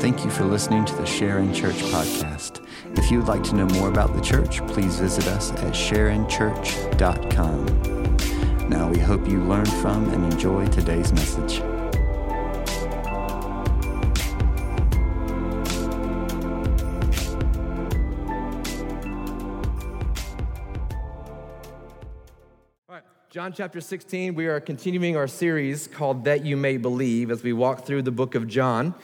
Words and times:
Thank 0.00 0.24
you 0.24 0.30
for 0.30 0.44
listening 0.46 0.86
to 0.86 0.94
the 0.94 1.04
Sharon 1.04 1.52
Church 1.52 1.76
podcast. 1.76 2.66
If 2.96 3.10
you 3.10 3.18
would 3.18 3.28
like 3.28 3.42
to 3.44 3.54
know 3.54 3.66
more 3.66 3.90
about 3.90 4.14
the 4.16 4.22
church, 4.22 4.66
please 4.68 4.98
visit 4.98 5.26
us 5.26 5.50
at 5.52 5.74
sharonchurch.com. 5.74 7.66
Now, 8.70 8.88
we 8.88 8.98
hope 8.98 9.28
you 9.28 9.44
learned 9.44 9.70
from 9.74 10.08
and 10.08 10.32
enjoy 10.32 10.66
today's 10.68 11.12
message. 11.12 11.60
John 23.28 23.52
chapter 23.52 23.82
16, 23.82 24.34
we 24.34 24.46
are 24.46 24.60
continuing 24.60 25.18
our 25.18 25.28
series 25.28 25.86
called 25.86 26.24
That 26.24 26.46
You 26.46 26.56
May 26.56 26.78
Believe 26.78 27.30
as 27.30 27.42
we 27.42 27.52
walk 27.52 27.84
through 27.84 28.00
the 28.02 28.10
book 28.10 28.34
of 28.34 28.48
John. 28.48 28.94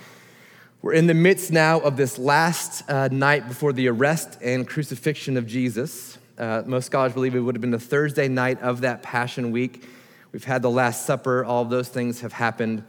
We're 0.87 0.93
in 0.93 1.09
the 1.09 1.15
midst 1.15 1.51
now 1.51 1.81
of 1.81 1.97
this 1.97 2.17
last 2.17 2.89
uh, 2.89 3.09
night 3.11 3.49
before 3.49 3.73
the 3.73 3.89
arrest 3.89 4.39
and 4.41 4.65
crucifixion 4.65 5.37
of 5.37 5.45
Jesus. 5.45 6.17
Uh, 6.39 6.63
most 6.65 6.87
scholars 6.87 7.13
believe 7.13 7.35
it 7.35 7.41
would 7.41 7.57
have 7.57 7.61
been 7.61 7.73
the 7.73 7.81
Thursday 7.81 8.29
night 8.29 8.63
of 8.63 8.83
that 8.83 9.03
Passion 9.03 9.51
Week. 9.51 9.85
We've 10.31 10.45
had 10.45 10.63
the 10.63 10.71
Last 10.71 11.05
Supper, 11.05 11.45
all 11.45 11.63
of 11.63 11.71
those 11.71 11.89
things 11.89 12.21
have 12.21 12.33
happened. 12.33 12.85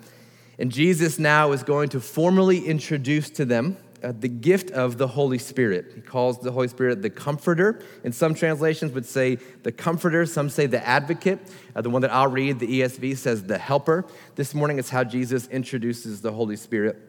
And 0.59 0.71
Jesus 0.71 1.17
now 1.17 1.53
is 1.53 1.63
going 1.63 1.89
to 1.89 1.99
formally 1.99 2.67
introduce 2.67 3.31
to 3.31 3.45
them 3.45 3.77
uh, 4.03 4.13
the 4.15 4.29
gift 4.29 4.69
of 4.69 4.99
the 4.99 5.07
Holy 5.07 5.39
Spirit. 5.39 5.93
He 5.95 6.01
calls 6.01 6.39
the 6.39 6.51
Holy 6.51 6.67
Spirit 6.67 7.01
the 7.01 7.09
Comforter. 7.09 7.81
In 8.03 8.11
some 8.11 8.35
translations, 8.35 8.91
would 8.91 9.07
say 9.07 9.39
the 9.63 9.71
Comforter. 9.71 10.27
Some 10.27 10.51
say 10.51 10.67
the 10.67 10.85
Advocate. 10.87 11.39
Uh, 11.75 11.81
the 11.81 11.89
one 11.89 12.03
that 12.03 12.13
I'll 12.13 12.27
read, 12.27 12.59
the 12.59 12.81
ESV, 12.81 13.17
says 13.17 13.45
the 13.45 13.57
Helper. 13.57 14.05
This 14.35 14.53
morning 14.53 14.77
is 14.77 14.91
how 14.91 15.03
Jesus 15.03 15.47
introduces 15.47 16.21
the 16.21 16.31
Holy 16.31 16.57
Spirit. 16.57 17.06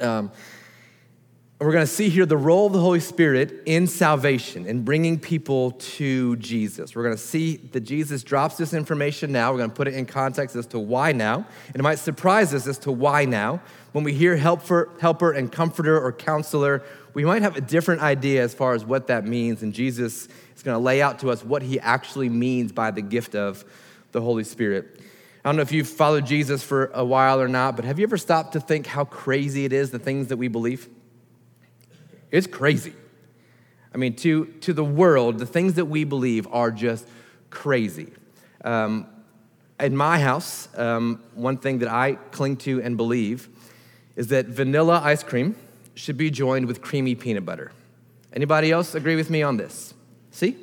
Um, 0.00 0.32
we're 1.60 1.72
going 1.72 1.86
to 1.86 1.92
see 1.92 2.08
here 2.08 2.26
the 2.26 2.36
role 2.36 2.66
of 2.66 2.72
the 2.72 2.80
Holy 2.80 3.00
Spirit 3.00 3.62
in 3.64 3.86
salvation, 3.86 4.66
in 4.66 4.82
bringing 4.84 5.18
people 5.18 5.70
to 5.70 6.36
Jesus. 6.36 6.94
We're 6.94 7.04
going 7.04 7.14
to 7.14 7.22
see 7.22 7.56
that 7.56 7.80
Jesus 7.80 8.22
drops 8.22 8.56
this 8.56 8.74
information 8.74 9.32
now. 9.32 9.52
We're 9.52 9.58
going 9.58 9.70
to 9.70 9.76
put 9.76 9.88
it 9.88 9.94
in 9.94 10.04
context 10.04 10.56
as 10.56 10.66
to 10.68 10.78
why 10.78 11.12
now. 11.12 11.46
And 11.68 11.76
it 11.76 11.82
might 11.82 12.00
surprise 12.00 12.52
us 12.52 12.66
as 12.66 12.76
to 12.78 12.92
why 12.92 13.24
now. 13.24 13.62
When 13.92 14.04
we 14.04 14.12
hear 14.12 14.36
helper, 14.36 14.90
helper 15.00 15.32
and 15.32 15.50
comforter 15.50 15.98
or 15.98 16.12
counselor, 16.12 16.82
we 17.14 17.24
might 17.24 17.42
have 17.42 17.56
a 17.56 17.60
different 17.60 18.02
idea 18.02 18.42
as 18.42 18.52
far 18.52 18.74
as 18.74 18.84
what 18.84 19.06
that 19.06 19.24
means. 19.24 19.62
And 19.62 19.72
Jesus 19.72 20.28
is 20.56 20.62
going 20.62 20.74
to 20.74 20.82
lay 20.82 21.00
out 21.00 21.20
to 21.20 21.30
us 21.30 21.44
what 21.44 21.62
he 21.62 21.78
actually 21.78 22.28
means 22.28 22.72
by 22.72 22.90
the 22.90 23.02
gift 23.02 23.36
of 23.36 23.64
the 24.10 24.20
Holy 24.20 24.44
Spirit. 24.44 25.00
I 25.44 25.48
don't 25.48 25.56
know 25.56 25.62
if 25.62 25.72
you've 25.72 25.88
followed 25.88 26.24
Jesus 26.24 26.62
for 26.62 26.90
a 26.94 27.04
while 27.04 27.38
or 27.38 27.48
not, 27.48 27.76
but 27.76 27.84
have 27.84 27.98
you 27.98 28.04
ever 28.04 28.16
stopped 28.16 28.54
to 28.54 28.60
think 28.60 28.86
how 28.86 29.04
crazy 29.04 29.66
it 29.66 29.74
is, 29.74 29.90
the 29.90 29.98
things 29.98 30.28
that 30.28 30.38
we 30.38 30.48
believe? 30.48 30.88
It's 32.30 32.46
crazy. 32.46 32.94
I 33.92 33.98
mean, 33.98 34.16
to, 34.16 34.46
to 34.62 34.72
the 34.72 34.84
world, 34.84 35.38
the 35.38 35.46
things 35.46 35.74
that 35.74 35.84
we 35.84 36.04
believe 36.04 36.48
are 36.50 36.70
just 36.70 37.06
crazy. 37.50 38.10
Um, 38.64 39.06
in 39.78 39.94
my 39.94 40.18
house, 40.18 40.68
um, 40.78 41.22
one 41.34 41.58
thing 41.58 41.80
that 41.80 41.88
I 41.88 42.14
cling 42.30 42.56
to 42.58 42.80
and 42.80 42.96
believe 42.96 43.48
is 44.16 44.28
that 44.28 44.46
vanilla 44.46 45.00
ice 45.04 45.22
cream 45.22 45.56
should 45.94 46.16
be 46.16 46.30
joined 46.30 46.66
with 46.66 46.80
creamy 46.80 47.14
peanut 47.14 47.44
butter. 47.44 47.70
Anybody 48.32 48.72
else 48.72 48.94
agree 48.94 49.14
with 49.14 49.28
me 49.28 49.42
on 49.42 49.58
this? 49.58 49.92
See? 50.30 50.56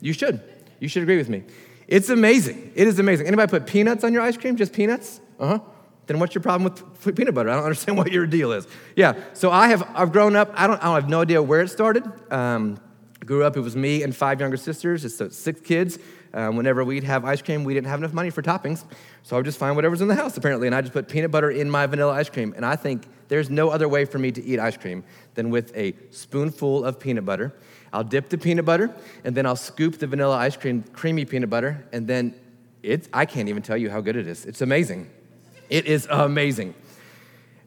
You 0.00 0.12
should. 0.12 0.40
You 0.78 0.88
should 0.88 1.02
agree 1.02 1.16
with 1.16 1.28
me. 1.28 1.42
It's 1.88 2.08
amazing. 2.08 2.72
It 2.74 2.86
is 2.86 2.98
amazing. 2.98 3.26
Anybody 3.26 3.50
put 3.50 3.66
peanuts 3.66 4.04
on 4.04 4.12
your 4.12 4.22
ice 4.22 4.36
cream? 4.36 4.56
Just 4.56 4.72
peanuts? 4.72 5.20
Uh 5.38 5.46
huh. 5.46 5.58
Then 6.06 6.18
what's 6.18 6.34
your 6.34 6.42
problem 6.42 6.72
with 6.72 7.16
peanut 7.16 7.34
butter? 7.34 7.50
I 7.50 7.54
don't 7.54 7.64
understand 7.64 7.96
what 7.96 8.12
your 8.12 8.26
deal 8.26 8.52
is. 8.52 8.66
Yeah. 8.96 9.14
So 9.34 9.50
I 9.50 9.68
have 9.68 9.88
I've 9.94 10.12
grown 10.12 10.36
up. 10.36 10.52
I 10.54 10.66
don't 10.66 10.82
I 10.82 10.94
have 10.94 11.08
no 11.08 11.22
idea 11.22 11.42
where 11.42 11.60
it 11.60 11.68
started. 11.68 12.04
Um, 12.32 12.78
grew 13.24 13.44
up. 13.44 13.56
It 13.56 13.60
was 13.60 13.76
me 13.76 14.02
and 14.02 14.14
five 14.14 14.40
younger 14.40 14.56
sisters. 14.56 15.04
It's 15.04 15.36
six 15.36 15.60
kids. 15.60 15.98
Um, 16.34 16.56
whenever 16.56 16.82
we'd 16.82 17.04
have 17.04 17.24
ice 17.26 17.42
cream, 17.42 17.62
we 17.62 17.74
didn't 17.74 17.88
have 17.88 18.00
enough 18.00 18.14
money 18.14 18.30
for 18.30 18.40
toppings, 18.40 18.84
so 19.22 19.36
I 19.36 19.38
would 19.38 19.44
just 19.44 19.58
find 19.58 19.76
whatever's 19.76 20.00
in 20.00 20.08
the 20.08 20.14
house 20.14 20.34
apparently, 20.38 20.66
and 20.66 20.74
I 20.74 20.80
just 20.80 20.94
put 20.94 21.06
peanut 21.06 21.30
butter 21.30 21.50
in 21.50 21.70
my 21.70 21.86
vanilla 21.86 22.12
ice 22.12 22.30
cream. 22.30 22.54
And 22.56 22.64
I 22.64 22.74
think 22.74 23.06
there's 23.28 23.50
no 23.50 23.68
other 23.68 23.86
way 23.86 24.06
for 24.06 24.18
me 24.18 24.32
to 24.32 24.42
eat 24.42 24.58
ice 24.58 24.78
cream 24.78 25.04
than 25.34 25.50
with 25.50 25.76
a 25.76 25.94
spoonful 26.10 26.86
of 26.86 26.98
peanut 26.98 27.26
butter. 27.26 27.52
I'll 27.92 28.04
dip 28.04 28.28
the 28.28 28.38
peanut 28.38 28.64
butter, 28.64 28.94
and 29.24 29.34
then 29.34 29.46
I'll 29.46 29.56
scoop 29.56 29.98
the 29.98 30.06
vanilla 30.06 30.36
ice 30.36 30.56
cream, 30.56 30.82
creamy 30.92 31.24
peanut 31.24 31.50
butter, 31.50 31.84
and 31.92 32.06
then 32.06 32.34
it, 32.82 33.08
I 33.12 33.26
can't 33.26 33.48
even 33.48 33.62
tell 33.62 33.76
you 33.76 33.90
how 33.90 34.00
good 34.00 34.16
it 34.16 34.26
is. 34.26 34.46
It's 34.46 34.62
amazing. 34.62 35.10
It 35.68 35.86
is 35.86 36.06
amazing. 36.10 36.74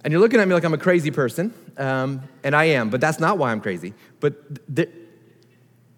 And 0.04 0.12
you're 0.12 0.22
looking 0.22 0.40
at 0.40 0.48
me 0.48 0.54
like 0.54 0.64
I'm 0.64 0.74
a 0.74 0.78
crazy 0.78 1.12
person, 1.12 1.54
um, 1.78 2.22
and 2.44 2.56
I 2.56 2.66
am, 2.66 2.90
but 2.90 3.02
that's 3.02 3.20
not 3.20 3.38
why 3.38 3.52
I'm 3.52 3.62
crazy. 3.62 3.94
But 4.20 4.36
the, 4.74 4.90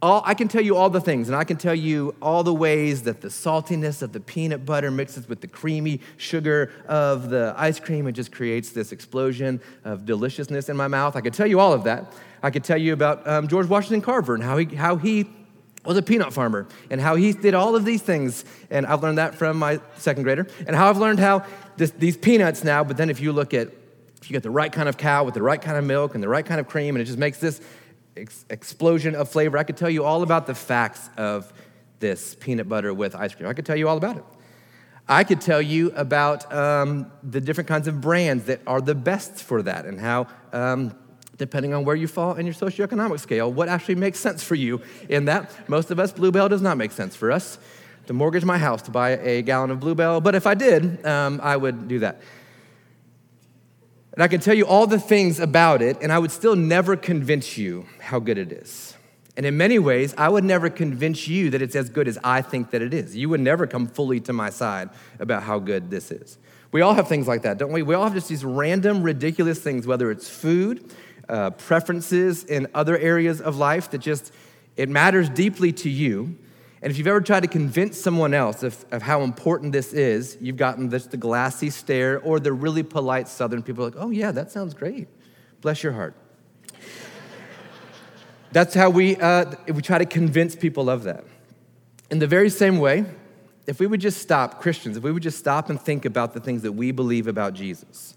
all, 0.02 0.22
I 0.26 0.36
can 0.36 0.48
tell 0.48 0.62
you 0.62 0.76
all 0.76 0.90
the 0.90 1.02
things, 1.02 1.28
and 1.28 1.36
I 1.36 1.44
can 1.44 1.58
tell 1.58 1.74
you 1.74 2.14
all 2.22 2.44
the 2.44 2.54
ways 2.54 3.04
that 3.04 3.22
the 3.22 3.30
saltiness 3.30 4.04
of 4.04 4.14
the 4.14 4.20
peanut 4.20 4.64
butter 4.64 4.92
mixes 4.92 5.28
with 5.28 5.42
the 5.42 5.48
creamy 5.48 6.02
sugar 6.18 6.72
of 6.88 7.30
the 7.30 7.56
ice 7.58 7.80
cream 7.80 8.06
and 8.06 8.16
just 8.16 8.32
creates 8.32 8.70
this 8.72 8.92
explosion 8.92 9.60
of 9.84 10.06
deliciousness 10.06 10.70
in 10.70 10.78
my 10.78 10.88
mouth. 10.88 11.16
I 11.16 11.22
could 11.22 11.34
tell 11.34 11.48
you 11.48 11.60
all 11.60 11.74
of 11.74 11.84
that. 11.86 12.14
I 12.44 12.52
could 12.52 12.64
tell 12.64 12.78
you 12.78 12.94
about 12.94 13.28
um, 13.28 13.48
George 13.48 13.68
Washington 13.68 14.02
Carver 14.02 14.36
and 14.36 14.44
how 14.44 14.58
he, 14.58 14.76
how 14.76 14.98
he 14.98 15.28
was 15.84 15.98
a 15.98 16.04
peanut 16.04 16.32
farmer 16.32 16.68
and 16.92 17.02
how 17.02 17.16
he 17.16 17.34
did 17.34 17.56
all 17.56 17.76
of 17.76 17.84
these 17.84 18.04
things. 18.04 18.46
And 18.70 18.86
I've 18.86 19.02
learned 19.02 19.18
that 19.18 19.34
from 19.34 19.58
my 19.58 19.80
second 19.98 20.24
grader, 20.24 20.46
and 20.68 20.76
how 20.76 20.90
I've 20.90 20.98
learned 20.98 21.20
how 21.20 21.44
this, 21.78 21.90
these 21.92 22.18
peanuts 22.18 22.64
now, 22.64 22.84
but 22.84 22.98
then 22.98 23.10
if 23.10 23.20
you 23.20 23.32
look 23.32 23.54
at 23.54 23.70
if 24.22 24.32
you 24.32 24.34
get 24.34 24.44
the 24.44 24.50
right 24.50 24.72
kind 24.72 24.90
of 24.90 24.98
cow 24.98 25.24
with 25.24 25.36
the 25.36 25.44
right 25.44 25.62
kind 25.62 25.78
of 25.78 25.86
milk 25.86 26.16
and 26.16 26.24
the 26.24 26.28
right 26.28 26.46
kind 26.46 26.60
of 26.60 26.68
cream, 26.68 26.96
and 26.96 27.02
it 27.02 27.06
just 27.06 27.20
makes 27.20 27.40
this 27.40 27.62
ex- 28.18 28.46
explosion 28.50 29.16
of 29.16 29.30
flavor. 29.30 29.58
I 29.58 29.64
could 29.64 29.78
tell 29.78 29.90
you 29.90 30.04
all 30.04 30.24
about 30.24 30.48
the 30.48 30.56
facts 30.56 31.10
of 31.18 31.52
this 32.00 32.36
peanut 32.36 32.68
butter 32.68 32.94
with 32.94 33.16
ice 33.16 33.34
cream. 33.34 33.48
I 33.48 33.54
could 33.54 33.66
tell 33.66 33.76
you 33.76 33.88
all 33.88 33.98
about 33.98 34.18
it. 34.18 34.24
I 35.10 35.24
could 35.24 35.40
tell 35.40 35.62
you 35.62 35.92
about 35.96 36.52
um, 36.54 37.10
the 37.24 37.40
different 37.40 37.70
kinds 37.70 37.88
of 37.88 38.02
brands 38.02 38.46
that 38.46 38.60
are 38.68 38.82
the 38.82 38.96
best 38.96 39.42
for 39.42 39.62
that 39.62 39.86
and 39.86 40.00
how, 40.00 40.28
um, 40.52 40.94
depending 41.38 41.74
on 41.74 41.86
where 41.86 41.96
you 41.96 42.08
fall 42.08 42.34
in 42.34 42.46
your 42.46 42.56
socioeconomic 42.56 43.20
scale, 43.22 43.52
what 43.52 43.70
actually 43.70 43.96
makes 43.96 44.20
sense 44.20 44.44
for 44.44 44.56
you 44.56 44.82
in 45.08 45.26
that. 45.26 45.70
Most 45.70 45.92
of 45.92 46.00
us, 46.00 46.12
Blue 46.12 46.32
Bell 46.32 46.50
does 46.50 46.62
not 46.62 46.78
make 46.78 46.92
sense 46.92 47.16
for 47.16 47.32
us 47.32 47.58
to 48.08 48.14
mortgage 48.14 48.44
my 48.44 48.58
house 48.58 48.82
to 48.84 48.92
buy 48.92 49.12
a 49.18 49.42
gallon 49.42 49.72
of 49.72 49.80
Blue 49.80 49.96
Bell, 49.96 50.20
but 50.20 50.36
if 50.36 50.46
I 50.48 50.56
did, 50.56 51.06
um, 51.06 51.40
I 51.42 51.56
would 51.56 51.88
do 51.88 52.00
that. 52.00 52.22
And 54.18 54.24
I 54.24 54.28
can 54.28 54.40
tell 54.40 54.56
you 54.56 54.66
all 54.66 54.88
the 54.88 55.00
things 55.00 55.40
about 55.40 55.84
it, 55.84 55.98
and 56.02 56.12
I 56.12 56.18
would 56.18 56.32
still 56.32 56.56
never 56.56 56.96
convince 56.96 57.56
you 57.56 57.86
how 58.00 58.18
good 58.18 58.40
it 58.40 58.52
is. 58.52 58.96
And 59.36 59.46
in 59.46 59.58
many 59.58 59.78
ways, 59.78 60.16
I 60.18 60.28
would 60.28 60.44
never 60.44 60.72
convince 60.72 61.28
you 61.28 61.52
that 61.52 61.62
it's 61.62 61.76
as 61.76 61.92
good 61.92 62.08
as 62.08 62.18
I 62.24 62.42
think 62.42 62.72
that 62.72 62.82
it 62.82 62.96
is. 62.96 63.16
You 63.16 63.30
would 63.30 63.42
never 63.42 63.68
come 63.68 63.86
fully 63.86 64.20
to 64.22 64.34
my 64.34 64.50
side 64.50 64.90
about 65.20 65.44
how 65.44 65.60
good 65.60 65.92
this 65.92 66.10
is. 66.10 66.40
We 66.72 66.82
all 66.82 66.96
have 66.96 67.08
things 67.08 67.28
like 67.28 67.44
that, 67.44 67.60
don't 67.60 67.72
we? 67.72 67.84
We 67.84 67.94
all 67.94 68.06
have 68.06 68.16
just 68.16 68.28
these 68.28 68.44
random, 68.44 69.04
ridiculous 69.04 69.60
things, 69.60 69.86
whether 69.86 70.10
it's 70.10 70.28
food, 70.28 70.92
uh, 71.30 71.52
preferences 71.52 72.44
in 72.44 72.66
other 72.74 72.98
areas 72.98 73.40
of 73.40 73.58
life 73.58 73.92
that 73.92 74.00
just, 74.00 74.34
it 74.78 74.90
matters 74.90 75.30
deeply 75.30 75.72
to 75.74 75.92
you. 75.92 76.36
And 76.82 76.92
if 76.92 76.98
you've 76.98 77.08
ever 77.08 77.22
tried 77.22 77.42
to 77.42 77.48
convince 77.48 78.00
someone 78.00 78.34
else 78.34 78.62
of, 78.62 78.86
of 78.92 79.02
how 79.02 79.22
important 79.22 79.72
this 79.72 79.94
is, 79.94 80.38
you've 80.40 80.58
gotten 80.58 80.90
this 80.90 81.08
the 81.08 81.18
glassy 81.18 81.70
stare 81.72 82.20
or 82.22 82.40
the 82.40 82.54
really 82.54 82.84
polite 82.84 83.28
southern 83.28 83.64
people 83.64 83.84
like, 83.84 83.96
oh, 83.98 84.12
yeah, 84.12 84.32
that 84.32 84.52
sounds 84.52 84.74
great. 84.74 85.08
Bless 85.62 85.82
your 85.82 85.94
heart. 85.94 86.14
That's 88.52 88.76
how 88.76 88.90
we, 88.90 89.16
uh, 89.18 89.54
we 89.74 89.82
try 89.82 89.98
to 89.98 90.06
convince 90.06 90.56
people 90.56 90.90
of 90.90 91.04
that. 91.04 91.24
In 92.10 92.20
the 92.20 92.28
very 92.28 92.50
same 92.50 92.78
way, 92.78 93.06
if 93.66 93.80
we 93.80 93.88
would 93.88 94.00
just 94.00 94.22
stop, 94.22 94.62
Christians, 94.62 94.98
if 94.98 95.04
we 95.04 95.12
would 95.12 95.24
just 95.24 95.40
stop 95.40 95.70
and 95.70 95.82
think 95.82 96.06
about 96.06 96.34
the 96.34 96.40
things 96.40 96.62
that 96.62 96.72
we 96.72 96.92
believe 96.92 97.28
about 97.28 97.54
Jesus, 97.54 98.16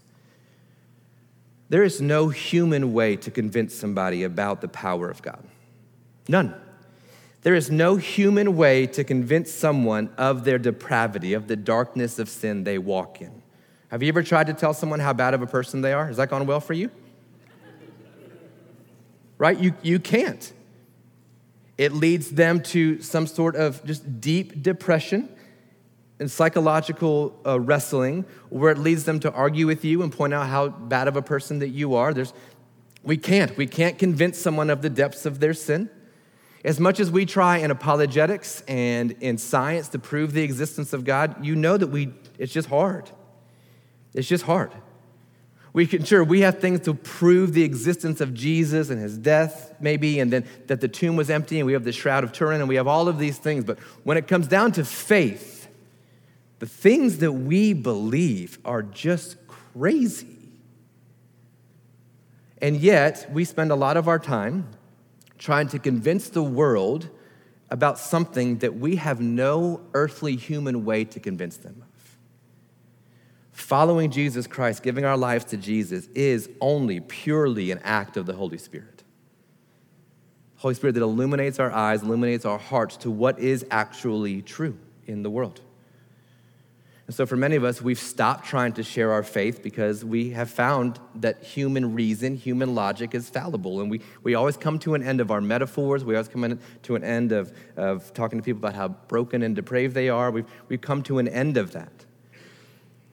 there 1.67 1.83
is 1.83 1.99
no 1.99 2.29
human 2.29 2.93
way 2.93 3.15
to 3.17 3.31
convince 3.31 3.73
somebody 3.73 4.23
about 4.23 4.61
the 4.61 4.67
power 4.67 5.09
of 5.09 5.21
God. 5.21 5.43
None. 6.27 6.60
There 7.41 7.55
is 7.55 7.71
no 7.71 7.95
human 7.95 8.55
way 8.55 8.85
to 8.87 9.03
convince 9.03 9.51
someone 9.51 10.11
of 10.17 10.43
their 10.43 10.59
depravity, 10.59 11.33
of 11.33 11.47
the 11.47 11.55
darkness 11.55 12.19
of 12.19 12.29
sin 12.29 12.63
they 12.63 12.77
walk 12.77 13.19
in. 13.21 13.41
Have 13.89 14.03
you 14.03 14.09
ever 14.09 14.21
tried 14.23 14.47
to 14.47 14.53
tell 14.53 14.73
someone 14.73 14.99
how 14.99 15.11
bad 15.13 15.33
of 15.33 15.41
a 15.41 15.47
person 15.47 15.81
they 15.81 15.91
are? 15.91 16.05
Has 16.05 16.17
that 16.17 16.29
gone 16.29 16.45
well 16.45 16.59
for 16.59 16.73
you? 16.73 16.91
Right? 19.37 19.59
You, 19.59 19.73
you 19.81 19.99
can't. 19.99 20.53
It 21.79 21.93
leads 21.93 22.29
them 22.29 22.61
to 22.63 23.01
some 23.01 23.25
sort 23.25 23.55
of 23.55 23.83
just 23.85 24.21
deep 24.21 24.61
depression 24.61 25.27
and 26.19 26.29
psychological 26.29 27.35
uh, 27.43 27.59
wrestling, 27.59 28.25
where 28.49 28.71
it 28.71 28.77
leads 28.77 29.05
them 29.05 29.19
to 29.21 29.31
argue 29.31 29.65
with 29.65 29.83
you 29.83 30.03
and 30.03 30.13
point 30.13 30.35
out 30.35 30.47
how 30.47 30.69
bad 30.69 31.07
of 31.07 31.17
a 31.17 31.21
person 31.23 31.57
that 31.59 31.69
you 31.69 31.95
are. 31.95 32.13
There's, 32.13 32.33
we 33.01 33.17
can't. 33.17 33.57
We 33.57 33.65
can't 33.65 33.97
convince 33.97 34.37
someone 34.37 34.69
of 34.69 34.83
the 34.83 34.89
depths 34.91 35.25
of 35.25 35.39
their 35.39 35.55
sin. 35.55 35.89
As 36.63 36.79
much 36.79 36.99
as 36.99 37.09
we 37.09 37.25
try 37.25 37.57
in 37.57 37.71
apologetics 37.71 38.61
and 38.67 39.11
in 39.19 39.37
science 39.37 39.89
to 39.89 39.99
prove 39.99 40.33
the 40.33 40.43
existence 40.43 40.93
of 40.93 41.03
God, 41.03 41.43
you 41.43 41.55
know 41.55 41.75
that 41.75 41.87
we, 41.87 42.13
it's 42.37 42.53
just 42.53 42.69
hard. 42.69 43.09
It's 44.13 44.27
just 44.27 44.43
hard. 44.43 44.71
We 45.73 45.87
can, 45.87 46.03
sure, 46.03 46.23
we 46.23 46.41
have 46.41 46.59
things 46.59 46.81
to 46.81 46.93
prove 46.93 47.53
the 47.53 47.63
existence 47.63 48.19
of 48.19 48.33
Jesus 48.33 48.89
and 48.89 49.01
his 49.01 49.17
death, 49.17 49.73
maybe, 49.79 50.19
and 50.19 50.31
then 50.31 50.45
that 50.67 50.81
the 50.81 50.87
tomb 50.87 51.15
was 51.15 51.29
empty, 51.29 51.59
and 51.59 51.65
we 51.65 51.73
have 51.73 51.85
the 51.85 51.93
Shroud 51.93 52.23
of 52.23 52.33
Turin, 52.33 52.59
and 52.59 52.67
we 52.67 52.75
have 52.75 52.87
all 52.87 53.07
of 53.07 53.17
these 53.17 53.37
things. 53.37 53.63
But 53.63 53.79
when 54.03 54.17
it 54.17 54.27
comes 54.27 54.47
down 54.47 54.73
to 54.73 54.83
faith, 54.83 55.69
the 56.59 56.65
things 56.67 57.19
that 57.19 57.31
we 57.31 57.73
believe 57.73 58.59
are 58.65 58.83
just 58.83 59.37
crazy. 59.47 60.27
And 62.61 62.75
yet, 62.75 63.29
we 63.31 63.45
spend 63.45 63.71
a 63.71 63.75
lot 63.75 63.97
of 63.97 64.07
our 64.07 64.19
time 64.19 64.67
trying 65.41 65.67
to 65.67 65.79
convince 65.79 66.29
the 66.29 66.43
world 66.43 67.09
about 67.71 67.97
something 67.97 68.59
that 68.59 68.75
we 68.75 68.95
have 68.97 69.19
no 69.19 69.81
earthly 69.95 70.35
human 70.35 70.85
way 70.85 71.03
to 71.03 71.19
convince 71.19 71.57
them 71.57 71.81
of. 71.81 72.17
Following 73.51 74.11
Jesus 74.11 74.45
Christ, 74.45 74.83
giving 74.83 75.03
our 75.03 75.17
lives 75.17 75.45
to 75.45 75.57
Jesus, 75.57 76.07
is 76.13 76.47
only 76.61 76.99
purely 76.99 77.71
an 77.71 77.79
act 77.83 78.17
of 78.17 78.27
the 78.27 78.33
Holy 78.33 78.59
Spirit. 78.59 79.03
Holy 80.57 80.75
Spirit 80.75 80.93
that 80.93 81.01
illuminates 81.01 81.59
our 81.59 81.71
eyes, 81.71 82.03
illuminates 82.03 82.45
our 82.45 82.59
hearts 82.59 82.95
to 82.97 83.09
what 83.09 83.39
is 83.39 83.65
actually 83.71 84.43
true 84.43 84.77
in 85.07 85.23
the 85.23 85.29
world. 85.31 85.59
And 87.11 87.15
so, 87.17 87.25
for 87.25 87.35
many 87.35 87.57
of 87.57 87.65
us, 87.65 87.81
we've 87.81 87.99
stopped 87.99 88.45
trying 88.45 88.71
to 88.71 88.83
share 88.83 89.11
our 89.11 89.21
faith 89.21 89.61
because 89.61 90.05
we 90.05 90.29
have 90.29 90.49
found 90.49 90.97
that 91.15 91.43
human 91.43 91.93
reason, 91.93 92.37
human 92.37 92.73
logic 92.73 93.13
is 93.13 93.27
fallible. 93.27 93.81
And 93.81 93.91
we, 93.91 93.99
we 94.23 94.33
always 94.33 94.55
come 94.55 94.79
to 94.79 94.93
an 94.93 95.03
end 95.03 95.19
of 95.19 95.29
our 95.29 95.41
metaphors. 95.41 96.05
We 96.05 96.15
always 96.15 96.29
come 96.29 96.57
to 96.83 96.95
an 96.95 97.03
end 97.03 97.33
of, 97.33 97.51
of 97.75 98.13
talking 98.13 98.39
to 98.39 98.43
people 98.45 98.59
about 98.59 98.75
how 98.75 98.87
broken 98.87 99.43
and 99.43 99.53
depraved 99.53 99.93
they 99.93 100.07
are. 100.07 100.31
We've, 100.31 100.45
we've 100.69 100.79
come 100.79 101.03
to 101.03 101.19
an 101.19 101.27
end 101.27 101.57
of 101.57 101.73
that. 101.73 101.91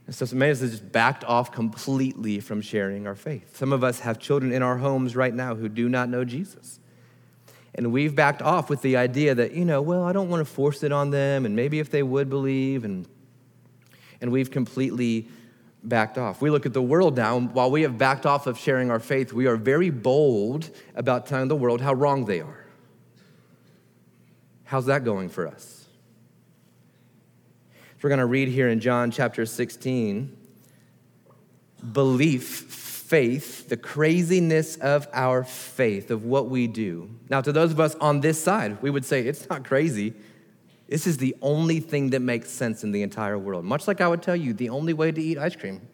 And 0.06 0.14
so, 0.14 0.26
many 0.32 0.52
of 0.52 0.58
us 0.58 0.60
have 0.60 0.70
just 0.70 0.92
backed 0.92 1.24
off 1.24 1.50
completely 1.50 2.38
from 2.38 2.60
sharing 2.60 3.08
our 3.08 3.16
faith. 3.16 3.56
Some 3.56 3.72
of 3.72 3.82
us 3.82 3.98
have 3.98 4.20
children 4.20 4.52
in 4.52 4.62
our 4.62 4.76
homes 4.76 5.16
right 5.16 5.34
now 5.34 5.56
who 5.56 5.68
do 5.68 5.88
not 5.88 6.08
know 6.08 6.24
Jesus. 6.24 6.78
And 7.74 7.92
we've 7.92 8.14
backed 8.14 8.42
off 8.42 8.70
with 8.70 8.80
the 8.82 8.96
idea 8.96 9.34
that, 9.34 9.54
you 9.54 9.64
know, 9.64 9.82
well, 9.82 10.04
I 10.04 10.12
don't 10.12 10.28
want 10.28 10.40
to 10.40 10.44
force 10.44 10.84
it 10.84 10.92
on 10.92 11.10
them, 11.10 11.44
and 11.44 11.56
maybe 11.56 11.80
if 11.80 11.90
they 11.90 12.04
would 12.04 12.30
believe, 12.30 12.84
and 12.84 13.04
and 14.20 14.32
we've 14.32 14.50
completely 14.50 15.28
backed 15.82 16.18
off. 16.18 16.40
We 16.40 16.50
look 16.50 16.66
at 16.66 16.72
the 16.72 16.82
world 16.82 17.16
now, 17.16 17.38
while 17.40 17.70
we 17.70 17.82
have 17.82 17.98
backed 17.98 18.26
off 18.26 18.46
of 18.46 18.58
sharing 18.58 18.90
our 18.90 19.00
faith, 19.00 19.32
we 19.32 19.46
are 19.46 19.56
very 19.56 19.90
bold 19.90 20.70
about 20.94 21.26
telling 21.26 21.48
the 21.48 21.56
world 21.56 21.80
how 21.80 21.92
wrong 21.92 22.24
they 22.24 22.40
are. 22.40 22.66
How's 24.64 24.86
that 24.86 25.04
going 25.04 25.28
for 25.28 25.46
us? 25.46 25.86
We're 28.02 28.10
going 28.10 28.18
to 28.18 28.26
read 28.26 28.48
here 28.48 28.68
in 28.68 28.80
John 28.80 29.10
chapter 29.10 29.44
16 29.44 30.36
belief, 31.92 32.44
faith, 32.44 33.68
the 33.68 33.76
craziness 33.76 34.76
of 34.76 35.08
our 35.12 35.44
faith, 35.44 36.10
of 36.10 36.24
what 36.24 36.48
we 36.48 36.66
do. 36.66 37.08
Now, 37.28 37.40
to 37.40 37.52
those 37.52 37.70
of 37.70 37.80
us 37.80 37.94
on 37.96 38.20
this 38.20 38.42
side, 38.42 38.82
we 38.82 38.90
would 38.90 39.04
say 39.04 39.22
it's 39.22 39.48
not 39.48 39.64
crazy. 39.64 40.14
This 40.88 41.06
is 41.06 41.18
the 41.18 41.36
only 41.42 41.80
thing 41.80 42.10
that 42.10 42.20
makes 42.20 42.50
sense 42.50 42.82
in 42.82 42.92
the 42.92 43.02
entire 43.02 43.38
world. 43.38 43.64
Much 43.64 43.86
like 43.86 44.00
I 44.00 44.08
would 44.08 44.22
tell 44.22 44.36
you, 44.36 44.54
the 44.54 44.70
only 44.70 44.94
way 44.94 45.12
to 45.12 45.22
eat 45.22 45.36
ice 45.36 45.54
cream 45.54 45.86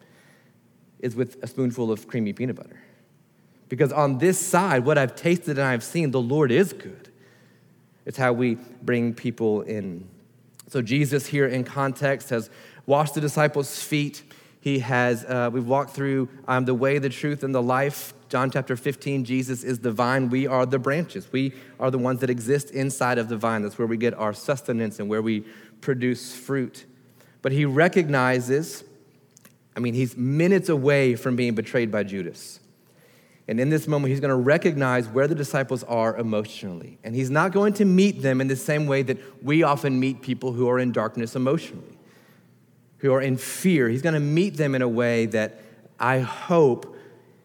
is 1.01 1.17
with 1.17 1.43
a 1.43 1.47
spoonful 1.47 1.91
of 1.91 2.07
creamy 2.07 2.33
peanut 2.33 2.57
butter. 2.57 2.81
Because 3.69 3.93
on 3.93 4.19
this 4.19 4.39
side, 4.39 4.85
what 4.85 4.97
I've 4.97 5.17
tasted 5.17 5.59
and 5.59 5.67
I've 5.67 5.83
seen, 5.83 6.13
the 6.13 6.21
Lord 6.21 6.53
is 6.53 6.73
good. 6.73 7.11
It's 8.07 8.17
how 8.17 8.33
we 8.33 8.57
bring 8.83 9.15
people 9.15 9.63
in. 9.63 10.09
So, 10.69 10.81
Jesus 10.81 11.27
here 11.27 11.47
in 11.47 11.65
context 11.65 12.31
has 12.31 12.51
washed 12.87 13.15
the 13.15 13.21
disciples' 13.21 13.83
feet. 13.83 14.23
He 14.65 14.79
has, 14.79 15.25
uh, 15.27 15.51
we've 15.53 15.67
walked 15.67 15.91
through 15.91 16.31
um, 16.49 16.65
the 16.65 16.75
way, 16.75 16.99
the 16.99 17.11
truth, 17.11 17.45
and 17.45 17.55
the 17.55 17.63
life 17.63 18.15
John 18.35 18.51
chapter 18.51 18.77
15, 18.77 19.25
Jesus 19.25 19.63
is 19.63 19.79
the 19.79 19.93
vine, 19.93 20.29
we 20.29 20.49
are 20.49 20.67
the 20.67 20.81
branches. 20.81 21.31
We 21.31 21.53
are 21.79 21.89
the 21.93 21.99
ones 21.99 22.19
that 22.19 22.31
exist 22.31 22.73
inside 22.73 23.17
of 23.19 23.29
the 23.29 23.37
vine. 23.37 23.63
That's 23.63 23.79
where 23.79 23.87
we 23.87 23.97
get 23.97 24.13
our 24.15 24.33
sustenance 24.33 24.99
and 24.99 25.09
where 25.09 25.23
we 25.23 25.45
produce 25.81 26.35
fruit. 26.35 26.85
But 27.43 27.53
he 27.53 27.65
recognizes, 27.65 28.83
I 29.77 29.79
mean, 29.79 29.95
he's 29.95 30.17
minutes 30.17 30.69
away 30.69 31.15
from 31.15 31.37
being 31.37 31.55
betrayed 31.55 31.93
by 31.93 32.03
Judas. 32.03 32.59
And 33.47 33.61
in 33.61 33.71
this 33.71 33.87
moment, 33.87 34.11
he's 34.11 34.19
going 34.19 34.31
to 34.31 34.35
recognize 34.35 35.07
where 35.07 35.29
the 35.29 35.37
disciples 35.37 35.85
are 35.85 36.17
emotionally. 36.17 36.99
And 37.05 37.15
he's 37.15 37.31
not 37.31 37.53
going 37.53 37.75
to 37.75 37.85
meet 37.85 38.21
them 38.21 38.41
in 38.41 38.49
the 38.49 38.57
same 38.57 38.87
way 38.87 39.03
that 39.03 39.45
we 39.45 39.63
often 39.63 40.01
meet 40.01 40.23
people 40.23 40.53
who 40.53 40.69
are 40.69 40.81
in 40.81 40.91
darkness 40.91 41.37
emotionally, 41.37 41.94
who 43.05 43.13
are 43.13 43.21
in 43.21 43.37
fear. 43.37 43.91
He's 43.91 44.01
going 44.01 44.15
to 44.15 44.21
meet 44.21 44.57
them 44.57 44.75
in 44.75 44.81
a 44.81 44.89
way 44.89 45.27
that 45.27 45.61
I 46.01 46.21
hope 46.21 46.97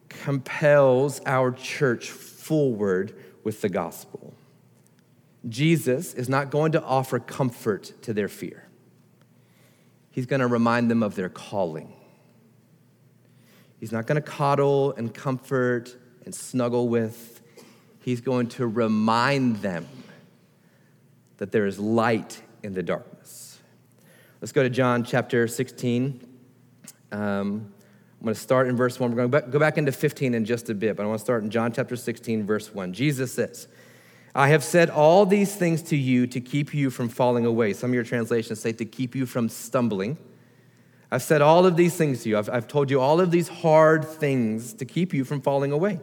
compels 0.07 1.19
our 1.25 1.51
church 1.51 2.11
forward 2.11 3.13
with 3.43 3.59
the 3.59 3.67
gospel. 3.67 4.33
Jesus 5.49 6.13
is 6.13 6.29
not 6.29 6.49
going 6.49 6.71
to 6.71 6.81
offer 6.81 7.19
comfort 7.19 7.91
to 8.03 8.13
their 8.13 8.29
fear, 8.29 8.69
He's 10.11 10.25
going 10.25 10.39
to 10.39 10.47
remind 10.47 10.89
them 10.89 11.03
of 11.03 11.15
their 11.15 11.27
calling. 11.27 11.91
He's 13.81 13.91
not 13.91 14.07
going 14.07 14.15
to 14.15 14.21
coddle 14.21 14.93
and 14.93 15.13
comfort 15.13 15.93
and 16.23 16.33
snuggle 16.33 16.87
with. 16.87 17.41
He's 17.99 18.21
going 18.21 18.47
to 18.49 18.65
remind 18.65 19.57
them 19.57 19.87
that 21.35 21.51
there 21.51 21.65
is 21.65 21.79
light 21.79 22.41
in 22.63 22.73
the 22.73 22.83
darkness. 22.83 23.38
Let's 24.41 24.53
go 24.53 24.63
to 24.63 24.69
John 24.69 25.03
chapter 25.03 25.49
16. 25.49 26.25
Um, 27.11 27.19
I'm 27.19 28.23
going 28.23 28.33
to 28.33 28.39
start 28.39 28.69
in 28.69 28.77
verse 28.77 28.97
1. 28.97 29.11
We're 29.11 29.27
going 29.27 29.31
to 29.31 29.51
go 29.51 29.59
back 29.59 29.77
into 29.77 29.91
15 29.91 30.33
in 30.33 30.45
just 30.45 30.69
a 30.69 30.73
bit, 30.73 30.95
but 30.95 31.03
I 31.03 31.07
want 31.07 31.19
to 31.19 31.25
start 31.25 31.43
in 31.43 31.49
John 31.49 31.73
chapter 31.73 31.97
16, 31.97 32.45
verse 32.45 32.73
1. 32.73 32.93
Jesus 32.93 33.33
says, 33.33 33.67
I 34.33 34.47
have 34.47 34.63
said 34.63 34.89
all 34.89 35.25
these 35.25 35.53
things 35.53 35.81
to 35.83 35.97
you 35.97 36.25
to 36.27 36.39
keep 36.39 36.73
you 36.73 36.89
from 36.89 37.09
falling 37.09 37.45
away. 37.45 37.73
Some 37.73 37.89
of 37.89 37.93
your 37.93 38.05
translations 38.05 38.61
say 38.61 38.71
to 38.71 38.85
keep 38.85 39.13
you 39.13 39.25
from 39.25 39.49
stumbling. 39.49 40.17
I've 41.11 41.23
said 41.23 41.41
all 41.41 41.65
of 41.65 41.75
these 41.75 41.97
things 41.97 42.23
to 42.23 42.29
you. 42.29 42.37
I've, 42.37 42.49
I've 42.49 42.67
told 42.69 42.89
you 42.89 43.01
all 43.01 43.19
of 43.19 43.31
these 43.31 43.49
hard 43.49 44.05
things 44.05 44.71
to 44.75 44.85
keep 44.85 45.13
you 45.13 45.25
from 45.25 45.41
falling 45.41 45.73
away. 45.73 45.99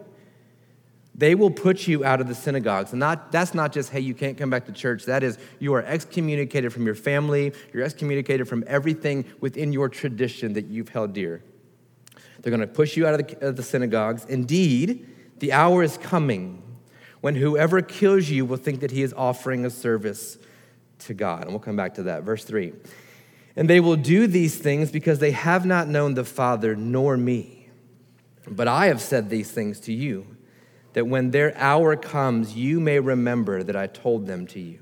They 1.17 1.33
will 1.33 1.49
put 1.49 1.87
you 1.87 2.05
out 2.05 2.21
of 2.21 2.27
the 2.27 2.35
synagogues. 2.35 2.91
And 2.91 2.99
not, 2.99 3.31
that's 3.31 3.55
not 3.55 3.73
just, 3.73 3.89
hey, 3.89 3.99
you 3.99 4.13
can't 4.13 4.37
come 4.37 4.51
back 4.51 4.65
to 4.67 4.71
church. 4.71 5.05
That 5.05 5.23
is, 5.23 5.39
you 5.59 5.73
are 5.73 5.83
excommunicated 5.83 6.71
from 6.71 6.85
your 6.85 6.95
family. 6.95 7.53
You're 7.73 7.83
excommunicated 7.83 8.47
from 8.47 8.63
everything 8.67 9.25
within 9.39 9.73
your 9.73 9.89
tradition 9.89 10.53
that 10.53 10.67
you've 10.67 10.89
held 10.89 11.13
dear. 11.13 11.43
They're 12.41 12.51
going 12.51 12.61
to 12.61 12.67
push 12.67 12.95
you 12.95 13.07
out 13.07 13.19
of 13.19 13.27
the, 13.27 13.47
of 13.47 13.55
the 13.55 13.63
synagogues. 13.63 14.25
Indeed, 14.25 15.07
the 15.39 15.53
hour 15.53 15.81
is 15.81 15.97
coming 15.97 16.61
when 17.21 17.33
whoever 17.33 17.81
kills 17.81 18.29
you 18.29 18.45
will 18.45 18.57
think 18.57 18.81
that 18.81 18.91
he 18.91 19.01
is 19.01 19.11
offering 19.13 19.65
a 19.65 19.71
service 19.71 20.37
to 20.99 21.15
God. 21.15 21.43
And 21.43 21.51
we'll 21.51 21.59
come 21.59 21.75
back 21.75 21.95
to 21.95 22.03
that. 22.03 22.23
Verse 22.23 22.43
3. 22.43 22.73
And 23.55 23.67
they 23.67 23.79
will 23.79 23.95
do 23.95 24.27
these 24.27 24.55
things 24.55 24.91
because 24.91 25.17
they 25.17 25.31
have 25.31 25.65
not 25.65 25.87
known 25.87 26.13
the 26.13 26.23
Father 26.23 26.75
nor 26.75 27.17
me. 27.17 27.69
But 28.47 28.67
I 28.67 28.85
have 28.85 29.01
said 29.01 29.29
these 29.31 29.51
things 29.51 29.79
to 29.81 29.93
you, 29.93 30.36
that 30.97 31.05
when 31.05 31.29
their 31.29 31.55
hour 31.59 31.95
comes, 31.95 32.55
you 32.55 32.79
may 32.79 32.99
remember 32.99 33.61
that 33.61 33.75
I 33.75 33.85
told 33.85 34.25
them 34.25 34.47
to 34.47 34.59
you. 34.59 34.79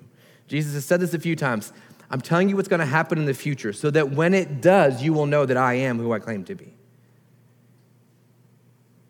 Jesus 0.47 0.73
has 0.73 0.85
said 0.85 1.01
this 1.01 1.13
a 1.13 1.19
few 1.19 1.35
times. 1.35 1.73
I'm 2.09 2.21
telling 2.21 2.47
you 2.47 2.55
what's 2.55 2.69
going 2.69 2.79
to 2.79 2.85
happen 2.85 3.17
in 3.17 3.25
the 3.25 3.33
future 3.33 3.73
so 3.73 3.91
that 3.91 4.11
when 4.11 4.33
it 4.33 4.61
does, 4.61 5.03
you 5.03 5.11
will 5.11 5.25
know 5.25 5.45
that 5.45 5.57
I 5.57 5.73
am 5.73 5.99
who 5.99 6.13
I 6.13 6.19
claim 6.19 6.45
to 6.45 6.55
be. 6.55 6.73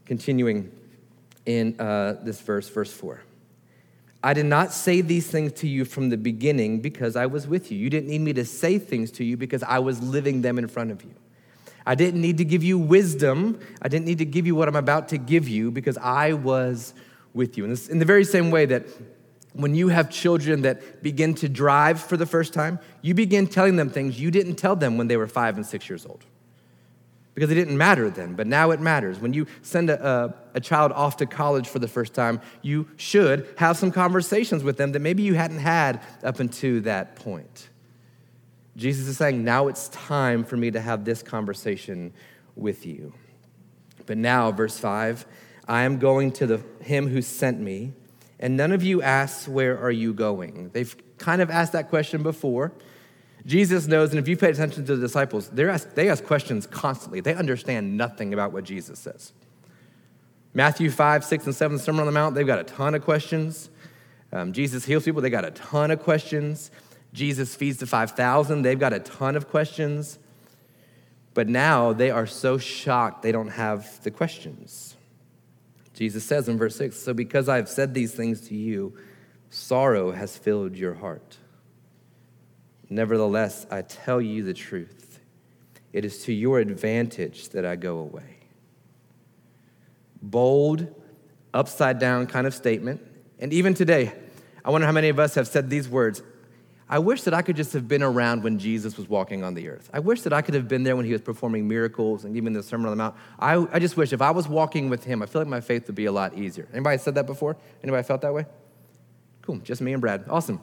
Continuing 0.05 0.71
in 1.45 1.79
uh, 1.79 2.15
this 2.23 2.41
verse, 2.41 2.67
verse 2.69 2.91
4. 2.91 3.21
I 4.23 4.33
did 4.33 4.47
not 4.47 4.73
say 4.73 5.01
these 5.01 5.27
things 5.27 5.51
to 5.59 5.67
you 5.67 5.85
from 5.85 6.09
the 6.09 6.17
beginning 6.17 6.81
because 6.81 7.15
I 7.15 7.27
was 7.27 7.47
with 7.47 7.71
you. 7.71 7.77
You 7.77 7.91
didn't 7.91 8.09
need 8.09 8.21
me 8.21 8.33
to 8.33 8.45
say 8.45 8.79
things 8.79 9.11
to 9.11 9.23
you 9.23 9.37
because 9.37 9.61
I 9.61 9.77
was 9.77 10.01
living 10.01 10.41
them 10.41 10.57
in 10.57 10.67
front 10.67 10.89
of 10.89 11.03
you. 11.03 11.13
I 11.85 11.95
didn't 11.95 12.21
need 12.21 12.37
to 12.39 12.45
give 12.45 12.63
you 12.63 12.77
wisdom. 12.77 13.59
I 13.81 13.87
didn't 13.87 14.05
need 14.05 14.17
to 14.19 14.25
give 14.25 14.47
you 14.47 14.55
what 14.55 14.67
I'm 14.67 14.75
about 14.75 15.09
to 15.09 15.17
give 15.17 15.47
you 15.47 15.71
because 15.71 15.97
I 15.97 16.33
was 16.33 16.93
with 17.33 17.57
you. 17.57 17.65
And 17.65 17.79
in 17.89 17.99
the 17.99 18.05
very 18.05 18.23
same 18.23 18.49
way 18.49 18.65
that 18.65 18.87
when 19.53 19.75
you 19.75 19.89
have 19.89 20.09
children 20.09 20.63
that 20.63 21.03
begin 21.03 21.33
to 21.35 21.49
drive 21.49 22.01
for 22.01 22.17
the 22.17 22.25
first 22.25 22.53
time, 22.53 22.79
you 23.01 23.13
begin 23.13 23.47
telling 23.47 23.75
them 23.75 23.89
things 23.89 24.19
you 24.19 24.31
didn't 24.31 24.55
tell 24.55 24.75
them 24.75 24.97
when 24.97 25.07
they 25.07 25.17
were 25.17 25.27
five 25.27 25.55
and 25.55 25.65
six 25.65 25.89
years 25.89 26.05
old 26.05 26.25
because 27.35 27.51
it 27.51 27.55
didn't 27.55 27.77
matter 27.77 28.09
then, 28.09 28.33
but 28.33 28.47
now 28.47 28.71
it 28.71 28.79
matters. 28.79 29.19
When 29.19 29.33
you 29.33 29.45
send 29.61 29.89
a, 29.89 30.07
a, 30.07 30.33
a, 30.55 30.59
child 30.61 30.93
off 30.93 31.17
to 31.17 31.25
college 31.25 31.67
for 31.67 31.79
the 31.79 31.87
first 31.87 32.13
time, 32.13 32.39
you 32.61 32.87
should 32.95 33.53
have 33.57 33.75
some 33.75 33.91
conversations 33.91 34.63
with 34.63 34.77
them 34.77 34.93
that 34.93 35.01
maybe 35.01 35.21
you 35.21 35.35
hadn't 35.35 35.59
had 35.59 36.01
up 36.23 36.39
until 36.39 36.81
that 36.83 37.17
point. 37.17 37.69
Jesus 38.75 39.07
is 39.07 39.17
saying, 39.17 39.43
now 39.43 39.67
it's 39.67 39.87
time 39.89 40.43
for 40.43 40.57
me 40.57 40.71
to 40.71 40.81
have 40.81 41.05
this 41.05 41.23
conversation 41.23 42.13
with 42.55 42.85
you. 42.85 43.13
But 44.05 44.17
now, 44.17 44.51
verse 44.51 44.77
5, 44.77 45.25
I 45.67 45.83
am 45.83 45.97
going 45.97 46.31
to 46.33 46.47
the, 46.47 46.61
him 46.81 47.07
who 47.07 47.21
sent 47.21 47.59
me, 47.59 47.93
and 48.39 48.57
none 48.57 48.71
of 48.71 48.83
you 48.83 49.01
asks, 49.01 49.47
Where 49.47 49.79
are 49.79 49.91
you 49.91 50.13
going? 50.13 50.69
They've 50.73 50.95
kind 51.17 51.41
of 51.41 51.49
asked 51.49 51.71
that 51.71 51.89
question 51.89 52.21
before. 52.21 52.73
Jesus 53.45 53.87
knows, 53.87 54.09
and 54.09 54.19
if 54.19 54.27
you 54.27 54.35
pay 54.35 54.49
attention 54.49 54.85
to 54.85 54.95
the 54.95 55.01
disciples, 55.01 55.49
they 55.49 56.09
ask 56.09 56.23
questions 56.23 56.65
constantly. 56.65 57.19
They 57.19 57.35
understand 57.35 57.95
nothing 57.95 58.33
about 58.33 58.51
what 58.51 58.63
Jesus 58.63 58.99
says. 58.99 59.33
Matthew 60.53 60.89
5, 60.89 61.23
6, 61.23 61.45
and 61.45 61.55
7, 61.55 61.77
the 61.77 61.83
Sermon 61.83 62.01
on 62.01 62.05
the 62.07 62.11
Mount, 62.11 62.33
they've 62.33 62.47
got 62.47 62.59
a 62.59 62.63
ton 62.63 62.95
of 62.95 63.03
questions. 63.03 63.69
Um, 64.31 64.51
Jesus 64.51 64.85
heals 64.85 65.05
people, 65.05 65.21
they 65.21 65.29
got 65.29 65.45
a 65.45 65.51
ton 65.51 65.91
of 65.91 65.99
questions. 66.01 66.71
Jesus 67.15 67.55
feeds 67.55 67.77
the 67.77 67.87
5,000, 67.87 68.61
they've 68.61 68.77
got 68.77 68.91
a 68.91 68.99
ton 68.99 69.37
of 69.37 69.49
questions. 69.49 70.19
But 71.33 71.47
now 71.47 71.93
they 71.93 72.11
are 72.11 72.27
so 72.27 72.57
shocked 72.57 73.21
they 73.21 73.31
don't 73.31 73.49
have 73.49 74.03
the 74.03 74.11
questions. 74.11 74.95
Jesus 75.93 76.25
says 76.25 76.49
in 76.49 76.57
verse 76.57 76.75
6 76.75 76.97
So 76.97 77.13
because 77.13 77.47
I've 77.47 77.69
said 77.69 77.93
these 77.93 78.13
things 78.13 78.41
to 78.49 78.55
you, 78.55 78.97
sorrow 79.49 80.11
has 80.11 80.37
filled 80.37 80.75
your 80.75 80.93
heart. 80.95 81.37
Nevertheless, 82.89 83.65
I 83.71 83.81
tell 83.81 84.21
you 84.21 84.43
the 84.43 84.53
truth. 84.53 85.19
It 85.93 86.03
is 86.03 86.23
to 86.25 86.33
your 86.33 86.59
advantage 86.59 87.49
that 87.49 87.65
I 87.65 87.77
go 87.77 87.99
away. 87.99 88.39
Bold, 90.21 90.93
upside 91.53 91.99
down 91.99 92.27
kind 92.27 92.45
of 92.45 92.53
statement. 92.53 93.01
And 93.39 93.53
even 93.53 93.73
today, 93.73 94.13
I 94.65 94.69
wonder 94.69 94.85
how 94.85 94.93
many 94.93 95.07
of 95.09 95.19
us 95.19 95.35
have 95.35 95.47
said 95.47 95.69
these 95.69 95.87
words 95.87 96.21
I 96.87 96.99
wish 96.99 97.23
that 97.23 97.33
I 97.33 97.41
could 97.41 97.55
just 97.55 97.73
have 97.73 97.87
been 97.87 98.03
around 98.03 98.43
when 98.43 98.59
Jesus 98.59 98.95
was 98.95 99.09
walking 99.09 99.43
on 99.43 99.55
the 99.55 99.69
earth. 99.69 99.89
I 99.91 99.99
wish 99.99 100.21
that 100.21 100.33
I 100.33 100.43
could 100.43 100.53
have 100.53 100.67
been 100.67 100.83
there 100.83 100.95
when 100.95 101.05
he 101.05 101.13
was 101.13 101.21
performing 101.21 101.67
miracles 101.67 102.25
and 102.25 102.37
even 102.37 102.53
the 102.53 102.61
Sermon 102.61 102.85
on 102.85 102.91
the 102.91 102.95
Mount. 102.95 103.15
I, 103.39 103.65
I 103.71 103.79
just 103.79 103.97
wish 103.97 104.13
if 104.13 104.21
I 104.21 104.29
was 104.29 104.47
walking 104.47 104.89
with 104.89 105.03
him, 105.03 105.23
I 105.23 105.25
feel 105.25 105.41
like 105.41 105.47
my 105.47 105.61
faith 105.61 105.87
would 105.87 105.95
be 105.95 106.05
a 106.05 106.11
lot 106.11 106.37
easier. 106.37 106.67
Anybody 106.71 106.99
said 106.99 107.15
that 107.15 107.25
before? 107.25 107.57
Anybody 107.81 108.03
felt 108.03 108.21
that 108.21 108.33
way? 108.33 108.45
Cool, 109.41 109.57
just 109.57 109.81
me 109.81 109.93
and 109.93 110.01
Brad. 110.01 110.25
Awesome. 110.29 110.61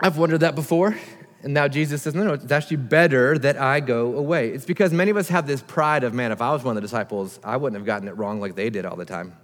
I've 0.00 0.18
wondered 0.18 0.40
that 0.40 0.56
before. 0.56 0.96
And 1.44 1.54
now 1.54 1.68
Jesus 1.68 2.02
says, 2.02 2.14
no, 2.14 2.24
no, 2.24 2.34
it's 2.34 2.50
actually 2.50 2.78
better 2.78 3.38
that 3.38 3.56
I 3.56 3.80
go 3.80 4.16
away. 4.16 4.50
It's 4.50 4.64
because 4.64 4.92
many 4.92 5.10
of 5.10 5.16
us 5.16 5.28
have 5.28 5.46
this 5.46 5.60
pride 5.60 6.02
of, 6.02 6.12
man, 6.14 6.32
if 6.32 6.40
I 6.40 6.52
was 6.52 6.64
one 6.64 6.76
of 6.76 6.82
the 6.82 6.86
disciples, 6.86 7.38
I 7.44 7.56
wouldn't 7.56 7.78
have 7.78 7.86
gotten 7.86 8.08
it 8.08 8.16
wrong 8.16 8.40
like 8.40 8.54
they 8.56 8.70
did 8.70 8.84
all 8.84 8.96
the 8.96 9.04
time. 9.04 9.36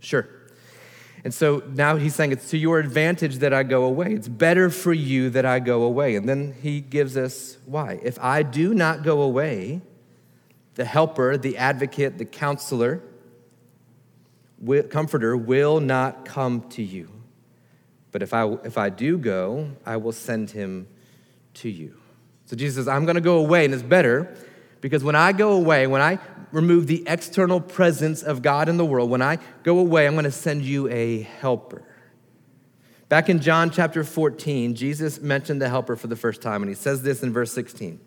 Sure. 0.00 0.28
And 1.24 1.32
so 1.32 1.62
now 1.68 1.96
he's 1.96 2.14
saying, 2.14 2.32
it's 2.32 2.50
to 2.50 2.58
your 2.58 2.80
advantage 2.80 3.36
that 3.36 3.52
I 3.52 3.62
go 3.62 3.84
away. 3.84 4.12
It's 4.12 4.28
better 4.28 4.70
for 4.70 4.92
you 4.92 5.30
that 5.30 5.46
I 5.46 5.60
go 5.60 5.82
away. 5.82 6.16
And 6.16 6.28
then 6.28 6.54
he 6.60 6.80
gives 6.80 7.16
us 7.16 7.58
why. 7.64 8.00
If 8.02 8.18
I 8.18 8.42
do 8.42 8.74
not 8.74 9.04
go 9.04 9.22
away, 9.22 9.82
the 10.74 10.84
helper, 10.84 11.36
the 11.36 11.58
advocate, 11.58 12.18
the 12.18 12.24
counselor, 12.24 13.02
comforter 14.90 15.36
will 15.36 15.78
not 15.80 16.24
come 16.24 16.68
to 16.70 16.82
you. 16.82 17.08
But 18.10 18.22
if 18.22 18.34
I, 18.34 18.46
if 18.64 18.76
I 18.76 18.90
do 18.90 19.16
go, 19.16 19.70
I 19.86 19.96
will 19.98 20.12
send 20.12 20.50
him 20.50 20.88
to 21.54 21.68
you. 21.68 21.96
So 22.46 22.56
Jesus 22.56 22.76
says, 22.76 22.88
I'm 22.88 23.04
going 23.04 23.14
to 23.14 23.22
go 23.22 23.38
away, 23.38 23.64
and 23.64 23.72
it's 23.72 23.82
better 23.82 24.34
because 24.82 25.02
when 25.02 25.14
I 25.14 25.32
go 25.32 25.52
away, 25.52 25.86
when 25.86 26.02
I 26.02 26.18
remove 26.50 26.88
the 26.88 27.04
external 27.06 27.60
presence 27.60 28.22
of 28.22 28.42
God 28.42 28.68
in 28.68 28.76
the 28.76 28.84
world, 28.84 29.08
when 29.08 29.22
I 29.22 29.38
go 29.62 29.78
away, 29.78 30.06
I'm 30.06 30.12
going 30.12 30.24
to 30.24 30.30
send 30.30 30.62
you 30.62 30.88
a 30.88 31.22
helper. 31.22 31.82
Back 33.08 33.28
in 33.28 33.40
John 33.40 33.70
chapter 33.70 34.04
14, 34.04 34.74
Jesus 34.74 35.20
mentioned 35.20 35.62
the 35.62 35.68
helper 35.68 35.96
for 35.96 36.08
the 36.08 36.16
first 36.16 36.42
time, 36.42 36.62
and 36.62 36.68
he 36.68 36.74
says 36.74 37.02
this 37.02 37.22
in 37.22 37.32
verse 37.32 37.52
16 37.52 38.00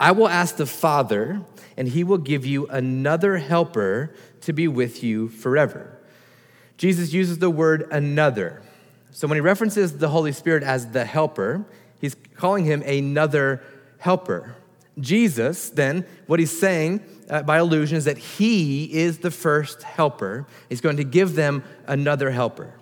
I 0.00 0.12
will 0.12 0.28
ask 0.28 0.56
the 0.56 0.66
Father, 0.66 1.42
and 1.76 1.88
he 1.88 2.04
will 2.04 2.18
give 2.18 2.46
you 2.46 2.66
another 2.68 3.38
helper 3.38 4.14
to 4.42 4.52
be 4.52 4.68
with 4.68 5.02
you 5.02 5.28
forever. 5.28 5.98
Jesus 6.76 7.12
uses 7.12 7.38
the 7.38 7.50
word 7.50 7.88
another. 7.90 8.62
So 9.10 9.26
when 9.26 9.36
he 9.36 9.40
references 9.40 9.98
the 9.98 10.08
Holy 10.08 10.32
Spirit 10.32 10.62
as 10.62 10.90
the 10.90 11.04
helper, 11.04 11.64
he's 12.00 12.16
calling 12.36 12.64
him 12.64 12.82
another 12.82 13.62
helper. 13.98 14.56
Jesus, 15.00 15.70
then, 15.70 16.06
what 16.26 16.38
he's 16.38 16.56
saying 16.56 17.02
uh, 17.30 17.42
by 17.42 17.58
allusion 17.58 17.96
is 17.96 18.04
that 18.04 18.18
he 18.18 18.92
is 18.92 19.18
the 19.18 19.30
first 19.30 19.82
helper. 19.82 20.46
He's 20.68 20.80
going 20.80 20.98
to 20.98 21.04
give 21.04 21.34
them 21.34 21.64
another 21.86 22.30
helper. 22.30 22.74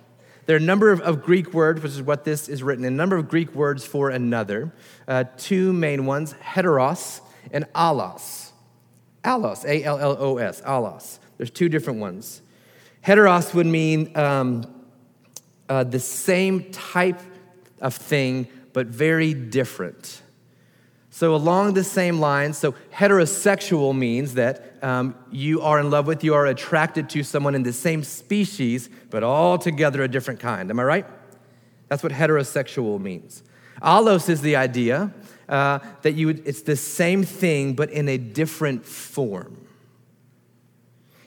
There 0.47 0.57
are 0.57 0.59
a 0.59 0.63
number 0.63 0.91
of, 0.91 1.01
of 1.03 1.23
Greek 1.23 1.55
words, 1.55 1.81
which 1.83 1.93
is 1.93 2.03
what 2.03 2.25
this 2.25 2.49
is 2.49 2.63
written 2.63 2.85
a 2.85 2.91
number 2.91 3.17
of 3.17 3.29
Greek 3.29 3.55
words 3.55 3.85
for 3.85 4.11
another. 4.11 4.73
Uh, 5.07 5.25
two 5.37 5.73
main 5.73 6.07
ones, 6.07 6.35
heteros 6.43 7.21
and 7.53 7.67
allos. 7.75 8.51
Allos, 9.25 9.65
A 9.65 9.85
L 9.85 9.99
L 9.99 10.17
O 10.19 10.39
S, 10.39 10.61
allos. 10.63 11.19
There's 11.37 11.51
two 11.51 11.69
different 11.69 12.01
ones. 12.01 12.43
Heteros 13.07 13.55
would 13.55 13.67
mean 13.67 14.17
um, 14.17 14.65
uh, 15.69 15.85
the 15.85 16.01
same 16.01 16.71
type 16.73 17.21
of 17.81 17.95
thing, 17.95 18.49
but 18.73 18.89
very 18.89 19.35
different. 19.35 20.23
So, 21.21 21.35
along 21.35 21.75
the 21.75 21.85
same 21.85 22.19
lines, 22.19 22.57
so 22.57 22.73
heterosexual 22.95 23.95
means 23.95 24.33
that 24.37 24.83
um, 24.83 25.15
you 25.31 25.61
are 25.61 25.79
in 25.79 25.91
love 25.91 26.07
with, 26.07 26.25
you 26.25 26.33
are 26.33 26.47
attracted 26.47 27.11
to 27.11 27.23
someone 27.23 27.55
in 27.55 27.63
the 27.63 27.75
same 27.75 28.03
species, 28.05 28.89
but 29.11 29.23
altogether 29.23 30.03
a 30.03 30.09
different 30.09 30.41
kind. 30.41 30.71
Am 30.71 30.81
I 30.81 30.83
right? 30.83 31.07
That's 31.89 32.03
what 32.03 32.13
heterosexual 32.13 32.99
means. 32.99 33.43
Allos 33.83 34.31
is 34.31 34.41
the 34.41 34.57
idea 34.57 35.13
uh, 35.47 35.81
that 36.01 36.13
you 36.13 36.29
would, 36.29 36.49
it's 36.49 36.63
the 36.63 36.75
same 36.75 37.23
thing, 37.23 37.75
but 37.75 37.91
in 37.91 38.09
a 38.09 38.17
different 38.17 38.87
form. 38.87 39.67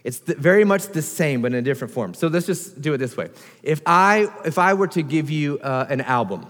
It's 0.03 0.17
very 0.17 0.63
much 0.63 0.87
the 0.87 1.03
same, 1.03 1.43
but 1.43 1.51
in 1.51 1.59
a 1.59 1.61
different 1.61 1.93
form. 1.93 2.15
So 2.15 2.29
let's 2.29 2.47
just 2.47 2.81
do 2.81 2.95
it 2.95 2.97
this 2.97 3.15
way. 3.15 3.29
If 3.61 3.83
I, 3.85 4.27
if 4.43 4.57
I 4.57 4.73
were 4.73 4.87
to 4.87 5.03
give 5.03 5.29
you 5.29 5.59
uh, 5.59 5.85
an 5.87 6.01
album, 6.01 6.47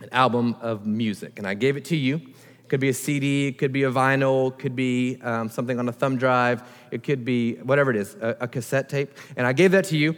an 0.00 0.08
album 0.10 0.56
of 0.62 0.86
music, 0.86 1.34
and 1.36 1.46
I 1.46 1.52
gave 1.52 1.76
it 1.76 1.84
to 1.86 1.96
you, 1.96 2.31
could 2.72 2.80
be 2.80 2.88
a 2.88 2.94
CD, 2.94 3.52
could 3.52 3.70
be 3.70 3.82
a 3.82 3.90
vinyl, 3.90 4.58
could 4.58 4.74
be 4.74 5.18
um, 5.20 5.50
something 5.50 5.78
on 5.78 5.90
a 5.90 5.92
thumb 5.92 6.16
drive, 6.16 6.62
it 6.90 7.02
could 7.02 7.22
be 7.22 7.56
whatever 7.56 7.90
it 7.90 7.98
is, 7.98 8.14
a, 8.14 8.34
a 8.40 8.48
cassette 8.48 8.88
tape, 8.88 9.10
and 9.36 9.46
I 9.46 9.52
gave 9.52 9.72
that 9.72 9.84
to 9.88 9.98
you, 9.98 10.16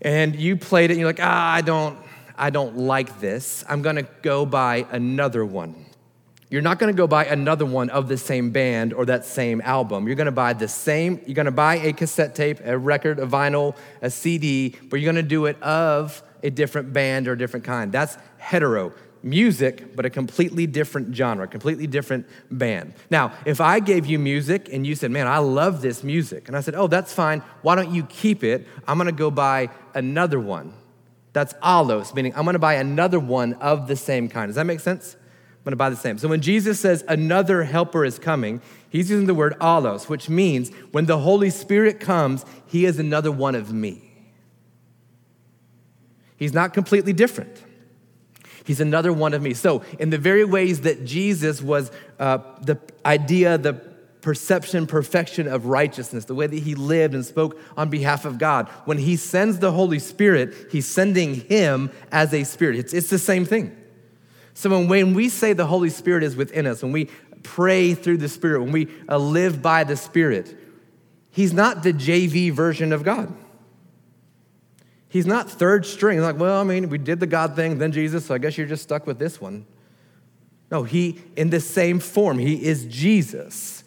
and 0.00 0.34
you 0.34 0.56
played 0.56 0.90
it, 0.90 0.94
and 0.94 1.00
you're 1.00 1.08
like, 1.10 1.20
ah, 1.20 1.52
I 1.52 1.60
don't, 1.60 1.98
I 2.34 2.48
don't 2.48 2.78
like 2.78 3.20
this. 3.20 3.62
I'm 3.68 3.82
gonna 3.82 4.04
go 4.22 4.46
buy 4.46 4.86
another 4.90 5.44
one. 5.44 5.84
You're 6.48 6.62
not 6.62 6.78
to 6.80 6.96
go 6.96 7.06
buy 7.06 7.26
another 7.26 7.66
one 7.66 7.90
of 7.90 8.08
the 8.08 8.16
same 8.16 8.52
band 8.52 8.94
or 8.94 9.04
that 9.04 9.26
same 9.26 9.60
album. 9.60 10.06
You're 10.06 10.16
to 10.24 10.32
buy 10.32 10.54
the 10.54 10.66
same, 10.66 11.20
you're 11.26 11.34
to 11.44 11.50
buy 11.50 11.74
a 11.74 11.92
cassette 11.92 12.34
tape, 12.34 12.60
a 12.64 12.78
record, 12.78 13.18
a 13.18 13.26
vinyl, 13.26 13.76
a 14.00 14.08
CD, 14.08 14.76
but 14.88 14.96
you're 14.98 15.12
to 15.12 15.22
do 15.22 15.44
it 15.44 15.62
of 15.62 16.22
a 16.42 16.48
different 16.48 16.94
band 16.94 17.28
or 17.28 17.32
a 17.32 17.38
different 17.38 17.66
kind. 17.66 17.92
That's 17.92 18.16
hetero. 18.38 18.94
Music, 19.22 19.94
but 19.94 20.06
a 20.06 20.10
completely 20.10 20.66
different 20.66 21.14
genre, 21.14 21.46
completely 21.46 21.86
different 21.86 22.26
band. 22.50 22.94
Now, 23.10 23.32
if 23.44 23.60
I 23.60 23.80
gave 23.80 24.06
you 24.06 24.18
music 24.18 24.68
and 24.72 24.86
you 24.86 24.94
said, 24.94 25.10
Man, 25.10 25.26
I 25.26 25.38
love 25.38 25.82
this 25.82 26.02
music, 26.02 26.48
and 26.48 26.56
I 26.56 26.60
said, 26.60 26.74
Oh, 26.74 26.86
that's 26.86 27.12
fine. 27.12 27.40
Why 27.62 27.74
don't 27.74 27.92
you 27.92 28.04
keep 28.04 28.42
it? 28.42 28.66
I'm 28.88 28.96
gonna 28.96 29.12
go 29.12 29.30
buy 29.30 29.70
another 29.94 30.40
one. 30.40 30.72
That's 31.32 31.52
allos, 31.62 32.14
meaning 32.14 32.34
I'm 32.34 32.44
gonna 32.44 32.58
buy 32.58 32.74
another 32.74 33.20
one 33.20 33.54
of 33.54 33.88
the 33.88 33.96
same 33.96 34.28
kind. 34.28 34.48
Does 34.48 34.56
that 34.56 34.66
make 34.66 34.80
sense? 34.80 35.16
I'm 35.60 35.64
going 35.64 35.72
to 35.72 35.76
buy 35.76 35.90
the 35.90 35.96
same. 35.96 36.16
So 36.16 36.26
when 36.26 36.40
Jesus 36.40 36.80
says 36.80 37.04
another 37.06 37.64
helper 37.64 38.02
is 38.06 38.18
coming, 38.18 38.62
he's 38.88 39.10
using 39.10 39.26
the 39.26 39.34
word 39.34 39.58
allos, 39.60 40.08
which 40.08 40.30
means 40.30 40.70
when 40.92 41.04
the 41.04 41.18
Holy 41.18 41.50
Spirit 41.50 42.00
comes, 42.00 42.46
he 42.66 42.86
is 42.86 42.98
another 42.98 43.30
one 43.30 43.54
of 43.54 43.70
me. 43.70 44.10
He's 46.38 46.54
not 46.54 46.72
completely 46.72 47.12
different. 47.12 47.62
He's 48.70 48.78
another 48.78 49.12
one 49.12 49.34
of 49.34 49.42
me. 49.42 49.52
So, 49.52 49.82
in 49.98 50.10
the 50.10 50.16
very 50.16 50.44
ways 50.44 50.82
that 50.82 51.04
Jesus 51.04 51.60
was 51.60 51.90
uh, 52.20 52.38
the 52.60 52.78
idea, 53.04 53.58
the 53.58 53.72
perception, 54.20 54.86
perfection 54.86 55.48
of 55.48 55.66
righteousness, 55.66 56.26
the 56.26 56.36
way 56.36 56.46
that 56.46 56.56
he 56.56 56.76
lived 56.76 57.12
and 57.12 57.26
spoke 57.26 57.58
on 57.76 57.90
behalf 57.90 58.24
of 58.24 58.38
God, 58.38 58.68
when 58.84 58.96
he 58.96 59.16
sends 59.16 59.58
the 59.58 59.72
Holy 59.72 59.98
Spirit, 59.98 60.54
he's 60.70 60.86
sending 60.86 61.34
him 61.34 61.90
as 62.12 62.32
a 62.32 62.44
spirit. 62.44 62.78
It's, 62.78 62.94
it's 62.94 63.10
the 63.10 63.18
same 63.18 63.44
thing. 63.44 63.76
So 64.54 64.70
when 64.70 64.86
when 64.86 65.14
we 65.14 65.30
say 65.30 65.52
the 65.52 65.66
Holy 65.66 65.90
Spirit 65.90 66.22
is 66.22 66.36
within 66.36 66.64
us, 66.64 66.80
when 66.80 66.92
we 66.92 67.06
pray 67.42 67.94
through 67.94 68.18
the 68.18 68.28
Spirit, 68.28 68.60
when 68.60 68.70
we 68.70 68.86
uh, 69.08 69.18
live 69.18 69.60
by 69.60 69.82
the 69.82 69.96
Spirit, 69.96 70.56
He's 71.32 71.52
not 71.52 71.82
the 71.82 71.92
JV 71.92 72.52
version 72.52 72.92
of 72.92 73.02
God. 73.02 73.34
He's 75.10 75.26
not 75.26 75.50
third 75.50 75.84
string. 75.84 76.20
Like, 76.20 76.38
well, 76.38 76.60
I 76.60 76.64
mean, 76.64 76.88
we 76.88 76.96
did 76.96 77.20
the 77.20 77.26
God 77.26 77.56
thing, 77.56 77.78
then 77.78 77.90
Jesus, 77.92 78.24
so 78.24 78.34
I 78.34 78.38
guess 78.38 78.56
you're 78.56 78.66
just 78.66 78.84
stuck 78.84 79.06
with 79.06 79.18
this 79.18 79.40
one. 79.40 79.66
No, 80.70 80.84
He, 80.84 81.20
in 81.36 81.50
the 81.50 81.60
same 81.60 81.98
form, 81.98 82.38
He 82.38 82.64
is 82.64 82.86
Jesus, 82.86 83.82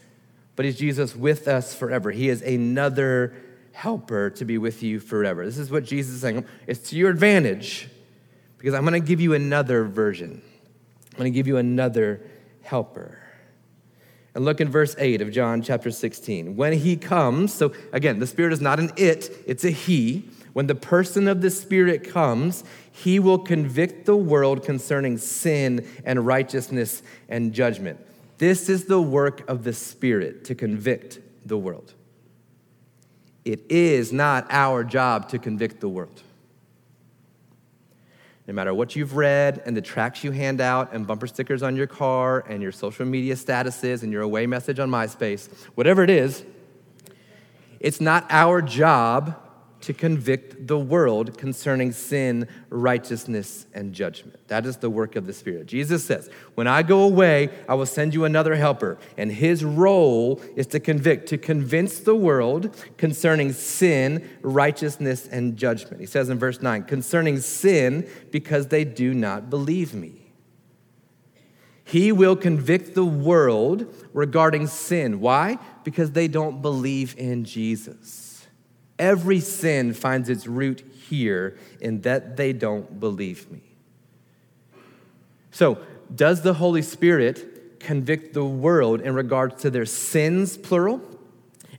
but 0.58 0.66
He's 0.66 0.78
Jesus 0.78 1.16
with 1.16 1.48
us 1.48 1.74
forever. 1.74 2.12
He 2.12 2.28
is 2.28 2.42
another 2.42 3.34
helper 3.72 4.30
to 4.32 4.44
be 4.44 4.58
with 4.58 4.84
you 4.84 5.00
forever. 5.00 5.46
This 5.46 5.58
is 5.58 5.72
what 5.72 5.86
Jesus 5.86 6.16
is 6.16 6.22
saying. 6.22 6.46
It's 6.68 6.90
to 6.90 6.98
your 6.98 7.10
advantage 7.10 7.90
because 8.58 8.74
I'm 8.74 8.86
going 8.86 9.02
to 9.02 9.08
give 9.08 9.22
you 9.22 9.34
another 9.34 9.86
version. 9.86 10.42
I'm 11.14 11.18
going 11.18 11.32
to 11.32 11.36
give 11.36 11.48
you 11.48 11.56
another 11.56 12.22
helper. 12.64 13.18
And 14.36 14.44
look 14.44 14.60
in 14.60 14.70
verse 14.70 14.94
8 14.98 15.22
of 15.22 15.32
John 15.32 15.62
chapter 15.62 15.90
16. 15.90 16.58
When 16.58 16.74
he 16.74 16.98
comes, 16.98 17.54
so 17.54 17.72
again, 17.94 18.20
the 18.20 18.28
Spirit 18.28 18.52
is 18.52 18.62
not 18.62 18.80
an 18.80 18.92
it, 18.98 19.44
it's 19.46 19.64
a 19.64 19.70
he. 19.70 20.30
When 20.54 20.68
the 20.68 20.76
person 20.76 21.28
of 21.28 21.42
the 21.42 21.50
Spirit 21.50 22.10
comes, 22.10 22.64
he 22.92 23.20
will 23.20 23.40
convict 23.40 24.06
the 24.06 24.16
world 24.16 24.64
concerning 24.64 25.18
sin 25.18 25.86
and 26.06 26.26
righteousness 26.26 27.02
and 27.28 27.54
judgment. 27.54 28.00
This 28.38 28.70
is 28.70 28.86
the 28.86 29.02
work 29.02 29.48
of 29.50 29.64
the 29.64 29.74
Spirit 29.74 30.46
to 30.46 30.56
convict 30.56 31.20
the 31.46 31.58
world. 31.58 31.94
It 33.44 33.64
is 33.70 34.14
not 34.14 34.48
our 34.50 34.84
job 34.84 35.30
to 35.30 35.40
convict 35.40 35.82
the 35.82 35.90
world. 35.90 36.22
No 38.48 38.54
matter 38.54 38.74
what 38.74 38.96
you've 38.96 39.16
read 39.16 39.62
and 39.66 39.76
the 39.76 39.82
tracts 39.82 40.24
you 40.24 40.32
hand 40.32 40.62
out 40.62 40.94
and 40.94 41.08
bumper 41.08 41.28
stickers 41.28 41.64
on 41.64 41.76
your 41.76 41.88
car 41.88 42.44
and 42.48 42.62
your 42.62 42.74
social 42.74 43.06
media 43.06 43.36
statuses 43.36 44.04
and 44.04 44.12
your 44.12 44.22
away 44.22 44.46
message 44.46 44.80
on 44.80 44.90
MySpace, 44.90 45.50
whatever 45.76 46.04
it 46.04 46.10
is, 46.10 46.44
it's 47.80 48.02
not 48.02 48.26
our 48.30 48.62
job 48.62 49.40
to 49.84 49.94
convict 49.94 50.66
the 50.66 50.80
world 50.80 51.38
concerning 51.38 51.92
sin, 51.92 52.48
righteousness, 52.70 53.66
and 53.74 53.92
judgment. 53.92 54.40
That 54.48 54.66
is 54.66 54.78
the 54.78 54.90
work 54.90 55.18
of 55.18 55.28
the 55.28 55.34
Spirit. 55.34 55.66
Jesus 55.66 56.06
says, 56.06 56.30
When 56.56 56.68
I 56.68 56.84
go 56.84 57.04
away, 57.04 57.50
I 57.68 57.74
will 57.74 57.86
send 57.86 58.14
you 58.14 58.24
another 58.24 58.56
helper, 58.56 58.98
and 59.18 59.30
his 59.30 59.66
role 59.66 60.42
is 60.56 60.68
to 60.68 60.80
convict, 60.80 61.28
to 61.30 61.38
convince 61.38 62.00
the 62.00 62.16
world 62.16 62.74
concerning 62.98 63.52
sin, 63.52 64.30
righteousness, 64.42 65.28
and 65.28 65.58
judgment. 65.58 66.00
He 66.00 66.06
says 66.06 66.30
in 66.30 66.40
verse 66.40 66.62
9, 66.62 66.84
concerning 66.84 67.42
sin, 67.42 68.08
because 68.32 68.68
they 68.68 68.86
do 68.86 69.14
not 69.14 69.50
believe 69.50 69.94
me. 69.94 70.32
He 71.84 72.14
will 72.14 72.38
convict 72.38 72.96
the 72.96 73.04
world 73.04 73.94
regarding 74.14 74.68
sin. 74.68 75.20
Why? 75.20 75.60
Because 75.84 76.12
they 76.12 76.30
don't 76.30 76.62
believe 76.62 77.16
in 77.18 77.44
Jesus. 77.44 78.33
Every 79.00 79.40
sin 79.40 79.94
finds 79.94 80.30
its 80.30 80.46
root 80.46 80.84
here 81.10 81.58
in 81.82 82.02
that 82.02 82.38
they 82.38 82.54
don't 82.54 83.00
believe 83.00 83.50
me. 83.52 83.62
So, 85.52 85.80
does 86.14 86.42
the 86.42 86.54
Holy 86.54 86.82
Spirit 86.82 87.80
convict 87.80 88.34
the 88.34 88.46
world 88.46 89.02
in 89.02 89.14
regards 89.14 89.62
to 89.62 89.70
their 89.70 89.86
sins, 89.86 90.58
plural? 90.58 91.02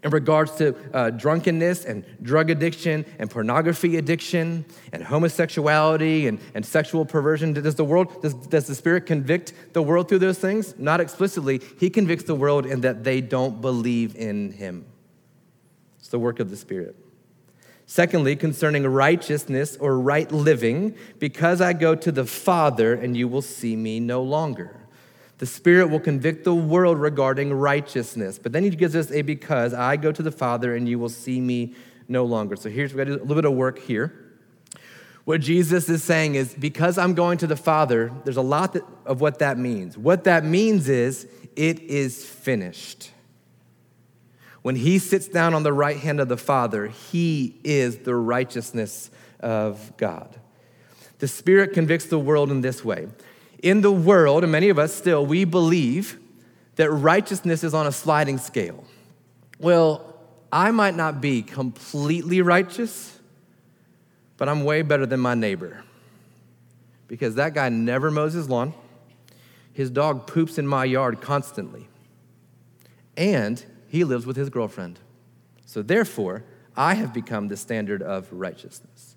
In 0.03 0.11
regards 0.11 0.53
to 0.57 0.77
uh, 0.93 1.09
drunkenness 1.11 1.87
and 1.87 2.05
drug 2.21 2.51
addiction 2.51 3.07
and 3.19 3.31
pornography 3.31 3.97
addiction 3.97 4.67
and 4.93 5.03
homosexuality 5.03 6.29
and, 6.29 6.39
and 6.55 6.67
sexual 6.67 7.07
perversion, 7.07 7.55
does 7.55 7.75
the 7.75 7.87
world, 7.87 8.21
does, 8.21 8.35
does 8.35 8.67
the 8.67 8.75
Spirit 8.75 9.07
convict 9.07 9.55
the 9.73 9.81
world 9.81 10.11
through 10.11 10.19
those 10.19 10.39
things? 10.39 10.75
Not 10.79 11.01
explicitly. 11.01 11.63
He 11.81 11.89
convicts 11.89 12.25
the 12.25 12.35
world 12.35 12.67
in 12.67 12.83
that 12.83 13.03
they 13.03 13.23
don't 13.23 13.63
believe 13.63 14.15
in 14.15 14.53
Him. 14.53 14.85
It's 15.99 16.09
the 16.09 16.19
work 16.19 16.39
of 16.39 16.51
the 16.51 16.57
Spirit. 16.57 16.97
Secondly, 17.87 18.35
concerning 18.35 18.87
righteousness 18.87 19.77
or 19.79 19.99
right 19.99 20.31
living, 20.33 20.95
because 21.19 21.61
I 21.61 21.75
go 21.75 21.95
to 21.95 22.11
the 22.11 22.25
Father 22.25 22.95
and 22.95 23.17
you 23.17 23.29
will 23.29 23.43
see 23.43 23.77
me 23.77 24.01
no 24.01 24.23
longer. 24.23 24.81
The 25.39 25.47
Spirit 25.47 25.89
will 25.91 26.01
convict 26.01 26.45
the 26.45 26.55
world 26.55 26.99
regarding 26.99 27.53
righteousness. 27.53 28.39
But 28.39 28.53
then 28.53 28.63
he 28.63 28.71
gives 28.71 28.97
us 28.97 29.11
a 29.11 29.23
because 29.23 29.75
I 29.75 29.97
go 29.97 30.13
to 30.13 30.23
the 30.23 30.31
Father 30.33 30.75
and 30.75 30.89
you 30.89 30.99
will 30.99 31.09
see 31.09 31.41
me 31.41 31.75
no 32.09 32.25
longer. 32.25 32.57
So 32.57 32.71
here's 32.71 32.95
we 32.95 32.99
got 32.99 33.05
do 33.05 33.17
a 33.17 33.19
little 33.19 33.35
bit 33.35 33.45
of 33.45 33.53
work 33.53 33.79
here. 33.81 34.13
What 35.25 35.41
Jesus 35.41 35.89
is 35.89 36.03
saying 36.03 36.35
is 36.35 36.55
because 36.55 36.99
I'm 36.99 37.15
going 37.15 37.39
to 37.39 37.47
the 37.47 37.57
Father, 37.57 38.13
there's 38.25 38.37
a 38.37 38.43
lot 38.43 38.77
of 39.07 39.21
what 39.21 39.39
that 39.39 39.59
means. 39.59 39.97
What 39.97 40.25
that 40.25 40.45
means 40.45 40.89
is 40.89 41.27
it 41.57 41.81
is 41.81 42.25
finished. 42.25 43.11
When 44.65 44.77
he 44.77 44.99
sits 44.99 45.29
down 45.29 45.53
on 45.53 45.63
the 45.63 45.75
right 45.75 45.99
hand 45.99 46.21
of 46.21 46.29
the 46.29 46.39
Father, 46.39 46.87
he 46.87 47.55
is 47.63 47.99
the 47.99 48.15
righteousness 48.15 49.11
of 49.41 49.95
God. 49.99 50.35
The 51.19 51.29
Spirit 51.29 51.75
convicts 51.75 52.07
the 52.07 52.19
world 52.19 52.51
in 52.51 52.63
this 52.63 52.83
way. 52.83 53.09
In 53.63 53.83
the 53.83 53.93
world, 53.93 54.43
and 54.43 54.51
many 54.51 54.71
of 54.71 54.79
us 54.79 54.95
still, 54.95 55.27
we 55.27 55.45
believe 55.45 56.19
that 56.77 56.91
righteousness 56.91 57.63
is 57.63 57.75
on 57.75 57.87
a 57.87 57.93
sliding 57.93 58.39
scale. 58.39 58.87
Well, 59.59 60.19
I 60.51 60.71
might 60.71 60.95
not 60.95 61.21
be 61.21 61.43
completely 61.43 62.41
righteous, 62.41 63.19
but 64.39 64.49
I'm 64.49 64.65
way 64.65 64.81
better 64.81 65.05
than 65.05 65.21
my 65.21 65.35
neighbor 65.35 65.85
because 67.07 67.35
that 67.35 67.53
guy 67.53 67.69
never 67.69 68.11
mows 68.11 68.33
his 68.33 68.49
lawn. 68.49 68.73
His 69.75 69.91
dog 69.91 70.27
poops 70.27 70.57
in 70.57 70.67
my 70.67 70.87
yard 70.87 71.21
constantly. 71.21 71.87
And 73.15 73.63
he 73.95 74.03
lives 74.03 74.27
with 74.27 74.35
his 74.35 74.51
girlfriend. 74.51 74.99
So 75.67 75.81
therefore, 75.81 76.43
I 76.77 76.95
have 76.95 77.15
become 77.15 77.47
the 77.47 77.57
standard 77.57 78.03
of 78.03 78.27
righteousness. 78.33 79.15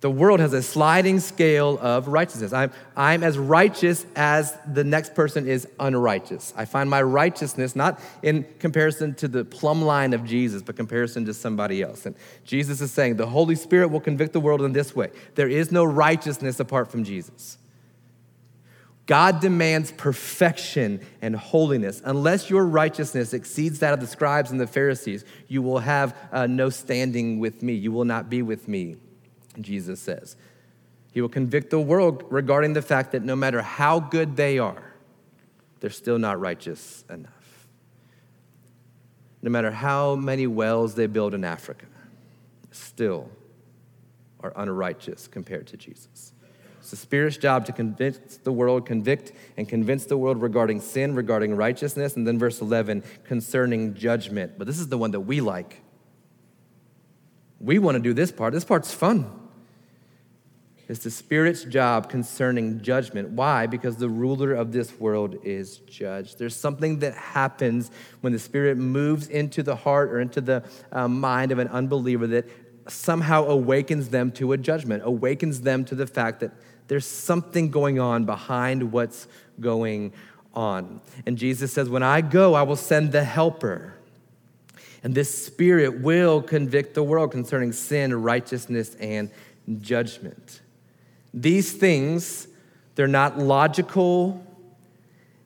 The 0.00 0.10
world 0.10 0.40
has 0.40 0.54
a 0.54 0.62
sliding 0.62 1.20
scale 1.20 1.78
of 1.82 2.08
righteousness. 2.08 2.54
I'm, 2.54 2.72
I'm 2.96 3.22
as 3.22 3.36
righteous 3.36 4.06
as 4.16 4.56
the 4.72 4.82
next 4.82 5.14
person 5.14 5.46
is 5.46 5.68
unrighteous. 5.78 6.54
I 6.56 6.64
find 6.64 6.88
my 6.88 7.02
righteousness 7.02 7.76
not 7.76 8.00
in 8.22 8.46
comparison 8.58 9.14
to 9.16 9.28
the 9.28 9.44
plumb 9.44 9.82
line 9.82 10.14
of 10.14 10.24
Jesus, 10.24 10.62
but 10.62 10.74
comparison 10.74 11.26
to 11.26 11.34
somebody 11.34 11.82
else. 11.82 12.06
And 12.06 12.16
Jesus 12.44 12.80
is 12.80 12.90
saying 12.90 13.16
the 13.16 13.26
Holy 13.26 13.56
Spirit 13.56 13.88
will 13.88 14.00
convict 14.00 14.32
the 14.32 14.40
world 14.40 14.62
in 14.62 14.72
this 14.72 14.96
way 14.96 15.10
there 15.34 15.50
is 15.50 15.70
no 15.70 15.84
righteousness 15.84 16.58
apart 16.60 16.90
from 16.90 17.04
Jesus. 17.04 17.58
God 19.08 19.40
demands 19.40 19.90
perfection 19.90 21.00
and 21.22 21.34
holiness. 21.34 22.02
Unless 22.04 22.50
your 22.50 22.66
righteousness 22.66 23.32
exceeds 23.32 23.78
that 23.78 23.94
of 23.94 24.00
the 24.00 24.06
scribes 24.06 24.50
and 24.50 24.60
the 24.60 24.66
Pharisees, 24.66 25.24
you 25.48 25.62
will 25.62 25.78
have 25.78 26.14
uh, 26.30 26.46
no 26.46 26.68
standing 26.68 27.38
with 27.38 27.62
me. 27.62 27.72
You 27.72 27.90
will 27.90 28.04
not 28.04 28.28
be 28.28 28.42
with 28.42 28.68
me, 28.68 28.96
Jesus 29.58 29.98
says. 29.98 30.36
He 31.10 31.22
will 31.22 31.30
convict 31.30 31.70
the 31.70 31.80
world 31.80 32.22
regarding 32.28 32.74
the 32.74 32.82
fact 32.82 33.12
that 33.12 33.24
no 33.24 33.34
matter 33.34 33.62
how 33.62 33.98
good 33.98 34.36
they 34.36 34.58
are, 34.58 34.92
they're 35.80 35.88
still 35.88 36.18
not 36.18 36.38
righteous 36.38 37.02
enough. 37.08 37.32
No 39.40 39.50
matter 39.50 39.70
how 39.70 40.16
many 40.16 40.46
wells 40.46 40.96
they 40.96 41.06
build 41.06 41.32
in 41.32 41.44
Africa, 41.44 41.86
still 42.72 43.30
are 44.40 44.52
unrighteous 44.54 45.28
compared 45.28 45.66
to 45.68 45.78
Jesus. 45.78 46.34
It's 46.88 46.92
the 46.92 47.06
Spirit's 47.06 47.36
job 47.36 47.66
to 47.66 47.72
convince 47.72 48.38
the 48.38 48.50
world, 48.50 48.86
convict 48.86 49.32
and 49.58 49.68
convince 49.68 50.06
the 50.06 50.16
world 50.16 50.40
regarding 50.40 50.80
sin, 50.80 51.14
regarding 51.14 51.54
righteousness, 51.54 52.16
and 52.16 52.26
then 52.26 52.38
verse 52.38 52.62
11, 52.62 53.04
concerning 53.24 53.92
judgment. 53.92 54.54
But 54.56 54.66
this 54.66 54.78
is 54.78 54.88
the 54.88 54.96
one 54.96 55.10
that 55.10 55.20
we 55.20 55.42
like. 55.42 55.82
We 57.60 57.78
want 57.78 57.96
to 57.96 58.02
do 58.02 58.14
this 58.14 58.32
part. 58.32 58.54
This 58.54 58.64
part's 58.64 58.90
fun. 58.90 59.30
It's 60.88 61.00
the 61.00 61.10
Spirit's 61.10 61.64
job 61.64 62.08
concerning 62.08 62.80
judgment. 62.80 63.32
Why? 63.32 63.66
Because 63.66 63.96
the 63.96 64.08
ruler 64.08 64.54
of 64.54 64.72
this 64.72 64.98
world 64.98 65.36
is 65.44 65.80
judged. 65.80 66.38
There's 66.38 66.56
something 66.56 67.00
that 67.00 67.12
happens 67.12 67.90
when 68.22 68.32
the 68.32 68.38
Spirit 68.38 68.78
moves 68.78 69.28
into 69.28 69.62
the 69.62 69.76
heart 69.76 70.08
or 70.08 70.20
into 70.20 70.40
the 70.40 70.64
uh, 70.90 71.06
mind 71.06 71.52
of 71.52 71.58
an 71.58 71.68
unbeliever 71.68 72.26
that 72.28 72.46
somehow 72.88 73.44
awakens 73.44 74.08
them 74.08 74.32
to 74.32 74.52
a 74.52 74.56
judgment, 74.56 75.02
awakens 75.04 75.60
them 75.60 75.84
to 75.84 75.94
the 75.94 76.06
fact 76.06 76.40
that 76.40 76.52
there's 76.88 77.06
something 77.06 77.70
going 77.70 78.00
on 78.00 78.24
behind 78.24 78.92
what's 78.92 79.28
going 79.60 80.12
on. 80.54 81.00
And 81.26 81.38
Jesus 81.38 81.72
says, 81.72 81.88
When 81.88 82.02
I 82.02 82.20
go, 82.20 82.54
I 82.54 82.62
will 82.62 82.76
send 82.76 83.12
the 83.12 83.24
helper. 83.24 83.94
And 85.04 85.14
this 85.14 85.46
spirit 85.46 86.00
will 86.00 86.42
convict 86.42 86.94
the 86.94 87.04
world 87.04 87.30
concerning 87.30 87.72
sin, 87.72 88.20
righteousness, 88.20 88.96
and 88.96 89.30
judgment. 89.80 90.60
These 91.32 91.72
things, 91.72 92.48
they're 92.94 93.06
not 93.06 93.38
logical. 93.38 94.44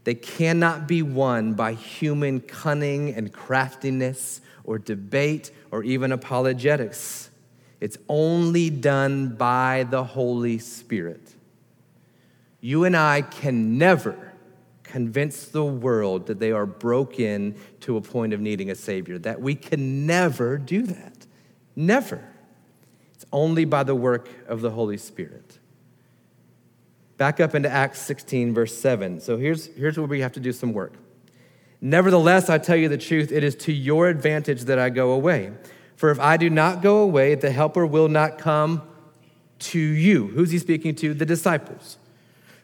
They 0.05 0.15
cannot 0.15 0.89
be 0.89 1.03
won 1.03 1.55
by 1.55 1.75
human 1.75 2.41
cunning 2.41 3.15
and 3.15 3.33
craftiness 3.33 4.41
or 4.65 4.79
debate 4.79 5.51
or 5.71 5.85
even 5.85 6.13
apologetics. 6.13 7.31
It's 7.81 7.99
only 8.09 8.71
done 8.71 9.35
by 9.37 9.87
the 9.91 10.03
Holy 10.03 10.59
Spirit. 10.59 11.22
You 12.63 12.85
and 12.85 12.97
I 12.97 13.23
can 13.23 13.77
never 13.77 14.33
convince 14.85 15.47
the 15.47 15.65
world 15.65 16.29
that 16.29 16.39
they 16.39 16.53
are 16.53 16.65
broken 16.65 17.57
to 17.81 17.97
a 17.97 18.01
point 18.01 18.33
of 18.33 18.41
needing 18.41 18.71
a 18.71 18.75
Savior, 18.75 19.19
that 19.19 19.43
we 19.43 19.55
can 19.55 20.07
never 20.07 20.59
do 20.59 20.83
that. 20.83 21.27
Never. 21.75 22.23
It's 23.15 23.27
only 23.33 23.65
by 23.65 23.83
the 23.83 23.95
work 23.95 24.29
of 24.47 24.61
the 24.61 24.71
Holy 24.71 24.97
Spirit. 24.97 25.59
Back 27.17 27.41
up 27.41 27.55
into 27.55 27.69
Acts 27.69 28.01
16, 28.03 28.55
verse 28.55 28.77
7. 28.77 29.21
So 29.21 29.37
here's, 29.39 29.67
here's 29.75 29.99
where 29.99 30.07
we 30.07 30.21
have 30.21 30.33
to 30.33 30.41
do 30.41 30.53
some 30.53 30.73
work. 30.73 30.95
Nevertheless, 31.81 32.49
I 32.49 32.59
tell 32.59 32.77
you 32.77 32.89
the 32.89 32.97
truth, 32.97 33.33
it 33.33 33.43
is 33.43 33.57
to 33.57 33.73
your 33.73 34.09
advantage 34.09 34.63
that 34.63 34.79
I 34.79 34.89
go 34.89 35.11
away. 35.11 35.53
For 35.97 36.11
if 36.11 36.21
I 36.21 36.37
do 36.37 36.49
not 36.49 36.81
go 36.81 36.99
away, 36.99 37.35
the 37.35 37.51
Helper 37.51 37.85
will 37.85 38.09
not 38.09 38.39
come 38.39 38.83
to 39.59 39.81
you. 39.81 40.29
Who's 40.29 40.51
he 40.51 40.59
speaking 40.59 40.95
to? 40.97 41.13
The 41.13 41.27
disciples, 41.27 41.99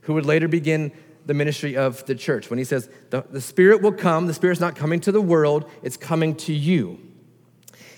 who 0.09 0.15
would 0.15 0.25
later 0.25 0.49
begin 0.49 0.91
the 1.27 1.35
ministry 1.35 1.77
of 1.77 2.03
the 2.07 2.15
church 2.15 2.49
when 2.49 2.59
he 2.59 2.65
says, 2.65 2.89
the, 3.11 3.23
the 3.31 3.43
Spirit 3.43 3.83
will 3.83 3.93
come, 3.93 4.27
the 4.27 4.33
Spirit's 4.33 4.59
not 4.59 4.75
coming 4.75 5.01
to 5.01 5.13
the 5.13 5.21
world, 5.21 5.71
it's 5.83 5.99
coming 5.99 6.35
to 6.35 6.55
you. 6.55 6.99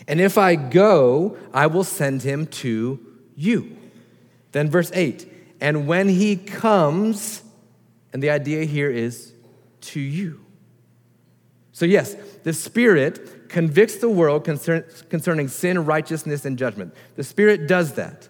And 0.08 0.20
if 0.20 0.36
I 0.36 0.56
go, 0.56 1.38
I 1.54 1.68
will 1.68 1.84
send 1.84 2.22
him 2.22 2.46
to 2.46 2.98
you. 3.36 3.76
Then, 4.50 4.68
verse 4.68 4.90
8, 4.92 5.32
and 5.60 5.86
when 5.86 6.08
he 6.08 6.34
comes, 6.34 7.44
and 8.12 8.20
the 8.20 8.30
idea 8.30 8.64
here 8.64 8.90
is 8.90 9.32
to 9.82 10.00
you. 10.00 10.44
So, 11.70 11.84
yes, 11.84 12.16
the 12.42 12.52
Spirit 12.52 13.48
convicts 13.48 13.98
the 13.98 14.08
world 14.08 14.42
concern, 14.42 14.84
concerning 15.10 15.46
sin, 15.46 15.84
righteousness, 15.84 16.44
and 16.44 16.58
judgment. 16.58 16.92
The 17.14 17.22
Spirit 17.22 17.68
does 17.68 17.92
that. 17.92 18.28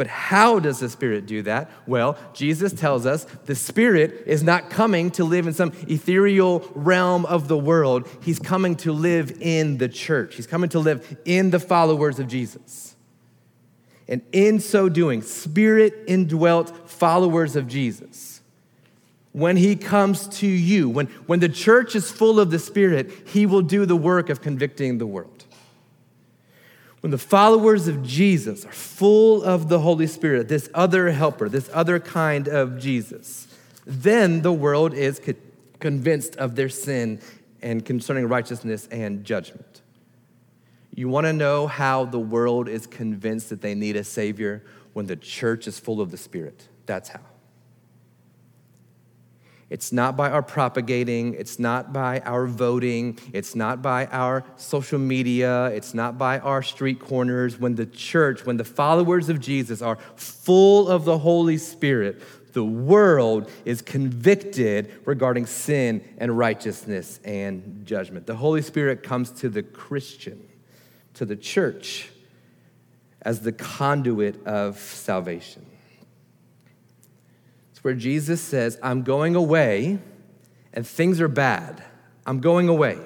But 0.00 0.06
how 0.06 0.60
does 0.60 0.78
the 0.78 0.88
Spirit 0.88 1.26
do 1.26 1.42
that? 1.42 1.70
Well, 1.86 2.16
Jesus 2.32 2.72
tells 2.72 3.04
us 3.04 3.26
the 3.44 3.54
Spirit 3.54 4.22
is 4.24 4.42
not 4.42 4.70
coming 4.70 5.10
to 5.10 5.24
live 5.24 5.46
in 5.46 5.52
some 5.52 5.72
ethereal 5.88 6.66
realm 6.74 7.26
of 7.26 7.48
the 7.48 7.58
world. 7.58 8.08
He's 8.22 8.38
coming 8.38 8.76
to 8.76 8.92
live 8.92 9.36
in 9.42 9.76
the 9.76 9.90
church, 9.90 10.36
He's 10.36 10.46
coming 10.46 10.70
to 10.70 10.78
live 10.78 11.18
in 11.26 11.50
the 11.50 11.60
followers 11.60 12.18
of 12.18 12.28
Jesus. 12.28 12.96
And 14.08 14.22
in 14.32 14.58
so 14.60 14.88
doing, 14.88 15.20
Spirit 15.20 15.92
indwelt 16.06 16.88
followers 16.88 17.54
of 17.54 17.68
Jesus. 17.68 18.40
When 19.32 19.58
He 19.58 19.76
comes 19.76 20.28
to 20.38 20.46
you, 20.46 20.88
when, 20.88 21.08
when 21.26 21.40
the 21.40 21.50
church 21.50 21.94
is 21.94 22.10
full 22.10 22.40
of 22.40 22.50
the 22.50 22.58
Spirit, 22.58 23.12
He 23.26 23.44
will 23.44 23.60
do 23.60 23.84
the 23.84 23.96
work 23.96 24.30
of 24.30 24.40
convicting 24.40 24.96
the 24.96 25.06
world. 25.06 25.39
When 27.00 27.10
the 27.10 27.18
followers 27.18 27.88
of 27.88 28.02
Jesus 28.02 28.66
are 28.66 28.72
full 28.72 29.42
of 29.42 29.68
the 29.68 29.78
Holy 29.80 30.06
Spirit, 30.06 30.48
this 30.48 30.68
other 30.74 31.10
helper, 31.10 31.48
this 31.48 31.70
other 31.72 31.98
kind 31.98 32.46
of 32.46 32.78
Jesus, 32.78 33.48
then 33.86 34.42
the 34.42 34.52
world 34.52 34.92
is 34.92 35.18
co- 35.18 35.34
convinced 35.78 36.36
of 36.36 36.56
their 36.56 36.68
sin 36.68 37.20
and 37.62 37.84
concerning 37.84 38.28
righteousness 38.28 38.86
and 38.90 39.24
judgment. 39.24 39.80
You 40.94 41.08
want 41.08 41.26
to 41.26 41.32
know 41.32 41.66
how 41.66 42.04
the 42.04 42.18
world 42.18 42.68
is 42.68 42.86
convinced 42.86 43.48
that 43.48 43.62
they 43.62 43.74
need 43.74 43.96
a 43.96 44.04
Savior? 44.04 44.62
When 44.92 45.06
the 45.06 45.16
church 45.16 45.66
is 45.68 45.78
full 45.78 46.00
of 46.00 46.10
the 46.10 46.16
Spirit. 46.16 46.68
That's 46.84 47.08
how. 47.08 47.20
It's 49.70 49.92
not 49.92 50.16
by 50.16 50.30
our 50.30 50.42
propagating, 50.42 51.34
it's 51.34 51.60
not 51.60 51.92
by 51.92 52.18
our 52.20 52.46
voting, 52.46 53.20
it's 53.32 53.54
not 53.54 53.80
by 53.80 54.06
our 54.06 54.44
social 54.56 54.98
media, 54.98 55.66
it's 55.66 55.94
not 55.94 56.18
by 56.18 56.40
our 56.40 56.60
street 56.60 56.98
corners. 56.98 57.56
When 57.56 57.76
the 57.76 57.86
church, 57.86 58.44
when 58.44 58.56
the 58.56 58.64
followers 58.64 59.28
of 59.28 59.38
Jesus 59.40 59.80
are 59.80 59.96
full 60.16 60.88
of 60.88 61.04
the 61.04 61.18
Holy 61.18 61.56
Spirit, 61.56 62.20
the 62.52 62.64
world 62.64 63.48
is 63.64 63.80
convicted 63.80 64.92
regarding 65.04 65.46
sin 65.46 66.02
and 66.18 66.36
righteousness 66.36 67.20
and 67.24 67.86
judgment. 67.86 68.26
The 68.26 68.34
Holy 68.34 68.62
Spirit 68.62 69.04
comes 69.04 69.30
to 69.32 69.48
the 69.48 69.62
Christian, 69.62 70.48
to 71.14 71.24
the 71.24 71.36
church, 71.36 72.10
as 73.22 73.42
the 73.42 73.52
conduit 73.52 74.44
of 74.48 74.80
salvation 74.80 75.69
where 77.82 77.94
Jesus 77.94 78.40
says, 78.40 78.78
I'm 78.82 79.02
going 79.02 79.34
away 79.34 79.98
and 80.72 80.86
things 80.86 81.20
are 81.20 81.28
bad. 81.28 81.82
I'm 82.26 82.40
going 82.40 82.68
away. 82.68 82.98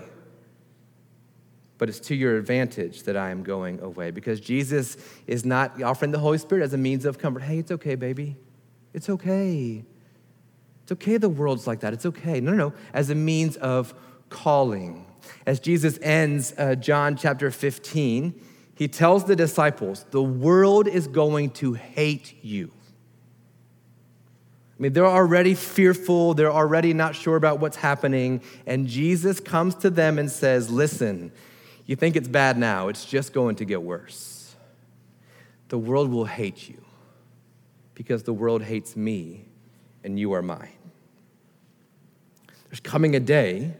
But 1.78 1.88
it's 1.88 2.00
to 2.00 2.14
your 2.14 2.36
advantage 2.36 3.02
that 3.04 3.16
I 3.16 3.30
am 3.30 3.42
going 3.42 3.80
away 3.80 4.10
because 4.10 4.40
Jesus 4.40 4.96
is 5.26 5.44
not 5.44 5.82
offering 5.82 6.12
the 6.12 6.18
Holy 6.18 6.38
Spirit 6.38 6.62
as 6.62 6.72
a 6.72 6.78
means 6.78 7.04
of 7.04 7.18
comfort. 7.18 7.42
Hey, 7.42 7.58
it's 7.58 7.70
okay, 7.70 7.94
baby. 7.94 8.36
It's 8.92 9.08
okay. 9.08 9.84
It's 10.82 10.92
okay 10.92 11.16
the 11.16 11.28
world's 11.28 11.66
like 11.66 11.80
that. 11.80 11.92
It's 11.92 12.06
okay. 12.06 12.40
No, 12.40 12.52
no, 12.52 12.68
no. 12.68 12.74
As 12.92 13.10
a 13.10 13.14
means 13.14 13.56
of 13.56 13.94
calling. 14.28 15.06
As 15.46 15.58
Jesus 15.58 15.98
ends 16.02 16.52
uh, 16.58 16.74
John 16.74 17.16
chapter 17.16 17.50
15, 17.50 18.40
he 18.74 18.88
tells 18.88 19.24
the 19.24 19.36
disciples, 19.36 20.04
The 20.10 20.22
world 20.22 20.86
is 20.86 21.06
going 21.06 21.50
to 21.50 21.72
hate 21.72 22.34
you. 22.42 22.70
I 24.76 24.82
mean, 24.82 24.92
they're 24.92 25.06
already 25.06 25.54
fearful, 25.54 26.34
they're 26.34 26.52
already 26.52 26.92
not 26.92 27.14
sure 27.14 27.36
about 27.36 27.60
what's 27.60 27.76
happening, 27.76 28.42
and 28.66 28.88
Jesus 28.88 29.38
comes 29.38 29.76
to 29.76 29.90
them 29.90 30.18
and 30.18 30.30
says, 30.30 30.68
Listen, 30.68 31.30
you 31.86 31.94
think 31.94 32.16
it's 32.16 32.28
bad 32.28 32.58
now, 32.58 32.88
it's 32.88 33.04
just 33.04 33.32
going 33.32 33.56
to 33.56 33.64
get 33.64 33.82
worse. 33.82 34.56
The 35.68 35.78
world 35.78 36.10
will 36.10 36.24
hate 36.24 36.68
you 36.68 36.84
because 37.94 38.24
the 38.24 38.32
world 38.32 38.62
hates 38.62 38.96
me 38.96 39.46
and 40.02 40.18
you 40.18 40.32
are 40.32 40.42
mine. 40.42 40.68
There's 42.68 42.80
coming 42.80 43.14
a 43.14 43.20
day 43.20 43.74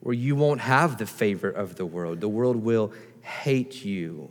where 0.00 0.14
you 0.14 0.36
won't 0.36 0.60
have 0.60 0.98
the 0.98 1.06
favor 1.06 1.50
of 1.50 1.76
the 1.76 1.86
world, 1.86 2.20
the 2.20 2.28
world 2.28 2.56
will 2.56 2.92
hate 3.22 3.84
you. 3.84 4.30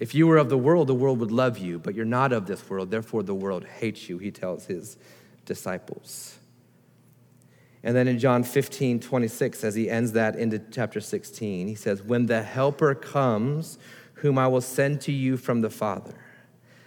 If 0.00 0.14
you 0.14 0.26
were 0.26 0.38
of 0.38 0.48
the 0.48 0.58
world, 0.58 0.88
the 0.88 0.94
world 0.94 1.20
would 1.20 1.30
love 1.30 1.58
you, 1.58 1.78
but 1.78 1.94
you're 1.94 2.06
not 2.06 2.32
of 2.32 2.46
this 2.46 2.68
world, 2.70 2.90
therefore 2.90 3.22
the 3.22 3.34
world 3.34 3.66
hates 3.66 4.08
you, 4.08 4.16
he 4.16 4.30
tells 4.30 4.64
his 4.64 4.96
disciples. 5.44 6.38
And 7.82 7.94
then 7.94 8.08
in 8.08 8.18
John 8.18 8.42
15, 8.42 9.00
26, 9.00 9.62
as 9.62 9.74
he 9.74 9.90
ends 9.90 10.12
that 10.12 10.36
into 10.36 10.58
chapter 10.58 11.00
16, 11.00 11.68
he 11.68 11.74
says, 11.74 12.02
When 12.02 12.26
the 12.26 12.42
Helper 12.42 12.94
comes, 12.94 13.78
whom 14.14 14.38
I 14.38 14.48
will 14.48 14.62
send 14.62 15.02
to 15.02 15.12
you 15.12 15.36
from 15.36 15.60
the 15.60 15.70
Father, 15.70 16.14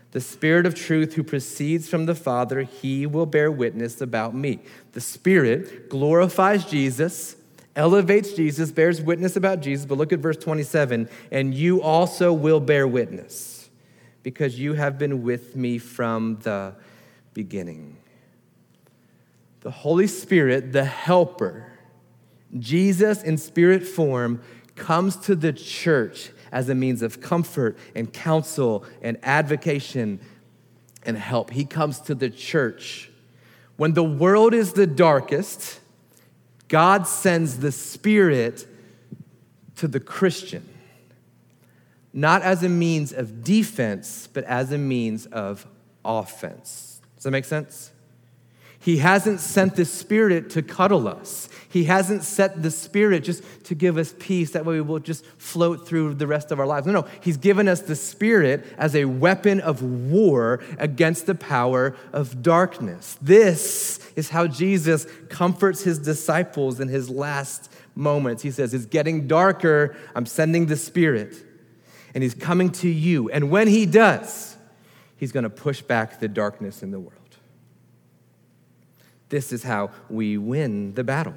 the 0.09 0.21
Spirit 0.21 0.65
of 0.65 0.73
truth 0.73 1.13
who 1.13 1.23
proceeds 1.23 1.87
from 1.87 2.07
the 2.07 2.15
Father, 2.15 2.61
he 2.61 3.05
will 3.05 3.25
bear 3.27 3.51
witness 3.51 4.01
about 4.01 4.33
me. 4.33 4.59
The 4.93 5.01
Spirit 5.01 5.87
glorifies 5.87 6.65
Jesus 6.65 7.35
elevates 7.75 8.33
Jesus, 8.33 8.71
bears 8.71 9.01
witness 9.01 9.35
about 9.35 9.61
Jesus. 9.61 9.85
But 9.85 9.97
look 9.97 10.13
at 10.13 10.19
verse 10.19 10.37
27 10.37 11.09
and 11.31 11.53
you 11.53 11.81
also 11.81 12.33
will 12.33 12.59
bear 12.59 12.87
witness 12.87 13.69
because 14.21 14.59
you 14.59 14.73
have 14.73 14.97
been 14.97 15.23
with 15.23 15.55
me 15.55 15.77
from 15.77 16.39
the 16.43 16.75
beginning. 17.33 17.97
The 19.61 19.71
Holy 19.71 20.07
Spirit, 20.07 20.71
the 20.71 20.85
helper, 20.85 21.67
Jesus 22.59 23.23
in 23.23 23.37
spirit 23.37 23.85
form, 23.85 24.41
comes 24.75 25.15
to 25.17 25.35
the 25.35 25.53
church 25.53 26.31
as 26.51 26.69
a 26.69 26.75
means 26.75 27.01
of 27.01 27.21
comfort 27.21 27.77
and 27.95 28.11
counsel 28.11 28.85
and 29.01 29.17
advocation 29.23 30.19
and 31.05 31.17
help. 31.17 31.49
He 31.51 31.65
comes 31.65 31.99
to 32.01 32.15
the 32.15 32.29
church. 32.29 33.09
When 33.77 33.93
the 33.93 34.03
world 34.03 34.53
is 34.53 34.73
the 34.73 34.87
darkest, 34.87 35.79
God 36.73 37.05
sends 37.05 37.59
the 37.59 37.71
Spirit 37.71 38.65
to 39.75 39.87
the 39.87 39.99
Christian, 39.99 40.67
not 42.11 42.41
as 42.41 42.63
a 42.63 42.67
means 42.67 43.13
of 43.13 43.43
defense, 43.43 44.27
but 44.33 44.43
as 44.45 44.71
a 44.71 44.79
means 44.79 45.27
of 45.27 45.67
offense. 46.03 46.99
Does 47.13 47.25
that 47.25 47.29
make 47.29 47.45
sense? 47.45 47.91
He 48.83 48.97
hasn't 48.97 49.39
sent 49.39 49.77
the 49.77 49.85
Spirit 49.85 50.49
to 50.51 50.61
cuddle 50.61 51.07
us. 51.07 51.47
He 51.69 51.85
hasn't 51.85 52.23
sent 52.23 52.61
the 52.61 52.69
Spirit 52.69 53.23
just 53.23 53.41
to 53.63 53.75
give 53.75 53.97
us 53.97 54.13
peace. 54.19 54.51
That 54.51 54.65
way 54.65 54.75
we 54.75 54.81
will 54.81 54.99
just 54.99 55.25
float 55.37 55.87
through 55.87 56.15
the 56.15 56.27
rest 56.27 56.51
of 56.51 56.59
our 56.59 56.67
lives. 56.67 56.85
No, 56.85 56.91
no. 56.91 57.07
He's 57.21 57.37
given 57.37 57.69
us 57.69 57.79
the 57.79 57.95
Spirit 57.95 58.65
as 58.77 58.93
a 58.93 59.05
weapon 59.05 59.61
of 59.61 59.81
war 59.81 60.61
against 60.77 61.27
the 61.27 61.33
power 61.33 61.95
of 62.11 62.43
darkness. 62.43 63.17
This 63.21 63.99
is 64.17 64.29
how 64.29 64.47
Jesus 64.47 65.07
comforts 65.29 65.83
his 65.83 65.97
disciples 65.97 66.81
in 66.81 66.89
his 66.89 67.09
last 67.09 67.71
moments. 67.95 68.43
He 68.43 68.51
says, 68.51 68.73
It's 68.73 68.85
getting 68.85 69.27
darker. 69.27 69.95
I'm 70.13 70.25
sending 70.25 70.65
the 70.65 70.75
Spirit, 70.75 71.41
and 72.13 72.21
He's 72.21 72.35
coming 72.35 72.69
to 72.71 72.89
you. 72.89 73.29
And 73.29 73.49
when 73.49 73.69
He 73.69 73.85
does, 73.85 74.57
He's 75.15 75.31
going 75.31 75.43
to 75.43 75.49
push 75.49 75.81
back 75.81 76.19
the 76.19 76.27
darkness 76.27 76.83
in 76.83 76.91
the 76.91 76.99
world. 76.99 77.22
This 79.33 79.51
is 79.51 79.63
how 79.63 79.89
we 80.11 80.37
win 80.37 80.93
the 80.93 81.03
battle. 81.03 81.33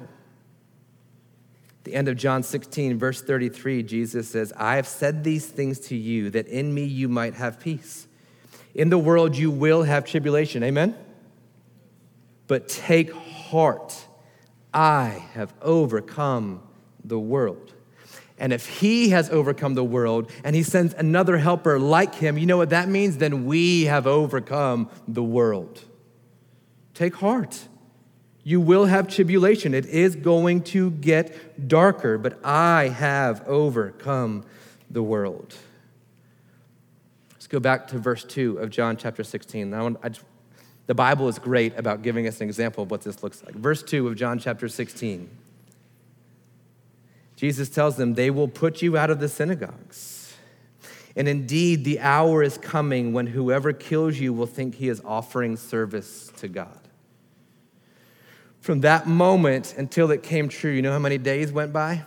the 1.83 1.95
end 1.95 2.07
of 2.07 2.15
John 2.15 2.43
16, 2.43 2.99
verse 2.99 3.23
33, 3.23 3.81
Jesus 3.81 4.29
says, 4.29 4.53
I 4.55 4.75
have 4.75 4.87
said 4.87 5.23
these 5.23 5.47
things 5.47 5.79
to 5.87 5.95
you 5.95 6.29
that 6.29 6.47
in 6.47 6.75
me 6.75 6.83
you 6.83 7.09
might 7.09 7.33
have 7.33 7.59
peace. 7.59 8.05
In 8.75 8.91
the 8.91 8.99
world 8.99 9.35
you 9.35 9.49
will 9.49 9.81
have 9.81 10.05
tribulation. 10.05 10.61
Amen? 10.61 10.95
But 12.45 12.69
take 12.69 13.11
heart, 13.11 13.95
I 14.71 15.23
have 15.33 15.51
overcome 15.63 16.61
the 17.03 17.17
world. 17.17 17.73
And 18.37 18.53
if 18.53 18.67
he 18.67 19.09
has 19.09 19.27
overcome 19.31 19.73
the 19.73 19.83
world 19.83 20.29
and 20.43 20.55
he 20.55 20.61
sends 20.61 20.93
another 20.93 21.39
helper 21.39 21.79
like 21.79 22.13
him, 22.13 22.37
you 22.37 22.45
know 22.45 22.57
what 22.57 22.69
that 22.69 22.89
means? 22.89 23.17
Then 23.17 23.45
we 23.45 23.85
have 23.85 24.05
overcome 24.05 24.91
the 25.07 25.23
world. 25.23 25.83
Take 26.93 27.15
heart. 27.15 27.67
You 28.47 28.61
will 28.61 28.85
have 28.85 29.09
tribulation. 29.09 29.73
It 29.73 29.87
is 29.87 30.15
going 30.15 30.61
to 30.71 30.91
get 30.91 31.67
darker, 31.67 32.17
but 32.17 32.39
I 32.45 32.87
have 32.87 33.45
overcome 33.45 34.45
the 34.89 35.03
world. 35.03 35.53
Let's 37.33 37.47
go 37.47 37.59
back 37.59 37.89
to 37.89 37.99
verse 37.99 38.23
2 38.23 38.59
of 38.59 38.69
John 38.69 38.95
chapter 38.95 39.21
16. 39.21 39.73
I, 39.73 39.81
want, 39.81 39.97
I 40.01 40.07
just 40.07 40.23
The 40.85 40.95
Bible 40.95 41.27
is 41.27 41.39
great 41.39 41.77
about 41.77 42.03
giving 42.03 42.25
us 42.25 42.39
an 42.39 42.47
example 42.47 42.83
of 42.83 42.89
what 42.89 43.01
this 43.01 43.21
looks 43.21 43.43
like. 43.43 43.53
Verse 43.53 43.83
2 43.83 44.07
of 44.07 44.15
John 44.15 44.39
chapter 44.39 44.69
16. 44.69 45.29
Jesus 47.35 47.67
tells 47.67 47.97
them, 47.97 48.13
They 48.13 48.29
will 48.29 48.47
put 48.47 48.81
you 48.81 48.95
out 48.95 49.09
of 49.09 49.19
the 49.19 49.27
synagogues. 49.27 50.37
And 51.17 51.27
indeed, 51.27 51.83
the 51.83 51.99
hour 51.99 52.41
is 52.41 52.57
coming 52.57 53.11
when 53.11 53.27
whoever 53.27 53.73
kills 53.73 54.17
you 54.17 54.31
will 54.31 54.47
think 54.47 54.75
he 54.75 54.87
is 54.87 55.01
offering 55.03 55.57
service 55.57 56.31
to 56.37 56.47
God. 56.47 56.86
From 58.67 58.81
that 58.81 59.07
moment 59.07 59.75
until 59.77 60.11
it 60.11 60.23
came 60.23 60.49
true, 60.49 60.73
you 60.73 60.81
know 60.81 60.91
how 60.91 60.99
many 60.99 61.17
days 61.17 61.53
went 61.53 61.71
by? 61.71 62.03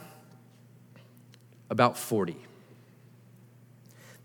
About 1.71 1.97
40. 1.97 2.37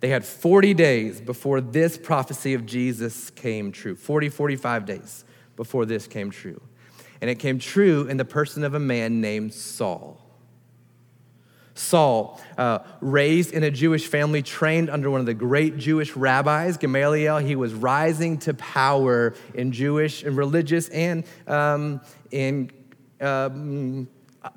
They 0.01 0.09
had 0.09 0.25
40 0.25 0.73
days 0.73 1.21
before 1.21 1.61
this 1.61 1.97
prophecy 1.97 2.53
of 2.53 2.65
Jesus 2.65 3.29
came 3.29 3.71
true. 3.71 3.95
40, 3.95 4.27
45 4.27 4.85
days 4.85 5.23
before 5.55 5.85
this 5.85 6.07
came 6.07 6.29
true. 6.29 6.61
And 7.21 7.29
it 7.29 7.39
came 7.39 7.57
true 7.57 8.05
in 8.05 8.17
the 8.17 8.25
person 8.25 8.65
of 8.65 8.73
a 8.73 8.81
man 8.81 9.21
named 9.21 9.53
Saul. 9.53 10.19
Saul, 11.75 12.41
uh, 12.57 12.79
raised 13.01 13.51
in 13.51 13.63
a 13.63 13.69
Jewish 13.69 14.07
family, 14.07 14.41
trained 14.41 14.89
under 14.89 15.11
one 15.11 15.19
of 15.19 15.25
the 15.25 15.33
great 15.33 15.77
Jewish 15.77 16.15
rabbis, 16.15 16.77
Gamaliel, 16.77 17.39
he 17.39 17.57
was 17.57 17.73
rising 17.73 18.37
to 18.39 18.53
power 18.53 19.35
in 19.53 19.73
Jewish 19.73 20.23
and 20.23 20.37
religious 20.37 20.87
and 20.89 21.25
um, 21.47 21.99
in 22.31 22.71
um, 23.19 24.07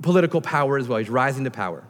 political 0.01 0.41
power 0.41 0.79
as 0.79 0.87
well. 0.87 0.99
He's 0.99 1.11
rising 1.11 1.43
to 1.45 1.51
power. 1.51 1.83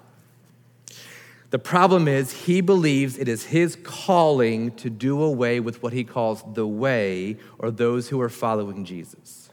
The 1.50 1.58
problem 1.58 2.08
is, 2.08 2.32
he 2.32 2.60
believes 2.62 3.18
it 3.18 3.28
is 3.28 3.44
his 3.44 3.76
calling 3.82 4.70
to 4.76 4.90
do 4.90 5.22
away 5.22 5.60
with 5.60 5.82
what 5.82 5.92
he 5.92 6.04
calls 6.04 6.42
the 6.54 6.66
way 6.66 7.36
or 7.58 7.70
those 7.70 8.08
who 8.08 8.20
are 8.20 8.28
following 8.28 8.84
Jesus. 8.84 9.50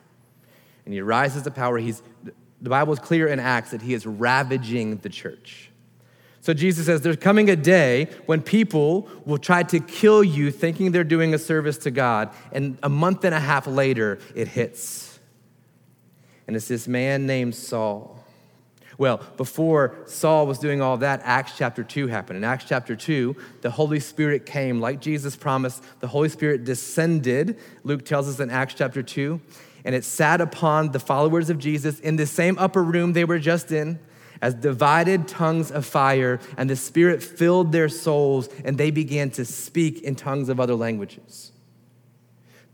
And 0.85 0.93
he 0.93 1.01
rises 1.01 1.43
to 1.43 1.51
power. 1.51 1.77
He's 1.77 2.01
the 2.61 2.69
Bible 2.69 2.93
is 2.93 2.99
clear 2.99 3.27
in 3.27 3.39
Acts 3.39 3.71
that 3.71 3.81
he 3.81 3.93
is 3.93 4.05
ravaging 4.05 4.97
the 4.97 5.09
church. 5.09 5.69
So 6.41 6.53
Jesus 6.53 6.85
says, 6.85 7.01
There's 7.01 7.17
coming 7.17 7.49
a 7.49 7.55
day 7.55 8.07
when 8.27 8.41
people 8.41 9.09
will 9.25 9.39
try 9.39 9.63
to 9.63 9.79
kill 9.79 10.23
you 10.23 10.51
thinking 10.51 10.91
they're 10.91 11.03
doing 11.03 11.33
a 11.33 11.39
service 11.39 11.77
to 11.79 11.91
God. 11.91 12.29
And 12.51 12.77
a 12.83 12.89
month 12.89 13.23
and 13.23 13.33
a 13.33 13.39
half 13.39 13.65
later, 13.65 14.19
it 14.35 14.47
hits. 14.47 15.19
And 16.45 16.55
it's 16.55 16.67
this 16.67 16.87
man 16.87 17.25
named 17.25 17.55
Saul. 17.55 18.23
Well, 18.97 19.21
before 19.37 19.97
Saul 20.05 20.47
was 20.47 20.59
doing 20.59 20.81
all 20.81 20.97
that, 20.97 21.21
Acts 21.23 21.53
chapter 21.57 21.83
2 21.83 22.07
happened. 22.07 22.37
In 22.37 22.43
Acts 22.43 22.65
chapter 22.65 22.95
2, 22.95 23.35
the 23.61 23.71
Holy 23.71 23.99
Spirit 23.99 24.45
came, 24.45 24.79
like 24.79 25.01
Jesus 25.01 25.35
promised. 25.35 25.83
The 25.99 26.07
Holy 26.07 26.29
Spirit 26.29 26.63
descended, 26.63 27.59
Luke 27.83 28.05
tells 28.05 28.29
us 28.29 28.39
in 28.39 28.49
Acts 28.49 28.75
chapter 28.75 29.03
2, 29.03 29.41
and 29.85 29.95
it 29.95 30.03
sat 30.03 30.41
upon 30.41 30.91
the 30.91 30.99
followers 30.99 31.49
of 31.49 31.59
Jesus 31.59 31.99
in 32.01 32.17
the 32.17 32.25
same 32.25 32.57
upper 32.57 32.83
room 32.83 33.13
they 33.13 33.23
were 33.23 33.39
just 33.39 33.71
in 33.71 33.99
as 34.41 34.53
divided 34.53 35.27
tongues 35.27 35.71
of 35.71 35.85
fire, 35.85 36.39
and 36.57 36.69
the 36.69 36.75
Spirit 36.75 37.23
filled 37.23 37.71
their 37.71 37.87
souls, 37.87 38.49
and 38.65 38.77
they 38.77 38.91
began 38.91 39.29
to 39.31 39.45
speak 39.45 40.01
in 40.01 40.15
tongues 40.15 40.49
of 40.49 40.59
other 40.59 40.75
languages. 40.75 41.51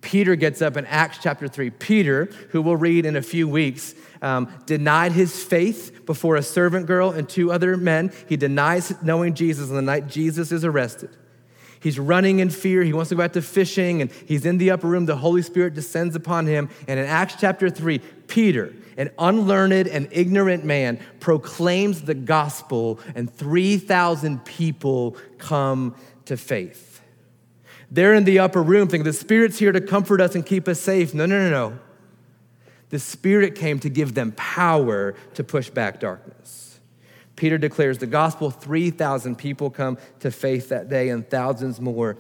Peter 0.02 0.36
gets 0.36 0.62
up 0.62 0.78
in 0.78 0.86
Acts 0.88 1.20
chapter 1.22 1.48
3. 1.48 1.70
Peter, 1.70 2.26
who 2.50 2.62
we'll 2.62 2.76
read 2.76 3.06
in 3.06 3.16
a 3.16 3.22
few 3.22 3.48
weeks, 3.48 3.94
um, 4.24 4.52
denied 4.66 5.12
his 5.12 5.44
faith 5.44 6.06
before 6.08 6.36
a 6.36 6.42
servant 6.42 6.88
girl 6.88 7.12
and 7.12 7.30
two 7.30 7.52
other 7.52 7.78
men. 7.78 8.12
He 8.28 8.36
denies 8.36 8.94
knowing 9.04 9.36
Jesus 9.36 9.70
on 9.70 9.76
the 9.76 9.82
night 9.82 10.08
Jesus 10.08 10.52
is 10.52 10.66
arrested. 10.66 11.16
He's 11.82 11.98
running 11.98 12.40
in 12.40 12.52
fear. 12.52 12.84
He 12.84 12.94
wants 12.94 13.10
to 13.10 13.16
go 13.16 13.24
back 13.24 13.34
to 13.34 13.42
fishing, 13.42 14.02
and 14.02 14.12
he's 14.12 14.46
in 14.46 14.60
the 14.60 14.70
upper 14.70 14.88
room. 14.88 15.08
The 15.08 15.16
Holy 15.16 15.42
Spirit 15.42 15.74
descends 15.74 16.16
upon 16.16 16.46
him. 16.46 16.70
And 16.88 17.00
in 17.00 17.08
Acts 17.08 17.36
chapter 17.40 17.72
3, 17.72 17.98
Peter, 18.28 18.74
an 18.98 19.10
unlearned 19.18 19.88
and 19.88 20.08
ignorant 20.12 20.64
man, 20.64 21.00
proclaims 21.20 22.04
the 22.04 22.14
gospel, 22.14 23.00
and 23.16 23.34
3,000 23.34 24.46
people 24.46 25.18
come 25.40 25.96
to 26.26 26.38
faith. 26.38 27.02
They're 27.90 28.14
in 28.14 28.26
the 28.26 28.40
upper 28.40 28.62
room 28.62 28.88
thinking 28.88 29.04
the 29.04 29.12
Spirit's 29.12 29.58
here 29.58 29.72
to 29.72 29.82
comfort 29.82 30.22
us 30.22 30.36
and 30.36 30.46
keep 30.46 30.68
us 30.68 30.80
safe. 30.80 31.16
No, 31.16 31.26
no, 31.26 31.50
no, 31.50 31.50
no. 31.50 31.80
The 32.90 33.00
Spirit 33.00 33.56
came 33.56 33.80
to 33.80 33.90
give 33.90 34.14
them 34.14 34.34
power 34.34 35.16
to 35.34 35.44
push 35.44 35.70
back 35.70 36.00
darkness. 36.00 36.71
Peter 37.42 37.58
declares 37.58 37.98
the 37.98 38.06
gospel, 38.06 38.52
3,000 38.52 39.36
people 39.36 39.72
come 39.72 39.98
to 40.20 40.30
faith 40.30 40.70
that 40.70 40.90
day, 40.90 41.10
and 41.10 41.28
thousands 41.28 41.82
more 41.82 42.16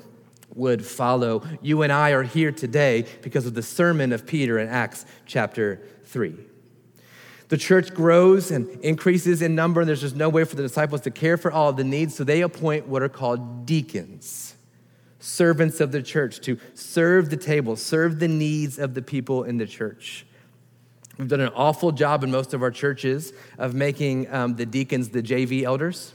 would 0.55 0.83
follow. 0.83 1.43
You 1.61 1.83
and 1.83 1.93
I 1.93 2.09
are 2.09 2.23
here 2.23 2.51
today 2.51 3.05
because 3.21 3.45
of 3.45 3.53
the 3.53 3.61
sermon 3.61 4.13
of 4.13 4.25
Peter 4.25 4.57
in 4.57 4.67
Acts 4.67 5.05
chapter 5.27 5.79
3. 6.05 6.35
The 7.49 7.57
church 7.57 7.93
grows 7.93 8.49
and 8.49 8.67
increases 8.79 9.43
in 9.43 9.53
number, 9.53 9.81
and 9.81 9.87
there's 9.87 10.01
just 10.01 10.15
no 10.15 10.27
way 10.27 10.43
for 10.43 10.55
the 10.55 10.63
disciples 10.63 11.01
to 11.01 11.11
care 11.11 11.37
for 11.37 11.51
all 11.51 11.69
of 11.69 11.77
the 11.77 11.83
needs, 11.83 12.15
so 12.15 12.23
they 12.23 12.41
appoint 12.41 12.87
what 12.87 13.03
are 13.03 13.09
called 13.09 13.67
deacons 13.67 14.55
servants 15.19 15.79
of 15.79 15.91
the 15.91 16.01
church 16.01 16.39
to 16.39 16.57
serve 16.73 17.29
the 17.29 17.37
table, 17.37 17.75
serve 17.75 18.17
the 18.17 18.27
needs 18.27 18.79
of 18.79 18.95
the 18.95 19.03
people 19.03 19.43
in 19.43 19.59
the 19.59 19.67
church. 19.67 20.25
We've 21.21 21.29
done 21.29 21.41
an 21.41 21.51
awful 21.53 21.91
job 21.91 22.23
in 22.23 22.31
most 22.31 22.55
of 22.55 22.63
our 22.63 22.71
churches 22.71 23.31
of 23.59 23.75
making 23.75 24.33
um, 24.33 24.55
the 24.55 24.65
deacons 24.65 25.09
the 25.09 25.21
JV 25.21 25.61
elders. 25.61 26.13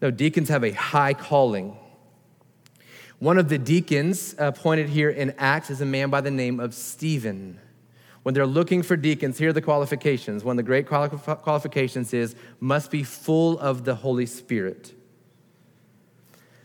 No, 0.00 0.10
deacons 0.10 0.48
have 0.48 0.64
a 0.64 0.70
high 0.70 1.12
calling. 1.12 1.76
One 3.18 3.36
of 3.36 3.50
the 3.50 3.58
deacons 3.58 4.34
appointed 4.38 4.88
here 4.88 5.10
in 5.10 5.34
Acts 5.36 5.68
is 5.68 5.82
a 5.82 5.84
man 5.84 6.08
by 6.08 6.22
the 6.22 6.30
name 6.30 6.60
of 6.60 6.72
Stephen. 6.72 7.60
When 8.22 8.34
they're 8.34 8.46
looking 8.46 8.82
for 8.82 8.96
deacons, 8.96 9.36
here 9.36 9.50
are 9.50 9.52
the 9.52 9.60
qualifications. 9.60 10.42
One 10.42 10.58
of 10.58 10.64
the 10.64 10.66
great 10.66 10.86
qualifications 10.86 12.14
is 12.14 12.34
must 12.58 12.90
be 12.90 13.02
full 13.02 13.58
of 13.58 13.84
the 13.84 13.96
Holy 13.96 14.24
Spirit. 14.24 14.94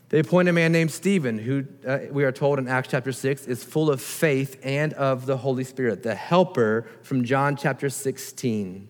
They 0.09 0.19
appoint 0.19 0.47
a 0.47 0.53
man 0.53 0.71
named 0.71 0.91
Stephen, 0.91 1.37
who 1.37 1.65
uh, 1.85 1.99
we 2.11 2.23
are 2.23 2.31
told 2.31 2.59
in 2.59 2.67
Acts 2.67 2.87
chapter 2.89 3.11
6 3.11 3.45
is 3.45 3.63
full 3.63 3.91
of 3.91 4.01
faith 4.01 4.57
and 4.63 4.93
of 4.93 5.25
the 5.25 5.37
Holy 5.37 5.65
Spirit, 5.65 6.01
the 6.03 6.15
helper 6.15 6.87
from 7.01 7.25
John 7.25 7.57
chapter 7.57 7.89
16. 7.89 8.87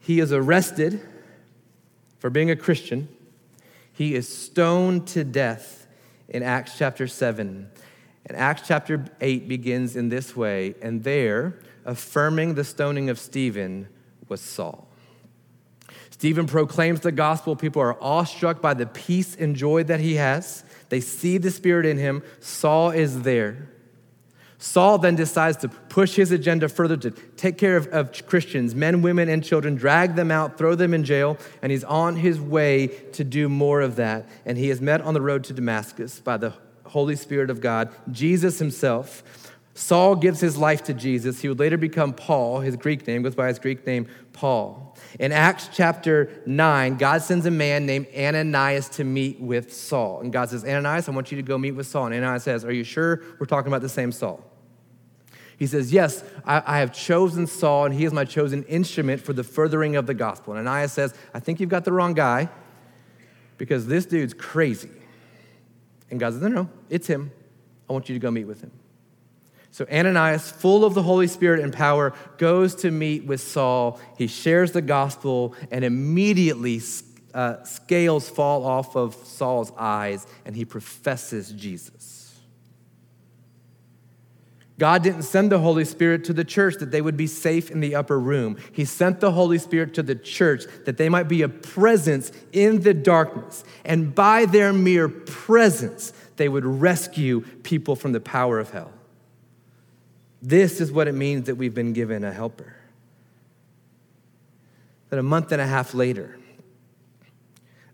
He 0.00 0.18
is 0.18 0.32
arrested 0.32 1.00
for 2.18 2.30
being 2.30 2.50
a 2.50 2.56
Christian. 2.56 3.08
He 3.92 4.16
is 4.16 4.28
stoned 4.28 5.06
to 5.08 5.22
death 5.22 5.86
in 6.28 6.42
Acts 6.42 6.76
chapter 6.76 7.06
7. 7.06 7.70
And 8.26 8.36
Acts 8.36 8.66
chapter 8.66 9.04
8 9.20 9.48
begins 9.48 9.94
in 9.94 10.08
this 10.08 10.34
way, 10.34 10.74
and 10.82 11.04
there, 11.04 11.60
affirming 11.84 12.54
the 12.54 12.64
stoning 12.64 13.08
of 13.08 13.20
Stephen, 13.20 13.88
was 14.28 14.40
Saul. 14.40 14.88
Stephen 16.22 16.46
proclaims 16.46 17.00
the 17.00 17.10
gospel. 17.10 17.56
People 17.56 17.82
are 17.82 18.00
awestruck 18.00 18.60
by 18.60 18.74
the 18.74 18.86
peace 18.86 19.34
and 19.34 19.56
joy 19.56 19.82
that 19.82 19.98
he 19.98 20.14
has. 20.14 20.62
They 20.88 21.00
see 21.00 21.36
the 21.36 21.50
Spirit 21.50 21.84
in 21.84 21.98
him. 21.98 22.22
Saul 22.38 22.92
is 22.92 23.22
there. 23.22 23.68
Saul 24.56 24.98
then 24.98 25.16
decides 25.16 25.56
to 25.56 25.68
push 25.68 26.14
his 26.14 26.30
agenda 26.30 26.68
further 26.68 26.96
to 26.98 27.10
take 27.10 27.58
care 27.58 27.76
of, 27.76 27.88
of, 27.88 28.24
Christians, 28.28 28.72
men, 28.72 29.02
women, 29.02 29.28
and 29.28 29.42
children, 29.42 29.74
drag 29.74 30.14
them 30.14 30.30
out, 30.30 30.56
throw 30.56 30.76
them 30.76 30.94
in 30.94 31.02
jail, 31.02 31.38
and 31.60 31.72
he's 31.72 31.82
on 31.82 32.14
his 32.14 32.40
way 32.40 32.86
to 33.14 33.24
do 33.24 33.48
more 33.48 33.80
of 33.80 33.96
that. 33.96 34.28
And 34.46 34.56
he 34.56 34.70
is 34.70 34.80
met 34.80 35.00
on 35.00 35.14
the 35.14 35.20
road 35.20 35.42
to 35.42 35.52
Damascus 35.52 36.20
by 36.20 36.36
the 36.36 36.54
Holy 36.84 37.16
Spirit 37.16 37.50
of 37.50 37.60
God, 37.60 37.92
Jesus 38.12 38.60
himself. 38.60 39.24
Saul 39.74 40.16
gives 40.16 40.40
his 40.40 40.58
life 40.58 40.84
to 40.84 40.94
Jesus. 40.94 41.40
He 41.40 41.48
would 41.48 41.58
later 41.58 41.78
become 41.78 42.12
Paul. 42.12 42.60
His 42.60 42.76
Greek 42.76 43.06
name 43.06 43.22
goes 43.22 43.34
by 43.34 43.48
his 43.48 43.58
Greek 43.58 43.86
name, 43.86 44.06
Paul. 44.34 44.96
In 45.18 45.32
Acts 45.32 45.70
chapter 45.72 46.42
9, 46.44 46.96
God 46.96 47.22
sends 47.22 47.46
a 47.46 47.50
man 47.50 47.86
named 47.86 48.06
Ananias 48.16 48.90
to 48.90 49.04
meet 49.04 49.40
with 49.40 49.72
Saul. 49.72 50.20
And 50.20 50.30
God 50.32 50.50
says, 50.50 50.64
Ananias, 50.64 51.08
I 51.08 51.12
want 51.12 51.30
you 51.32 51.36
to 51.36 51.42
go 51.42 51.56
meet 51.56 51.72
with 51.72 51.86
Saul. 51.86 52.06
And 52.06 52.14
Ananias 52.14 52.42
says, 52.42 52.64
Are 52.66 52.72
you 52.72 52.84
sure 52.84 53.22
we're 53.38 53.46
talking 53.46 53.68
about 53.68 53.80
the 53.80 53.88
same 53.88 54.12
Saul? 54.12 54.44
He 55.56 55.66
says, 55.66 55.90
Yes, 55.90 56.22
I, 56.44 56.62
I 56.66 56.78
have 56.80 56.92
chosen 56.92 57.46
Saul, 57.46 57.86
and 57.86 57.94
he 57.94 58.04
is 58.04 58.12
my 58.12 58.26
chosen 58.26 58.64
instrument 58.64 59.22
for 59.22 59.32
the 59.32 59.44
furthering 59.44 59.96
of 59.96 60.06
the 60.06 60.14
gospel. 60.14 60.52
And 60.52 60.68
Ananias 60.68 60.92
says, 60.92 61.14
I 61.32 61.40
think 61.40 61.60
you've 61.60 61.70
got 61.70 61.86
the 61.86 61.92
wrong 61.92 62.12
guy 62.12 62.50
because 63.56 63.86
this 63.86 64.04
dude's 64.04 64.34
crazy. 64.34 64.90
And 66.10 66.20
God 66.20 66.34
says, 66.34 66.42
No, 66.42 66.48
no, 66.48 66.68
it's 66.90 67.06
him. 67.06 67.32
I 67.88 67.94
want 67.94 68.10
you 68.10 68.14
to 68.14 68.18
go 68.18 68.30
meet 68.30 68.44
with 68.44 68.60
him. 68.60 68.70
So 69.72 69.86
Ananias, 69.90 70.50
full 70.50 70.84
of 70.84 70.92
the 70.92 71.02
Holy 71.02 71.26
Spirit 71.26 71.60
and 71.60 71.72
power, 71.72 72.12
goes 72.36 72.74
to 72.76 72.90
meet 72.90 73.24
with 73.24 73.40
Saul. 73.40 73.98
He 74.18 74.26
shares 74.26 74.72
the 74.72 74.82
gospel, 74.82 75.56
and 75.70 75.82
immediately 75.82 76.82
uh, 77.32 77.64
scales 77.64 78.28
fall 78.28 78.66
off 78.66 78.94
of 78.96 79.14
Saul's 79.14 79.72
eyes, 79.78 80.26
and 80.44 80.54
he 80.54 80.66
professes 80.66 81.50
Jesus. 81.52 82.38
God 84.78 85.02
didn't 85.02 85.22
send 85.22 85.50
the 85.50 85.58
Holy 85.58 85.86
Spirit 85.86 86.24
to 86.24 86.34
the 86.34 86.44
church 86.44 86.74
that 86.76 86.90
they 86.90 87.00
would 87.00 87.16
be 87.16 87.26
safe 87.26 87.70
in 87.70 87.80
the 87.80 87.94
upper 87.94 88.20
room. 88.20 88.58
He 88.72 88.84
sent 88.84 89.20
the 89.20 89.32
Holy 89.32 89.58
Spirit 89.58 89.94
to 89.94 90.02
the 90.02 90.16
church 90.16 90.64
that 90.84 90.98
they 90.98 91.08
might 91.08 91.28
be 91.28 91.40
a 91.40 91.48
presence 91.48 92.30
in 92.52 92.82
the 92.82 92.92
darkness. 92.92 93.64
And 93.86 94.14
by 94.14 94.44
their 94.44 94.72
mere 94.72 95.08
presence, 95.08 96.12
they 96.36 96.48
would 96.48 96.66
rescue 96.66 97.40
people 97.62 97.96
from 97.96 98.12
the 98.12 98.20
power 98.20 98.58
of 98.58 98.70
hell. 98.70 98.92
This 100.42 100.80
is 100.80 100.90
what 100.90 101.06
it 101.06 101.12
means 101.12 101.46
that 101.46 101.54
we've 101.54 101.74
been 101.74 101.92
given 101.92 102.24
a 102.24 102.32
helper. 102.32 102.74
That 105.10 105.20
a 105.20 105.22
month 105.22 105.52
and 105.52 105.62
a 105.62 105.66
half 105.66 105.94
later, 105.94 106.36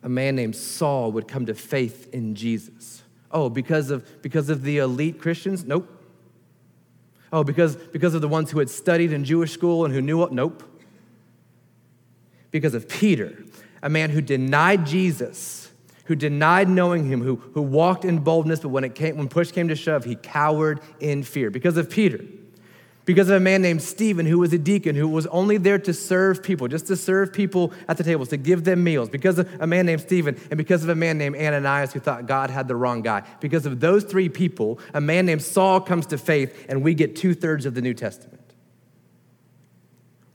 a 0.02 0.08
man 0.08 0.37
named 0.37 0.56
Saul 0.56 1.12
would 1.12 1.28
come 1.28 1.44
to 1.46 1.54
faith 1.54 2.08
in 2.14 2.34
Jesus. 2.34 3.02
Oh, 3.30 3.50
because 3.50 3.90
of, 3.90 4.22
because 4.22 4.48
of 4.48 4.62
the 4.62 4.78
elite 4.78 5.20
Christians? 5.20 5.64
Nope. 5.64 5.94
Oh, 7.30 7.44
because, 7.44 7.76
because 7.76 8.14
of 8.14 8.22
the 8.22 8.28
ones 8.28 8.50
who 8.50 8.58
had 8.58 8.70
studied 8.70 9.12
in 9.12 9.24
Jewish 9.24 9.52
school 9.52 9.84
and 9.84 9.92
who 9.92 10.00
knew 10.00 10.22
it? 10.22 10.32
Nope. 10.32 10.62
Because 12.50 12.72
of 12.72 12.88
Peter, 12.88 13.44
a 13.82 13.90
man 13.90 14.08
who 14.08 14.22
denied 14.22 14.87
Jesus, 14.87 15.67
who 16.09 16.16
denied 16.16 16.68
knowing 16.68 17.05
him, 17.05 17.23
who, 17.23 17.37
who 17.37 17.62
walked 17.62 18.05
in 18.05 18.18
boldness, 18.18 18.61
but 18.61 18.71
when, 18.71 18.83
it 18.83 18.94
came, 18.94 19.16
when 19.18 19.29
push 19.29 19.53
came 19.53 19.68
to 19.68 19.77
shove, 19.77 20.05
he 20.05 20.16
cowered 20.16 20.81
in 21.01 21.23
fear. 21.23 21.51
Because 21.51 21.77
of 21.77 21.90
Peter, 21.90 22.25
because 23.05 23.29
of 23.29 23.37
a 23.37 23.40
man 23.40 23.61
named 23.61 23.83
Stephen 23.83 24.25
who 24.25 24.38
was 24.38 24.53
a 24.55 24.59
deacon 24.59 24.97
who 24.97 25.07
was 25.07 25.27
only 25.27 25.59
there 25.59 25.79
to 25.79 25.92
serve 25.92 26.42
people, 26.42 26.66
just 26.66 26.87
to 26.87 26.97
serve 26.97 27.31
people 27.31 27.75
at 27.88 27.99
the 27.99 28.05
tables, 28.05 28.29
to 28.29 28.38
give 28.38 28.64
them 28.64 28.83
meals, 28.83 29.11
because 29.11 29.38
of 29.38 29.51
a 29.61 29.66
man 29.66 29.85
named 29.85 30.01
Stephen, 30.01 30.35
and 30.51 30.57
because 30.57 30.83
of 30.83 30.88
a 30.88 30.94
man 30.94 31.18
named 31.18 31.37
Ananias 31.37 31.92
who 31.92 32.01
thought 32.01 32.27
God 32.27 32.49
had 32.49 32.68
the 32.68 32.77
wrong 32.77 33.03
guy. 33.03 33.23
Because 33.40 33.66
of 33.66 33.81
those 33.81 34.03
three 34.05 34.31
people, 34.31 34.81
a 34.94 35.01
man 35.03 35.27
named 35.27 35.42
Saul 35.42 35.79
comes 35.79 36.07
to 36.07 36.16
faith, 36.16 36.66
and 36.71 36.83
we 36.83 36.94
get 36.94 37.16
two 37.16 37.35
thirds 37.35 37.66
of 37.66 37.75
the 37.75 37.83
New 37.83 37.94
Testament. 37.94 38.47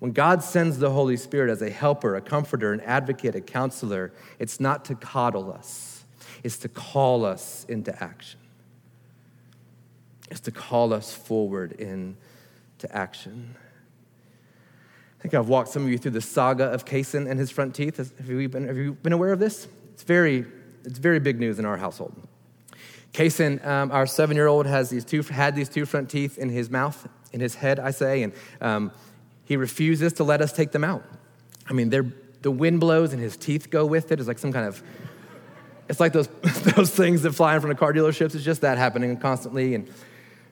When 0.03 0.11
God 0.11 0.43
sends 0.43 0.79
the 0.79 0.89
Holy 0.89 1.15
Spirit 1.15 1.49
as 1.49 1.61
a 1.61 1.69
helper, 1.69 2.17
a 2.17 2.21
comforter, 2.21 2.73
an 2.73 2.81
advocate, 2.81 3.35
a 3.35 3.39
counselor, 3.39 4.11
it's 4.37 4.59
not 4.59 4.83
to 4.83 4.95
coddle 4.95 5.49
us, 5.49 6.03
it's 6.43 6.57
to 6.57 6.67
call 6.67 7.23
us 7.23 7.65
into 7.69 8.03
action. 8.03 8.41
It's 10.29 10.41
to 10.41 10.51
call 10.51 10.91
us 10.93 11.13
forward 11.13 11.71
in 11.79 12.17
to 12.79 12.93
action. 12.93 13.55
I 15.19 15.21
think 15.21 15.35
I've 15.35 15.47
walked 15.47 15.69
some 15.69 15.85
of 15.85 15.89
you 15.89 15.97
through 15.97 16.11
the 16.11 16.21
saga 16.21 16.65
of 16.65 16.83
Kason 16.83 17.31
and 17.31 17.39
his 17.39 17.49
front 17.49 17.73
teeth. 17.73 17.95
Have 17.95 18.29
you 18.29 18.49
been, 18.49 18.67
have 18.67 18.75
you 18.75 18.95
been 18.95 19.13
aware 19.13 19.31
of 19.31 19.39
this? 19.39 19.69
It's 19.93 20.03
very, 20.03 20.45
it's 20.83 20.99
very 20.99 21.21
big 21.21 21.39
news 21.39 21.59
in 21.59 21.65
our 21.65 21.77
household. 21.77 22.13
Kason, 23.13 23.65
um, 23.65 23.89
our 23.89 24.05
seven-year-old, 24.05 24.65
has 24.65 24.89
these 24.89 25.05
two, 25.05 25.21
had 25.21 25.55
these 25.55 25.69
two 25.69 25.85
front 25.85 26.09
teeth 26.09 26.37
in 26.37 26.49
his 26.49 26.69
mouth, 26.69 27.07
in 27.31 27.39
his 27.39 27.55
head, 27.55 27.79
I 27.79 27.91
say, 27.91 28.23
and 28.23 28.33
um, 28.59 28.91
he 29.45 29.57
refuses 29.57 30.13
to 30.13 30.23
let 30.23 30.41
us 30.41 30.53
take 30.53 30.71
them 30.71 30.83
out. 30.83 31.03
I 31.69 31.73
mean, 31.73 31.89
the 31.89 32.51
wind 32.51 32.79
blows 32.79 33.13
and 33.13 33.21
his 33.21 33.35
teeth 33.37 33.69
go 33.69 33.85
with 33.85 34.11
it. 34.11 34.19
It's 34.19 34.27
like 34.27 34.37
some 34.37 34.53
kind 34.53 34.67
of, 34.67 34.83
it's 35.89 35.99
like 35.99 36.13
those, 36.13 36.27
those 36.75 36.91
things 36.91 37.23
that 37.23 37.33
fly 37.33 37.55
in 37.55 37.61
front 37.61 37.71
of 37.71 37.79
car 37.79 37.93
dealerships. 37.93 38.35
It's 38.35 38.43
just 38.43 38.61
that 38.61 38.77
happening 38.77 39.15
constantly. 39.17 39.75
And 39.75 39.89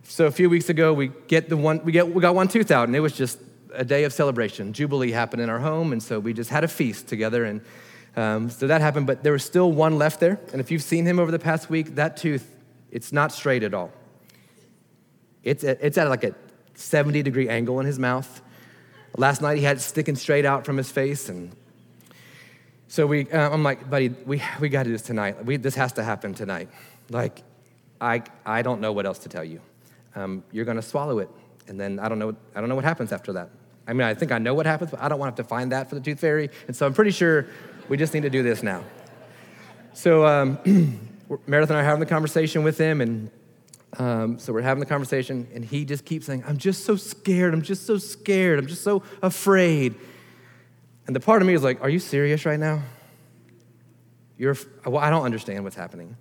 so 0.03 0.25
a 0.25 0.31
few 0.31 0.49
weeks 0.49 0.69
ago, 0.69 0.93
we 0.93 1.11
get 1.27 1.49
the 1.49 1.57
one, 1.57 1.83
we, 1.83 1.91
get, 1.91 2.13
we 2.13 2.21
got 2.21 2.35
one 2.35 2.47
tooth 2.47 2.71
out, 2.71 2.87
and 2.87 2.95
it 2.95 3.01
was 3.01 3.13
just 3.13 3.39
a 3.73 3.85
day 3.85 4.03
of 4.03 4.13
celebration. 4.13 4.73
Jubilee 4.73 5.11
happened 5.11 5.41
in 5.41 5.49
our 5.49 5.59
home, 5.59 5.91
and 5.91 6.01
so 6.01 6.19
we 6.19 6.33
just 6.33 6.49
had 6.49 6.63
a 6.63 6.67
feast 6.67 7.07
together, 7.07 7.45
and 7.45 7.61
um, 8.15 8.49
so 8.49 8.67
that 8.67 8.81
happened. 8.81 9.07
But 9.07 9.23
there 9.23 9.31
was 9.31 9.43
still 9.43 9.71
one 9.71 9.97
left 9.97 10.19
there, 10.19 10.39
and 10.51 10.59
if 10.59 10.71
you've 10.71 10.81
seen 10.81 11.05
him 11.05 11.19
over 11.19 11.31
the 11.31 11.39
past 11.39 11.69
week, 11.69 11.95
that 11.95 12.17
tooth, 12.17 12.55
it's 12.91 13.13
not 13.13 13.31
straight 13.31 13.63
at 13.63 13.73
all. 13.73 13.91
It's 15.43 15.63
at, 15.63 15.79
it's 15.81 15.97
at 15.97 16.09
like 16.09 16.23
a 16.23 16.35
70 16.75 17.23
degree 17.23 17.47
angle 17.49 17.79
in 17.79 17.85
his 17.85 17.99
mouth. 17.99 18.41
Last 19.17 19.41
night 19.41 19.57
he 19.57 19.63
had 19.63 19.77
it 19.77 19.81
sticking 19.81 20.15
straight 20.15 20.45
out 20.45 20.65
from 20.65 20.77
his 20.77 20.91
face, 20.91 21.29
and 21.29 21.51
so 22.87 23.07
we, 23.07 23.29
uh, 23.31 23.49
I'm 23.49 23.63
like, 23.63 23.89
buddy, 23.89 24.09
we, 24.09 24.41
we 24.59 24.69
got 24.69 24.83
to 24.83 24.89
do 24.89 24.91
this 24.91 25.01
tonight. 25.01 25.45
We, 25.45 25.57
this 25.57 25.75
has 25.75 25.93
to 25.93 26.03
happen 26.03 26.33
tonight. 26.33 26.69
Like, 27.09 27.41
I, 28.01 28.23
I 28.45 28.61
don't 28.61 28.81
know 28.81 28.91
what 28.91 29.05
else 29.05 29.19
to 29.19 29.29
tell 29.29 29.43
you 29.43 29.61
um, 30.15 30.43
you're 30.51 30.65
going 30.65 30.77
to 30.77 30.83
swallow 30.83 31.19
it. 31.19 31.29
And 31.67 31.79
then 31.79 31.99
I 31.99 32.09
don't, 32.09 32.19
know, 32.19 32.35
I 32.55 32.59
don't 32.59 32.69
know 32.69 32.75
what 32.75 32.83
happens 32.83 33.11
after 33.11 33.33
that. 33.33 33.49
I 33.87 33.93
mean, 33.93 34.05
I 34.05 34.13
think 34.13 34.31
I 34.31 34.37
know 34.37 34.53
what 34.53 34.65
happens, 34.65 34.91
but 34.91 35.01
I 35.01 35.07
don't 35.07 35.19
want 35.19 35.35
to 35.35 35.41
have 35.41 35.47
to 35.47 35.49
find 35.49 35.71
that 35.71 35.89
for 35.89 35.95
the 35.95 36.01
tooth 36.01 36.19
fairy. 36.19 36.49
And 36.67 36.75
so 36.75 36.85
I'm 36.85 36.93
pretty 36.93 37.11
sure 37.11 37.47
we 37.89 37.97
just 37.97 38.13
need 38.13 38.23
to 38.23 38.29
do 38.29 38.43
this 38.43 38.63
now. 38.63 38.83
So 39.93 40.25
um, 40.25 40.59
Meredith 41.47 41.69
and 41.69 41.77
I 41.77 41.81
are 41.81 41.85
having 41.85 41.99
the 41.99 42.05
conversation 42.05 42.63
with 42.63 42.77
him, 42.77 43.01
and 43.01 43.31
um, 43.97 44.39
so 44.39 44.53
we're 44.53 44.61
having 44.61 44.79
the 44.79 44.85
conversation, 44.85 45.47
and 45.53 45.65
he 45.65 45.83
just 45.85 46.05
keeps 46.05 46.25
saying, 46.25 46.43
I'm 46.47 46.57
just 46.57 46.85
so 46.85 46.95
scared. 46.95 47.53
I'm 47.53 47.61
just 47.61 47.85
so 47.85 47.97
scared. 47.97 48.59
I'm 48.59 48.67
just 48.67 48.83
so 48.83 49.03
afraid. 49.21 49.95
And 51.07 51.15
the 51.15 51.19
part 51.19 51.41
of 51.41 51.47
me 51.47 51.53
is 51.53 51.63
like, 51.63 51.81
Are 51.81 51.89
you 51.89 51.99
serious 51.99 52.45
right 52.45 52.59
now? 52.59 52.83
You're, 54.37 54.55
well, 54.85 54.97
I 54.97 55.09
don't 55.09 55.23
understand 55.23 55.63
what's 55.63 55.75
happening. 55.75 56.15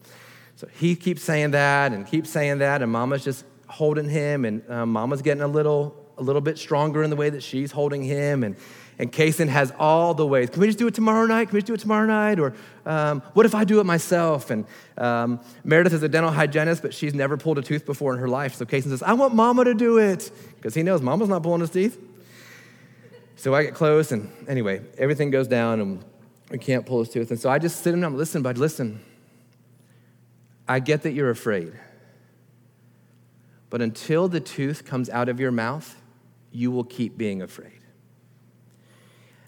So 0.57 0.67
he 0.79 0.95
keeps 0.97 1.23
saying 1.23 1.53
that 1.53 1.93
and 1.93 2.07
keeps 2.07 2.29
saying 2.29 2.59
that, 2.59 2.83
and 2.83 2.91
mama's 2.91 3.25
just 3.25 3.45
holding 3.71 4.09
him, 4.09 4.45
and 4.45 4.69
um, 4.69 4.91
Mama's 4.91 5.23
getting 5.23 5.43
a 5.43 5.49
little, 5.49 5.95
a 6.19 6.23
little 6.23 6.41
bit 6.41 6.59
stronger 6.59 7.03
in 7.03 7.11
the 7.11 7.17
way 7.17 7.31
that 7.31 7.43
she's 7.43 7.71
holding 7.71 8.03
him, 8.03 8.43
and 8.43 8.57
and 9.01 9.11
Kason 9.11 9.49
has 9.49 9.73
all 9.79 10.13
the 10.13 10.27
ways. 10.27 10.51
Can 10.51 10.61
we 10.61 10.67
just 10.67 10.79
do 10.79 10.87
it 10.87 10.93
tomorrow 10.93 11.25
night? 11.25 11.49
Can 11.49 11.55
we 11.55 11.61
just 11.61 11.69
do 11.69 11.73
it 11.73 11.81
tomorrow 11.81 12.05
night? 12.05 12.39
Or 12.39 12.53
um, 12.85 13.23
what 13.33 13.47
if 13.47 13.55
I 13.55 13.65
do 13.65 13.81
it 13.81 13.85
myself? 13.85 14.51
And 14.51 14.67
um, 14.99 15.41
Meredith 15.65 15.95
is 15.95 16.03
a 16.03 16.09
dental 16.09 16.31
hygienist, 16.31 16.83
but 16.83 16.93
she's 16.93 17.15
never 17.15 17.39
pulled 17.39 17.57
a 17.57 17.63
tooth 17.63 17.87
before 17.87 18.13
in 18.13 18.19
her 18.19 18.29
life. 18.29 18.57
So 18.57 18.67
Kason 18.67 18.91
says, 18.91 19.03
I 19.03 19.15
want 19.15 19.35
Mama 19.35 19.65
to 19.65 19.73
do 19.73 19.97
it 19.97 20.31
because 20.57 20.75
he 20.75 20.83
knows 20.83 21.01
Mama's 21.01 21.31
not 21.31 21.43
pulling 21.43 21.63
his 21.63 21.71
teeth. 21.71 21.99
So 23.37 23.55
I 23.55 23.63
get 23.63 23.73
close, 23.73 24.13
and 24.13 24.31
anyway, 24.47 24.83
everything 24.99 25.31
goes 25.31 25.49
down, 25.49 25.81
and 25.81 26.05
we 26.51 26.59
can't 26.59 26.85
pull 26.85 26.99
his 26.99 27.09
tooth. 27.09 27.31
And 27.31 27.41
so 27.41 27.49
I 27.49 27.59
just 27.59 27.83
sit 27.83 27.95
him 27.95 28.03
down, 28.03 28.15
listen, 28.19 28.43
bud, 28.43 28.59
listen. 28.59 29.01
I 30.69 30.79
get 30.79 31.05
that 31.05 31.13
you're 31.13 31.31
afraid. 31.31 31.73
But 33.71 33.81
until 33.81 34.29
the 34.29 34.41
tooth 34.41 34.85
comes 34.85 35.09
out 35.09 35.31
of 35.31 35.41
your 35.41 35.53
mouth, 35.53 35.97
you 36.53 36.71
will 36.71 36.85
keep 36.85 37.17
being 37.17 37.41
afraid. 37.41 37.80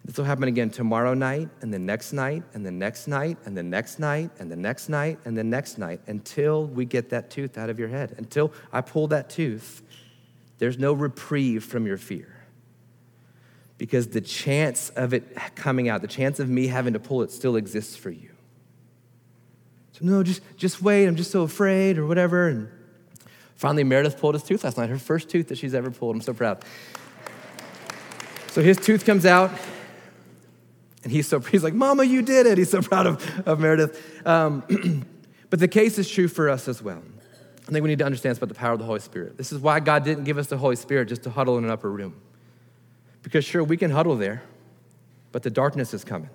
This 0.05 0.17
will 0.17 0.25
happen 0.25 0.49
again 0.49 0.71
tomorrow 0.71 1.15
night, 1.15 1.49
and 1.61 1.73
the 1.73 1.79
next 1.79 2.13
night, 2.13 2.43
and 2.55 2.67
the 2.67 2.73
next 2.73 3.07
night, 3.07 3.39
and 3.45 3.57
the 3.57 3.63
next 3.63 4.01
night, 4.01 4.31
and 4.41 4.51
the 4.51 4.57
next 4.57 4.89
night, 4.89 5.19
and 5.25 5.37
the 5.37 5.45
next 5.45 5.79
night, 5.79 6.01
until 6.09 6.67
we 6.67 6.85
get 6.85 7.11
that 7.11 7.31
tooth 7.31 7.57
out 7.57 7.71
of 7.71 7.79
your 7.79 7.89
head. 7.89 8.15
Until 8.19 8.53
I 8.73 8.81
pull 8.81 9.07
that 9.09 9.31
tooth, 9.31 9.83
there's 10.59 10.79
no 10.79 10.93
reprieve 10.93 11.63
from 11.65 11.87
your 11.87 11.99
fear. 11.99 12.37
Because 13.79 14.09
the 14.09 14.21
chance 14.21 14.91
of 14.91 15.15
it 15.15 15.37
coming 15.55 15.89
out, 15.89 16.03
the 16.03 16.09
chance 16.09 16.41
of 16.41 16.49
me 16.49 16.67
having 16.67 16.95
to 16.95 17.01
pull 17.01 17.23
it 17.23 17.31
still 17.31 17.57
exists 17.57 17.95
for 17.95 18.11
you. 18.11 18.31
So, 19.93 20.05
no, 20.05 20.23
just, 20.23 20.43
just 20.57 20.83
wait, 20.83 21.07
I'm 21.07 21.17
just 21.17 21.31
so 21.31 21.43
afraid, 21.43 21.97
or 21.97 22.07
whatever. 22.07 22.49
And 22.49 22.69
Finally, 23.63 23.85
Meredith 23.85 24.19
pulled 24.19 24.35
his 24.35 24.43
tooth 24.43 24.65
last 24.65 24.77
night, 24.77 24.91
her 24.91 24.99
first 24.99 25.29
tooth 25.29 25.47
that 25.47 25.57
she's 25.57 25.73
ever 25.73 25.89
pulled. 25.89 26.17
I'm 26.17 26.21
so 26.21 26.35
proud. 26.35 26.65
So 28.49 28.61
his 28.61 28.77
tooth 28.77 29.07
comes 29.07 29.25
out, 29.25 29.53
and 31.03 31.13
he's 31.13 31.27
so 31.27 31.41
he's 31.41 31.65
like, 31.65 31.75
"Mama, 31.75 32.05
you 32.05 32.23
did 32.23 32.47
it!" 32.47 32.59
He's 32.59 32.71
so 32.71 32.83
proud 32.83 33.07
of, 33.07 33.49
of 33.49 33.61
Meredith. 33.61 34.27
Um, 34.27 35.07
but 35.51 35.59
the 35.59 35.69
case 35.69 35.99
is 35.99 36.09
true 36.09 36.29
for 36.29 36.49
us 36.49 36.69
as 36.69 36.83
well. 36.83 37.03
I 37.63 37.71
think 37.71 37.83
we 37.83 37.89
need 37.89 37.99
to 38.01 38.05
understand 38.05 38.37
about 38.37 38.49
the 38.49 38.55
power 38.55 38.73
of 38.73 38.79
the 38.79 38.85
Holy 38.85 39.01
Spirit. 39.01 39.37
This 39.37 39.53
is 39.53 39.59
why 39.59 39.81
God 39.81 40.05
didn't 40.05 40.25
give 40.25 40.37
us 40.37 40.49
the 40.49 40.59
Holy 40.59 40.77
Spirit 40.77 41.09
just 41.09 41.23
to 41.23 41.31
huddle 41.31 41.59
in 41.59 41.65
an 41.65 41.71
upper 41.71 41.91
room. 41.91 42.15
Because 43.23 43.45
sure, 43.45 43.63
we 43.63 43.77
can 43.77 43.91
huddle 43.91 44.17
there, 44.17 44.43
but 45.31 45.43
the 45.43 45.51
darkness 45.51 45.95
is 45.95 46.05
coming. 46.05 46.31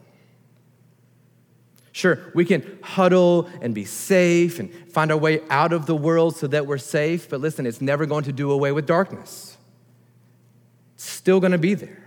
Sure, 1.92 2.32
we 2.36 2.46
can 2.46 2.78
huddle 2.82 3.50
and 3.62 3.74
be 3.74 3.84
safe 3.84 4.60
and 4.60 4.72
find 4.92 5.12
our 5.12 5.18
way 5.18 5.42
out 5.50 5.74
of 5.74 5.86
the 5.86 5.96
world 5.96 6.36
so 6.36 6.48
that 6.48 6.68
we're 6.68 6.78
safe, 6.78 7.28
but 7.28 7.42
listen, 7.42 7.66
it's 7.66 7.82
never 7.82 8.06
going 8.06 8.24
to 8.24 8.32
do 8.32 8.52
away 8.52 8.72
with 8.72 8.86
darkness. 8.86 9.58
It's 10.94 11.10
still 11.10 11.40
going 11.40 11.54
to 11.54 11.58
be 11.58 11.74
there. 11.74 12.07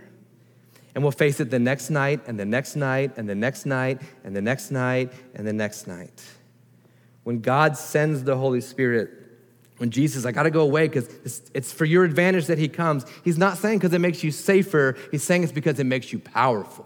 And 0.93 1.03
we'll 1.03 1.11
face 1.11 1.39
it 1.39 1.49
the 1.49 1.59
next 1.59 1.89
night 1.89 2.21
and 2.27 2.39
the 2.39 2.45
next 2.45 2.75
night 2.75 3.13
and 3.17 3.27
the 3.27 3.35
next 3.35 3.65
night 3.65 4.01
and 4.23 4.35
the 4.35 4.41
next 4.41 4.71
night 4.71 5.11
and 5.33 5.47
the 5.47 5.53
next 5.53 5.87
night. 5.87 6.23
When 7.23 7.39
God 7.39 7.77
sends 7.77 8.23
the 8.23 8.35
Holy 8.35 8.61
Spirit, 8.61 9.09
when 9.77 9.89
Jesus, 9.89 10.25
I 10.25 10.31
got 10.31 10.43
to 10.43 10.51
go 10.51 10.61
away 10.61 10.87
because 10.87 11.07
it's, 11.23 11.41
it's, 11.53 11.71
for 11.71 11.85
your 11.85 12.03
advantage 12.03 12.47
that 12.47 12.57
He 12.57 12.67
comes, 12.67 13.05
He's 13.23 13.37
not 13.37 13.57
saying 13.57 13.79
because 13.79 13.93
it 13.93 13.99
makes 13.99 14.23
you 14.23 14.31
safer, 14.31 14.97
He's 15.11 15.23
saying 15.23 15.43
it's 15.43 15.51
because 15.51 15.79
it 15.79 15.85
makes 15.85 16.11
you 16.11 16.19
powerful. 16.19 16.85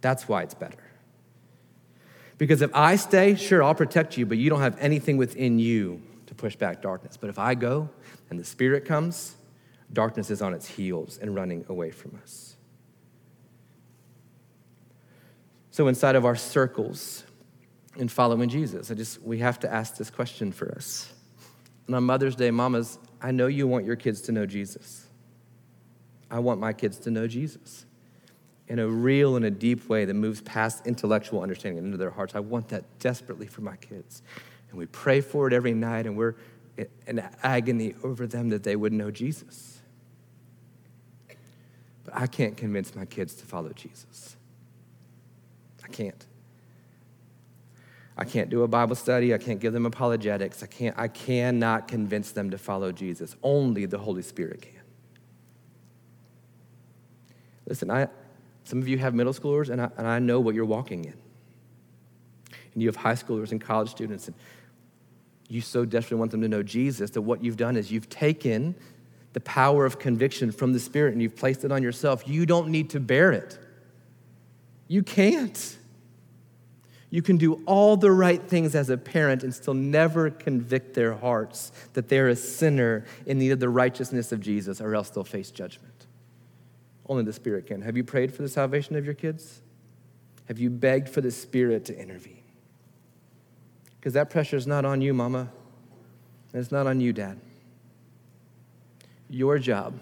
That's 0.00 0.28
why 0.28 0.42
it's 0.42 0.54
better. 0.54 0.82
Because 2.38 2.62
if 2.62 2.74
I 2.74 2.96
stay, 2.96 3.36
sure, 3.36 3.62
I'll 3.62 3.74
protect 3.74 4.16
you, 4.18 4.26
but 4.26 4.38
you 4.38 4.50
don't 4.50 4.60
have 4.60 4.76
anything 4.80 5.16
within 5.16 5.58
you 5.58 6.02
to 6.26 6.34
push 6.34 6.56
back 6.56 6.82
darkness. 6.82 7.16
But 7.16 7.30
if 7.30 7.38
I 7.38 7.54
go 7.54 7.88
and 8.30 8.38
the 8.38 8.44
Spirit 8.44 8.84
comes, 8.84 9.36
darkness 9.92 10.30
is 10.30 10.42
on 10.42 10.54
its 10.54 10.66
heels 10.66 11.18
and 11.18 11.34
running 11.34 11.64
away 11.68 11.90
from 11.90 12.18
us. 12.22 12.53
So, 15.74 15.88
inside 15.88 16.14
of 16.14 16.24
our 16.24 16.36
circles 16.36 17.24
in 17.96 18.06
following 18.06 18.48
Jesus, 18.48 18.92
I 18.92 18.94
just, 18.94 19.20
we 19.22 19.40
have 19.40 19.58
to 19.58 19.74
ask 19.74 19.96
this 19.96 20.08
question 20.08 20.52
for 20.52 20.70
us. 20.70 21.12
And 21.88 21.96
on 21.96 22.04
Mother's 22.04 22.36
Day, 22.36 22.52
mamas, 22.52 23.00
I 23.20 23.32
know 23.32 23.48
you 23.48 23.66
want 23.66 23.84
your 23.84 23.96
kids 23.96 24.20
to 24.20 24.30
know 24.30 24.46
Jesus. 24.46 25.08
I 26.30 26.38
want 26.38 26.60
my 26.60 26.72
kids 26.72 26.98
to 26.98 27.10
know 27.10 27.26
Jesus 27.26 27.86
in 28.68 28.78
a 28.78 28.86
real 28.86 29.34
and 29.34 29.44
a 29.46 29.50
deep 29.50 29.88
way 29.88 30.04
that 30.04 30.14
moves 30.14 30.40
past 30.42 30.86
intellectual 30.86 31.42
understanding 31.42 31.84
into 31.84 31.96
their 31.96 32.10
hearts. 32.10 32.36
I 32.36 32.40
want 32.40 32.68
that 32.68 32.84
desperately 33.00 33.48
for 33.48 33.62
my 33.62 33.74
kids. 33.74 34.22
And 34.70 34.78
we 34.78 34.86
pray 34.86 35.20
for 35.20 35.48
it 35.48 35.52
every 35.52 35.74
night, 35.74 36.06
and 36.06 36.16
we're 36.16 36.36
in 37.08 37.18
agony 37.42 37.96
over 38.04 38.28
them 38.28 38.50
that 38.50 38.62
they 38.62 38.76
would 38.76 38.92
know 38.92 39.10
Jesus. 39.10 39.80
But 42.04 42.14
I 42.14 42.28
can't 42.28 42.56
convince 42.56 42.94
my 42.94 43.06
kids 43.06 43.34
to 43.34 43.44
follow 43.44 43.70
Jesus. 43.70 44.36
I 45.84 45.88
can't. 45.88 46.26
I 48.16 48.24
can't 48.24 48.48
do 48.48 48.62
a 48.62 48.68
Bible 48.68 48.94
study. 48.94 49.34
I 49.34 49.38
can't 49.38 49.60
give 49.60 49.72
them 49.72 49.86
apologetics. 49.86 50.62
I, 50.62 50.66
can't, 50.66 50.96
I 50.98 51.08
cannot 51.08 51.88
convince 51.88 52.30
them 52.30 52.50
to 52.50 52.58
follow 52.58 52.92
Jesus. 52.92 53.36
Only 53.42 53.86
the 53.86 53.98
Holy 53.98 54.22
Spirit 54.22 54.62
can. 54.62 54.72
Listen, 57.66 57.90
I, 57.90 58.08
some 58.64 58.78
of 58.78 58.86
you 58.86 58.98
have 58.98 59.14
middle 59.14 59.32
schoolers, 59.32 59.68
and 59.68 59.80
I, 59.80 59.90
and 59.96 60.06
I 60.06 60.18
know 60.20 60.38
what 60.38 60.54
you're 60.54 60.64
walking 60.64 61.04
in. 61.04 61.14
And 62.72 62.82
you 62.82 62.88
have 62.88 62.96
high 62.96 63.14
schoolers 63.14 63.50
and 63.50 63.60
college 63.60 63.90
students, 63.90 64.28
and 64.28 64.36
you 65.48 65.60
so 65.60 65.84
desperately 65.84 66.18
want 66.18 66.30
them 66.30 66.42
to 66.42 66.48
know 66.48 66.62
Jesus 66.62 67.10
that 67.10 67.22
what 67.22 67.42
you've 67.42 67.56
done 67.56 67.76
is 67.76 67.90
you've 67.90 68.08
taken 68.08 68.74
the 69.32 69.40
power 69.40 69.84
of 69.84 69.98
conviction 69.98 70.52
from 70.52 70.72
the 70.72 70.80
Spirit 70.80 71.12
and 71.12 71.20
you've 71.20 71.36
placed 71.36 71.64
it 71.64 71.72
on 71.72 71.82
yourself. 71.82 72.26
You 72.26 72.46
don't 72.46 72.68
need 72.68 72.90
to 72.90 73.00
bear 73.00 73.32
it. 73.32 73.58
You 74.88 75.02
can't. 75.02 75.76
You 77.10 77.22
can 77.22 77.36
do 77.36 77.62
all 77.64 77.96
the 77.96 78.10
right 78.10 78.42
things 78.42 78.74
as 78.74 78.90
a 78.90 78.96
parent 78.96 79.44
and 79.44 79.54
still 79.54 79.74
never 79.74 80.30
convict 80.30 80.94
their 80.94 81.14
hearts 81.14 81.70
that 81.92 82.08
they're 82.08 82.28
a 82.28 82.34
sinner 82.34 83.04
in 83.24 83.38
need 83.38 83.50
of 83.50 83.60
the 83.60 83.68
righteousness 83.68 84.32
of 84.32 84.40
Jesus, 84.40 84.80
or 84.80 84.96
else 84.96 85.10
they'll 85.10 85.22
face 85.22 85.52
judgment. 85.52 86.06
Only 87.06 87.22
the 87.22 87.32
Spirit 87.32 87.66
can. 87.66 87.82
Have 87.82 87.96
you 87.96 88.02
prayed 88.02 88.34
for 88.34 88.42
the 88.42 88.48
salvation 88.48 88.96
of 88.96 89.04
your 89.04 89.14
kids? 89.14 89.60
Have 90.48 90.58
you 90.58 90.70
begged 90.70 91.08
for 91.08 91.20
the 91.20 91.30
Spirit 91.30 91.84
to 91.84 91.96
intervene? 91.96 92.42
Because 94.00 94.14
that 94.14 94.28
pressure 94.28 94.56
is 94.56 94.66
not 94.66 94.84
on 94.84 95.00
you, 95.00 95.14
Mama, 95.14 95.50
and 96.52 96.60
it's 96.60 96.72
not 96.72 96.88
on 96.88 97.00
you, 97.00 97.12
Dad. 97.12 97.40
Your 99.30 99.58
job 99.58 100.00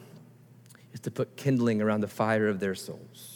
is 0.95 1.01
to 1.01 1.11
put 1.11 1.37
kindling 1.37 1.83
around 1.83 2.01
the 2.01 2.09
fire 2.09 2.49
of 2.49 2.59
their 2.59 2.75
souls 2.75 3.32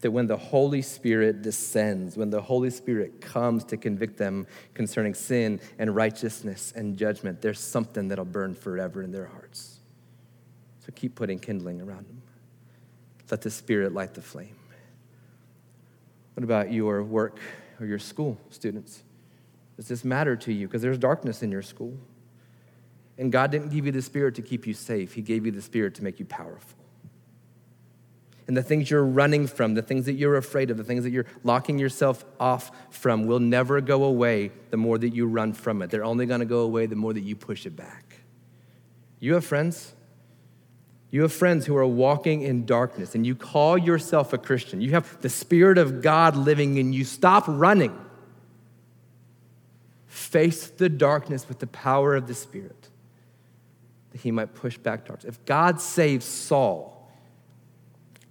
that 0.00 0.10
when 0.10 0.26
the 0.26 0.36
Holy 0.36 0.82
Spirit 0.82 1.42
descends, 1.42 2.16
when 2.16 2.30
the 2.30 2.40
Holy 2.40 2.70
Spirit 2.70 3.20
comes 3.20 3.64
to 3.64 3.76
convict 3.76 4.16
them 4.16 4.46
concerning 4.74 5.14
sin 5.14 5.60
and 5.78 5.94
righteousness 5.94 6.72
and 6.76 6.96
judgment, 6.96 7.42
there's 7.42 7.58
something 7.58 8.08
that'll 8.08 8.24
burn 8.24 8.54
forever 8.54 9.02
in 9.02 9.10
their 9.10 9.26
hearts. 9.26 9.78
So 10.86 10.92
keep 10.94 11.16
putting 11.16 11.38
kindling 11.38 11.80
around 11.80 12.06
them. 12.06 12.22
Let 13.30 13.42
the 13.42 13.50
Spirit 13.50 13.92
light 13.92 14.14
the 14.14 14.22
flame. 14.22 14.56
What 16.34 16.44
about 16.44 16.72
your 16.72 17.02
work 17.02 17.40
or 17.80 17.86
your 17.86 17.98
school, 17.98 18.38
students? 18.50 19.02
Does 19.76 19.88
this 19.88 20.04
matter 20.04 20.36
to 20.36 20.52
you? 20.52 20.68
Because 20.68 20.82
there's 20.82 20.98
darkness 20.98 21.42
in 21.42 21.50
your 21.50 21.62
school. 21.62 21.96
And 23.18 23.32
God 23.32 23.50
didn't 23.50 23.70
give 23.70 23.84
you 23.84 23.92
the 23.92 24.00
Spirit 24.00 24.36
to 24.36 24.42
keep 24.42 24.64
you 24.64 24.74
safe, 24.74 25.14
He 25.14 25.22
gave 25.22 25.44
you 25.44 25.50
the 25.50 25.60
Spirit 25.60 25.96
to 25.96 26.04
make 26.04 26.20
you 26.20 26.24
powerful 26.24 26.77
and 28.48 28.56
the 28.56 28.62
things 28.62 28.90
you're 28.90 29.04
running 29.04 29.46
from, 29.46 29.74
the 29.74 29.82
things 29.82 30.06
that 30.06 30.14
you're 30.14 30.36
afraid 30.36 30.70
of, 30.70 30.78
the 30.78 30.84
things 30.84 31.04
that 31.04 31.10
you're 31.10 31.26
locking 31.44 31.78
yourself 31.78 32.24
off 32.40 32.70
from 32.88 33.26
will 33.26 33.40
never 33.40 33.82
go 33.82 34.04
away 34.04 34.50
the 34.70 34.78
more 34.78 34.96
that 34.96 35.10
you 35.10 35.26
run 35.26 35.52
from 35.52 35.82
it. 35.82 35.90
They're 35.90 36.04
only 36.04 36.24
going 36.24 36.40
to 36.40 36.46
go 36.46 36.60
away 36.60 36.86
the 36.86 36.96
more 36.96 37.12
that 37.12 37.20
you 37.20 37.36
push 37.36 37.66
it 37.66 37.76
back. 37.76 38.20
You 39.20 39.34
have 39.34 39.44
friends. 39.44 39.92
You 41.10 41.22
have 41.22 41.32
friends 41.32 41.66
who 41.66 41.76
are 41.76 41.86
walking 41.86 42.40
in 42.40 42.64
darkness, 42.64 43.14
and 43.14 43.26
you 43.26 43.34
call 43.34 43.76
yourself 43.76 44.32
a 44.32 44.38
Christian. 44.38 44.80
You 44.80 44.92
have 44.92 45.20
the 45.20 45.28
Spirit 45.28 45.76
of 45.76 46.00
God 46.00 46.34
living 46.34 46.78
in 46.78 46.94
you. 46.94 47.04
Stop 47.04 47.44
running. 47.46 47.96
Face 50.06 50.68
the 50.68 50.88
darkness 50.88 51.48
with 51.48 51.58
the 51.58 51.66
power 51.66 52.16
of 52.16 52.26
the 52.26 52.34
Spirit 52.34 52.88
that 54.12 54.22
He 54.22 54.30
might 54.30 54.54
push 54.54 54.78
back 54.78 55.06
darkness. 55.06 55.36
If 55.36 55.44
God 55.44 55.82
saves 55.82 56.24
Saul, 56.24 56.97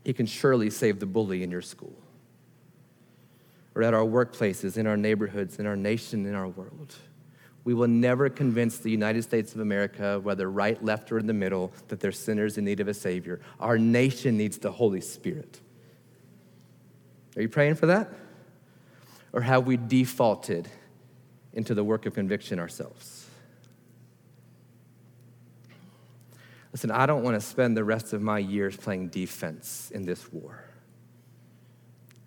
he 0.07 0.13
can 0.13 0.25
surely 0.25 0.69
save 0.69 1.01
the 1.01 1.05
bully 1.05 1.43
in 1.43 1.51
your 1.51 1.61
school 1.61 1.93
or 3.75 3.83
at 3.83 3.93
our 3.93 4.05
workplaces, 4.05 4.77
in 4.77 4.87
our 4.87 4.95
neighborhoods, 4.95 5.59
in 5.59 5.65
our 5.65 5.75
nation, 5.75 6.25
in 6.25 6.33
our 6.33 6.47
world. 6.47 6.95
We 7.65 7.73
will 7.73 7.89
never 7.89 8.29
convince 8.29 8.77
the 8.77 8.89
United 8.89 9.23
States 9.23 9.53
of 9.53 9.59
America, 9.59 10.21
whether 10.21 10.49
right, 10.49 10.81
left, 10.81 11.11
or 11.11 11.19
in 11.19 11.27
the 11.27 11.33
middle, 11.33 11.73
that 11.89 11.99
they're 11.99 12.13
sinners 12.13 12.57
in 12.57 12.63
need 12.63 12.79
of 12.79 12.87
a 12.87 12.93
Savior. 12.93 13.41
Our 13.59 13.77
nation 13.77 14.37
needs 14.37 14.57
the 14.57 14.71
Holy 14.71 15.01
Spirit. 15.01 15.59
Are 17.35 17.41
you 17.41 17.49
praying 17.49 17.75
for 17.75 17.87
that? 17.87 18.09
Or 19.33 19.41
have 19.41 19.67
we 19.67 19.75
defaulted 19.75 20.69
into 21.51 21.73
the 21.73 21.83
work 21.83 22.05
of 22.05 22.13
conviction 22.13 22.59
ourselves? 22.59 23.16
Listen, 26.77 26.91
I 26.91 27.07
don't 27.07 27.23
want 27.23 27.33
to 27.33 27.41
spend 27.41 27.75
the 27.75 27.83
rest 27.83 28.13
of 28.13 28.21
my 28.21 28.37
years 28.37 28.77
playing 28.77 29.07
defense 29.07 29.89
in 29.95 30.05
this 30.05 30.31
war. 30.31 30.63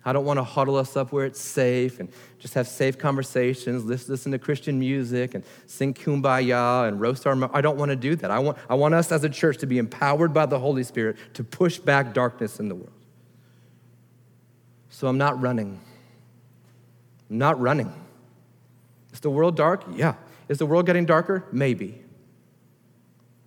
I 0.03 0.11
don't 0.11 0.25
want 0.25 0.39
to 0.39 0.43
huddle 0.43 0.75
us 0.75 0.97
up 0.97 1.13
where 1.13 1.25
it's 1.25 1.39
safe 1.39 2.01
and 2.01 2.09
just 2.37 2.55
have 2.55 2.67
safe 2.67 2.97
conversations, 2.97 3.85
listen 3.85 4.33
to 4.33 4.37
Christian 4.37 4.77
music 4.77 5.35
and 5.35 5.45
sing 5.67 5.93
kumbaya 5.93 6.85
and 6.89 6.99
roast 6.99 7.25
our. 7.25 7.49
I 7.55 7.61
don't 7.61 7.77
want 7.77 7.91
to 7.91 7.95
do 7.95 8.13
that. 8.17 8.29
I 8.29 8.39
want, 8.39 8.57
I 8.69 8.75
want 8.75 8.93
us 8.93 9.13
as 9.13 9.23
a 9.23 9.29
church 9.29 9.57
to 9.59 9.67
be 9.67 9.77
empowered 9.77 10.33
by 10.33 10.45
the 10.47 10.59
Holy 10.59 10.83
Spirit 10.83 11.15
to 11.35 11.45
push 11.45 11.77
back 11.77 12.13
darkness 12.13 12.59
in 12.59 12.67
the 12.67 12.75
world. 12.75 12.91
So 14.89 15.07
I'm 15.07 15.17
not 15.17 15.39
running. 15.39 15.79
I'm 17.29 17.37
not 17.37 17.57
running. 17.57 17.93
Is 19.13 19.21
the 19.21 19.29
world 19.29 19.55
dark? 19.55 19.85
Yeah. 19.95 20.15
Is 20.49 20.57
the 20.57 20.65
world 20.65 20.87
getting 20.87 21.05
darker? 21.05 21.45
Maybe 21.53 22.00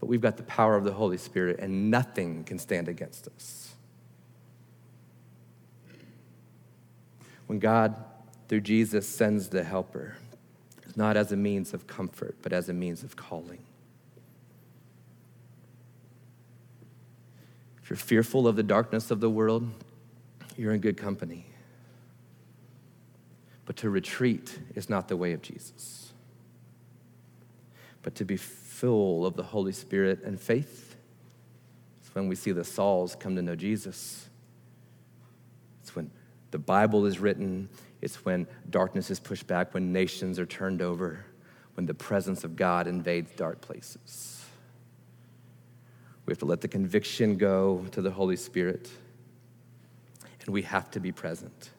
but 0.04 0.08
we've 0.10 0.20
got 0.20 0.36
the 0.36 0.42
power 0.42 0.76
of 0.76 0.84
the 0.84 0.92
Holy 0.92 1.16
Spirit, 1.16 1.58
and 1.60 1.90
nothing 1.90 2.44
can 2.44 2.58
stand 2.58 2.88
against 2.88 3.26
us. 3.26 3.72
When 7.46 7.58
God, 7.58 7.96
through 8.46 8.60
Jesus, 8.60 9.08
sends 9.08 9.48
the 9.48 9.64
helper, 9.64 10.18
it's 10.82 10.94
not 10.94 11.16
as 11.16 11.32
a 11.32 11.38
means 11.38 11.72
of 11.72 11.86
comfort, 11.86 12.36
but 12.42 12.52
as 12.52 12.68
a 12.68 12.74
means 12.74 13.02
of 13.02 13.16
calling. 13.16 13.64
If 17.82 17.88
you're 17.88 17.96
fearful 17.96 18.46
of 18.46 18.56
the 18.56 18.62
darkness 18.62 19.10
of 19.10 19.20
the 19.20 19.30
world, 19.30 19.70
you're 20.54 20.74
in 20.74 20.82
good 20.82 20.98
company. 20.98 21.46
But 23.64 23.76
to 23.76 23.88
retreat 23.88 24.58
is 24.74 24.90
not 24.90 25.08
the 25.08 25.16
way 25.16 25.32
of 25.32 25.40
Jesus. 25.40 26.12
But 28.02 28.14
to 28.16 28.26
be 28.26 28.36
full 28.74 29.24
of 29.24 29.36
the 29.36 29.42
Holy 29.42 29.72
Spirit 29.72 30.22
and 30.24 30.40
faith. 30.40 30.96
It's 32.00 32.12
when 32.14 32.26
we 32.26 32.34
see 32.34 32.50
the 32.50 32.64
Sauls 32.64 33.14
come 33.14 33.36
to 33.36 33.42
know 33.42 33.54
Jesus. 33.54 34.28
It's 35.80 35.94
when 35.94 36.10
the 36.50 36.58
Bible 36.58 37.06
is 37.06 37.20
written. 37.20 37.68
It's 38.02 38.24
when 38.24 38.48
darkness 38.70 39.10
is 39.10 39.20
pushed 39.20 39.46
back, 39.46 39.74
when 39.74 39.92
nations 39.92 40.38
are 40.40 40.46
turned 40.46 40.82
over, 40.82 41.24
when 41.74 41.86
the 41.86 41.94
presence 41.94 42.42
of 42.42 42.56
God 42.56 42.88
invades 42.88 43.30
dark 43.36 43.60
places. 43.60 44.44
We 46.26 46.32
have 46.32 46.38
to 46.38 46.46
let 46.46 46.60
the 46.60 46.68
conviction 46.68 47.36
go 47.36 47.86
to 47.92 48.02
the 48.02 48.10
Holy 48.10 48.36
Spirit, 48.36 48.90
and 50.44 50.52
we 50.52 50.62
have 50.62 50.90
to 50.92 51.00
be 51.00 51.12
present 51.12 51.70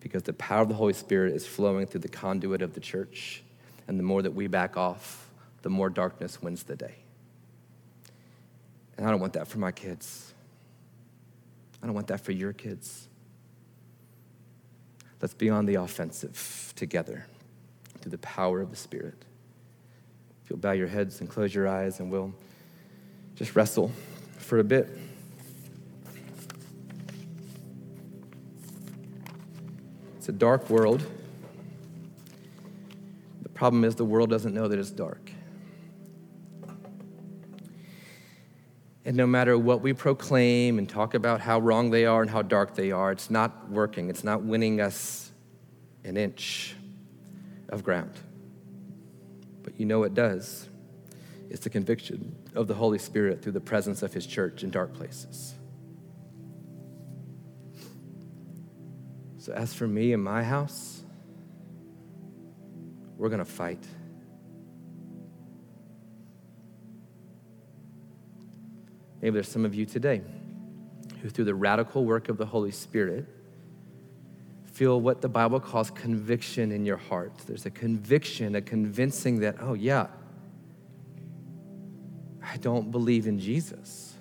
because 0.00 0.22
the 0.22 0.34
power 0.34 0.60
of 0.60 0.68
the 0.68 0.74
Holy 0.74 0.92
Spirit 0.92 1.34
is 1.34 1.46
flowing 1.46 1.86
through 1.86 2.00
the 2.00 2.08
conduit 2.08 2.60
of 2.60 2.74
the 2.74 2.80
church. 2.80 3.42
And 3.88 3.98
the 3.98 4.02
more 4.02 4.20
that 4.20 4.34
we 4.34 4.48
back 4.48 4.76
off, 4.76 5.23
the 5.64 5.70
more 5.70 5.88
darkness 5.88 6.42
wins 6.42 6.64
the 6.64 6.76
day. 6.76 6.94
And 8.98 9.06
I 9.06 9.10
don't 9.10 9.18
want 9.18 9.32
that 9.32 9.48
for 9.48 9.58
my 9.58 9.72
kids. 9.72 10.34
I 11.82 11.86
don't 11.86 11.94
want 11.94 12.08
that 12.08 12.20
for 12.20 12.32
your 12.32 12.52
kids. 12.52 13.08
Let's 15.22 15.32
be 15.32 15.48
on 15.48 15.64
the 15.64 15.76
offensive 15.76 16.74
together 16.76 17.24
through 17.98 18.10
the 18.10 18.18
power 18.18 18.60
of 18.60 18.68
the 18.68 18.76
Spirit. 18.76 19.24
If 20.44 20.50
you'll 20.50 20.58
bow 20.58 20.72
your 20.72 20.86
heads 20.86 21.22
and 21.22 21.30
close 21.30 21.54
your 21.54 21.66
eyes, 21.66 21.98
and 21.98 22.10
we'll 22.10 22.34
just 23.34 23.56
wrestle 23.56 23.90
for 24.36 24.58
a 24.58 24.64
bit. 24.64 24.86
It's 30.18 30.28
a 30.28 30.32
dark 30.32 30.68
world. 30.68 31.02
The 33.40 33.48
problem 33.48 33.82
is 33.82 33.94
the 33.94 34.04
world 34.04 34.28
doesn't 34.28 34.52
know 34.52 34.68
that 34.68 34.78
it's 34.78 34.90
dark. 34.90 35.30
And 39.14 39.18
no 39.18 39.28
matter 39.28 39.56
what 39.56 39.80
we 39.80 39.92
proclaim 39.92 40.76
and 40.76 40.88
talk 40.88 41.14
about 41.14 41.40
how 41.40 41.60
wrong 41.60 41.92
they 41.92 42.04
are 42.04 42.20
and 42.20 42.28
how 42.28 42.42
dark 42.42 42.74
they 42.74 42.90
are, 42.90 43.12
it's 43.12 43.30
not 43.30 43.70
working. 43.70 44.10
It's 44.10 44.24
not 44.24 44.42
winning 44.42 44.80
us 44.80 45.30
an 46.02 46.16
inch 46.16 46.74
of 47.68 47.84
ground. 47.84 48.10
But 49.62 49.78
you 49.78 49.86
know 49.86 50.02
it 50.02 50.14
does. 50.14 50.68
It's 51.48 51.62
the 51.62 51.70
conviction 51.70 52.34
of 52.56 52.66
the 52.66 52.74
Holy 52.74 52.98
Spirit 52.98 53.40
through 53.40 53.52
the 53.52 53.60
presence 53.60 54.02
of 54.02 54.12
His 54.12 54.26
church 54.26 54.64
in 54.64 54.70
dark 54.70 54.92
places. 54.94 55.54
So, 59.38 59.52
as 59.52 59.72
for 59.72 59.86
me 59.86 60.12
and 60.12 60.24
my 60.24 60.42
house, 60.42 61.04
we're 63.16 63.28
going 63.28 63.38
to 63.38 63.44
fight. 63.44 63.86
Maybe 69.24 69.32
there's 69.32 69.48
some 69.48 69.64
of 69.64 69.74
you 69.74 69.86
today 69.86 70.20
who, 71.22 71.30
through 71.30 71.46
the 71.46 71.54
radical 71.54 72.04
work 72.04 72.28
of 72.28 72.36
the 72.36 72.44
Holy 72.44 72.70
Spirit, 72.70 73.24
feel 74.66 75.00
what 75.00 75.22
the 75.22 75.30
Bible 75.30 75.60
calls 75.60 75.90
conviction 75.90 76.70
in 76.70 76.84
your 76.84 76.98
heart. 76.98 77.32
There's 77.46 77.64
a 77.64 77.70
conviction, 77.70 78.54
a 78.54 78.60
convincing 78.60 79.40
that, 79.40 79.56
oh, 79.60 79.72
yeah, 79.72 80.08
I 82.42 82.58
don't 82.58 82.90
believe 82.90 83.26
in 83.26 83.38
Jesus. 83.38 84.12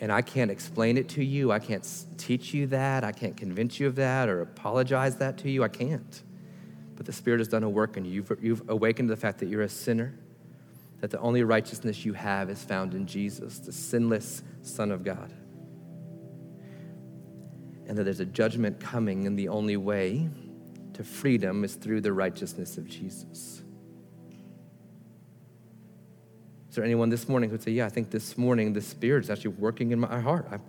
And 0.00 0.10
I 0.10 0.22
can't 0.22 0.50
explain 0.50 0.96
it 0.96 1.10
to 1.10 1.22
you. 1.22 1.52
I 1.52 1.58
can't 1.58 1.86
teach 2.16 2.54
you 2.54 2.68
that. 2.68 3.04
I 3.04 3.12
can't 3.12 3.36
convince 3.36 3.78
you 3.78 3.86
of 3.86 3.96
that 3.96 4.30
or 4.30 4.40
apologize 4.40 5.16
that 5.16 5.36
to 5.40 5.50
you. 5.50 5.62
I 5.62 5.68
can't. 5.68 6.22
But 6.96 7.04
the 7.04 7.12
Spirit 7.12 7.40
has 7.40 7.48
done 7.48 7.64
a 7.64 7.68
work 7.68 7.98
in 7.98 8.06
you. 8.06 8.24
You've, 8.40 8.62
awakened 8.70 9.10
to 9.10 9.14
the 9.14 9.20
fact 9.20 9.40
that 9.40 9.50
you're 9.50 9.60
a 9.60 9.68
sinner, 9.68 10.14
that 11.00 11.10
the 11.10 11.20
only 11.20 11.42
righteousness 11.44 12.04
you 12.04 12.12
have 12.12 12.50
is 12.50 12.62
found 12.62 12.94
in 12.94 13.06
Jesus, 13.06 13.58
the 13.58 13.72
sinless 13.72 14.42
Son 14.62 14.90
of 14.90 15.04
God. 15.04 15.32
And 17.86 17.96
that 17.96 18.04
there's 18.04 18.20
a 18.20 18.26
judgment 18.26 18.80
coming, 18.80 19.26
and 19.26 19.38
the 19.38 19.48
only 19.48 19.76
way 19.76 20.28
to 20.94 21.04
freedom 21.04 21.64
is 21.64 21.76
through 21.76 22.00
the 22.00 22.12
righteousness 22.12 22.76
of 22.76 22.86
Jesus. 22.86 23.62
Is 26.68 26.74
there 26.74 26.84
anyone 26.84 27.08
this 27.08 27.28
morning 27.28 27.48
who'd 27.50 27.62
say, 27.62 27.70
Yeah, 27.70 27.86
I 27.86 27.88
think 27.88 28.10
this 28.10 28.36
morning 28.36 28.72
the 28.72 28.82
Spirit 28.82 29.24
is 29.24 29.30
actually 29.30 29.54
working 29.54 29.92
in 29.92 30.00
my 30.00 30.20
heart? 30.20 30.46
I'm, 30.50 30.60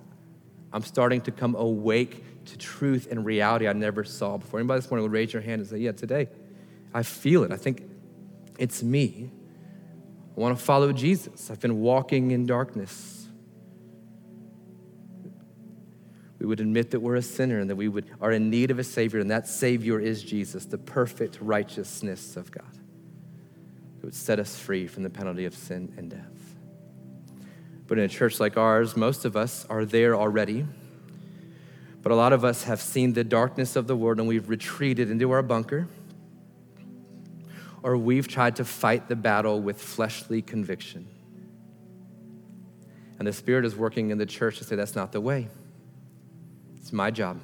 I'm 0.72 0.84
starting 0.84 1.22
to 1.22 1.32
come 1.32 1.56
awake 1.56 2.46
to 2.46 2.58
truth 2.58 3.08
and 3.12 3.26
reality 3.26 3.68
I 3.68 3.74
never 3.74 4.04
saw 4.04 4.38
before. 4.38 4.60
Anybody 4.60 4.82
this 4.82 4.90
morning 4.90 5.04
would 5.04 5.12
raise 5.12 5.34
your 5.34 5.42
hand 5.42 5.62
and 5.62 5.70
say, 5.70 5.78
Yeah, 5.80 5.92
today 5.92 6.30
I 6.94 7.04
feel 7.04 7.44
it. 7.44 7.52
I 7.52 7.58
think 7.58 7.84
it's 8.58 8.82
me. 8.82 9.32
I 10.40 10.42
want 10.42 10.58
to 10.58 10.64
follow 10.64 10.94
Jesus. 10.94 11.52
I've 11.52 11.60
been 11.60 11.82
walking 11.82 12.32
in 12.32 12.46
darkness. 12.46 13.28
We 16.40 16.46
would 16.46 16.62
admit 16.62 16.92
that 16.92 17.02
we're 17.02 17.18
a 17.18 17.22
sinner 17.22 17.60
and 17.60 17.70
that 17.70 17.76
we 17.76 17.90
would, 17.90 18.10
are 18.22 18.32
in 18.32 18.50
need 18.50 18.72
of 18.72 18.80
a 18.80 18.84
Savior, 18.86 19.20
and 19.20 19.30
that 19.32 19.50
Savior 19.50 20.00
is 20.00 20.24
Jesus, 20.24 20.64
the 20.64 20.78
perfect 20.78 21.40
righteousness 21.42 22.38
of 22.38 22.52
God 22.52 22.72
that 22.72 24.06
would 24.06 24.16
set 24.16 24.40
us 24.40 24.58
free 24.58 24.88
from 24.88 25.04
the 25.04 25.10
penalty 25.10 25.44
of 25.44 25.54
sin 25.54 25.94
and 25.98 26.10
death. 26.10 26.56
But 27.88 27.98
in 27.98 28.06
a 28.06 28.08
church 28.08 28.40
like 28.40 28.56
ours, 28.56 28.96
most 28.96 29.26
of 29.26 29.36
us 29.36 29.66
are 29.70 29.84
there 29.84 30.16
already. 30.16 30.66
But 32.02 32.14
a 32.14 32.16
lot 32.16 32.32
of 32.32 32.46
us 32.46 32.64
have 32.64 32.80
seen 32.80 33.12
the 33.12 33.26
darkness 33.26 33.76
of 33.76 33.88
the 33.88 33.96
world 33.98 34.20
and 34.20 34.28
we've 34.30 34.48
retreated 34.48 35.12
into 35.12 35.32
our 35.32 35.44
bunker. 35.44 35.90
Or 37.82 37.98
we've 37.98 38.28
tried 38.28 38.58
to 38.58 38.66
fight 38.66 39.08
the 39.08 39.16
battle 39.16 39.62
with 39.62 39.82
fleshly 39.82 40.42
conviction. 40.42 41.08
And 43.18 43.28
the 43.28 43.34
Spirit 43.34 43.66
is 43.66 43.76
working 43.76 44.12
in 44.12 44.18
the 44.18 44.26
church 44.26 44.58
to 44.60 44.64
say, 44.64 44.76
that's 44.76 44.96
not 44.96 45.12
the 45.12 45.22
way. 45.22 45.48
It's 46.78 46.94
my 46.94 47.12
job. 47.12 47.40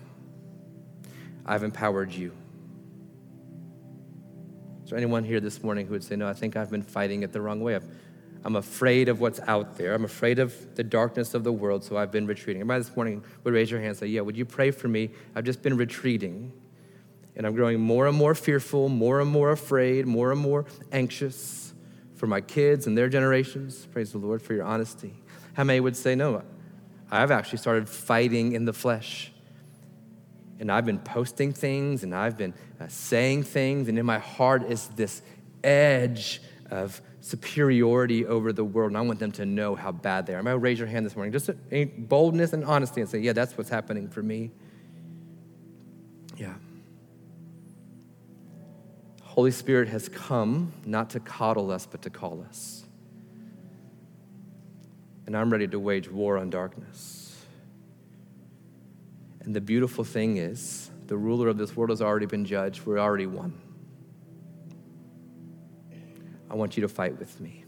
I've 1.46 1.64
empowered 1.64 2.12
you. 2.12 2.32
Is 4.86 4.92
there 4.92 4.98
anyone 4.98 5.24
here 5.24 5.40
this 5.40 5.64
morning 5.64 5.88
who 5.88 5.94
would 5.94 6.04
say, 6.04 6.16
No, 6.16 6.28
I 6.28 6.34
think 6.34 6.56
I've 6.56 6.70
been 6.70 6.84
fighting 6.84 7.24
it 7.24 7.34
the 7.34 7.42
wrong 7.42 7.60
way? 7.60 7.80
I'm 8.44 8.56
afraid 8.56 9.10
of 9.10 9.20
what's 9.20 9.40
out 9.48 9.78
there. 9.78 9.96
I'm 9.96 10.06
afraid 10.06 10.38
of 10.38 10.76
the 10.76 10.84
darkness 10.84 11.34
of 11.34 11.44
the 11.44 11.52
world, 11.52 11.84
so 11.84 11.98
I've 11.98 12.12
been 12.12 12.28
retreating. 12.28 12.62
Everybody 12.62 12.84
this 12.84 12.96
morning 12.96 13.24
would 13.44 13.54
raise 13.56 13.72
your 13.72 13.80
hand 13.80 13.90
and 13.90 13.98
say, 13.98 14.06
Yeah, 14.06 14.22
would 14.22 14.38
you 14.38 14.46
pray 14.46 14.70
for 14.70 14.88
me? 14.88 15.10
I've 15.36 15.44
just 15.44 15.64
been 15.64 15.76
retreating. 15.76 16.54
And 17.36 17.46
I'm 17.46 17.54
growing 17.54 17.80
more 17.80 18.08
and 18.08 18.16
more 18.16 18.34
fearful, 18.34 18.90
more 18.90 19.20
and 19.20 19.30
more 19.30 19.52
afraid, 19.52 20.06
more 20.06 20.32
and 20.32 20.40
more 20.40 20.66
anxious 20.92 21.74
for 22.16 22.28
my 22.28 22.42
kids 22.42 22.88
and 22.88 22.98
their 22.98 23.10
generations. 23.10 23.88
Praise 23.88 24.12
the 24.12 24.18
Lord 24.18 24.42
for 24.42 24.54
your 24.54 24.64
honesty. 24.64 25.14
How 25.54 25.64
many 25.64 25.80
would 25.80 25.98
say, 25.98 26.16
No, 26.16 26.44
I've 27.12 27.32
actually 27.32 27.58
started 27.58 27.90
fighting 27.90 28.54
in 28.54 28.66
the 28.66 28.74
flesh? 28.74 29.32
and 30.60 30.72
I've 30.72 30.86
been 30.86 31.00
posting 31.00 31.54
things 31.54 32.04
and 32.04 32.14
I've 32.16 32.38
been 32.38 32.54
uh, 32.80 32.88
saying 32.88 33.44
things, 33.44 33.88
and 33.88 33.98
in 33.98 34.06
my 34.06 34.20
heart 34.20 34.64
is 34.64 34.88
this 34.90 35.22
edge 35.64 36.42
of 36.70 37.02
superiority 37.22 38.26
over 38.26 38.54
the 38.54 38.64
world, 38.64 38.92
and 38.92 38.98
I 38.98 39.02
want 39.02 39.20
them 39.20 39.32
to 39.34 39.46
know 39.46 39.76
how 39.76 39.92
bad 39.92 40.26
they 40.26 40.34
are. 40.34 40.38
I'm 40.38 40.46
going 40.46 40.56
to 40.56 40.60
raise 40.60 40.80
your 40.80 40.88
hand 40.88 41.06
this 41.06 41.16
morning, 41.16 41.32
just 41.32 41.50
boldness 41.98 42.54
and 42.54 42.64
honesty, 42.64 43.02
and 43.02 43.10
say, 43.10 43.20
Yeah, 43.20 43.34
that's 43.34 43.58
what's 43.58 43.70
happening 43.70 44.10
for 44.10 44.22
me. 44.22 44.52
Yeah. 46.38 46.54
Holy 49.36 49.52
Spirit 49.52 49.90
has 49.90 50.08
come 50.08 50.72
not 50.86 51.10
to 51.10 51.20
coddle 51.20 51.70
us, 51.70 51.86
but 51.86 52.02
to 52.04 52.10
call 52.10 52.42
us. 52.48 52.86
And 55.26 55.36
I'm 55.36 55.52
ready 55.52 55.68
to 55.68 55.78
wage 55.78 56.10
war 56.10 56.38
on 56.38 56.50
darkness. 56.50 57.46
And 59.42 59.54
the 59.54 59.60
beautiful 59.60 60.06
thing 60.06 60.38
is, 60.38 60.90
the 61.08 61.18
ruler 61.18 61.50
of 61.50 61.58
this 61.58 61.76
world 61.76 61.90
has 61.90 62.02
already 62.02 62.28
been 62.28 62.46
judged. 62.46 62.86
We're 62.86 62.98
already 62.98 63.26
won. 63.26 63.54
I 66.50 66.56
want 66.56 66.78
you 66.78 66.82
to 66.84 66.88
fight 66.88 67.20
with 67.20 67.42
me. 67.42 67.66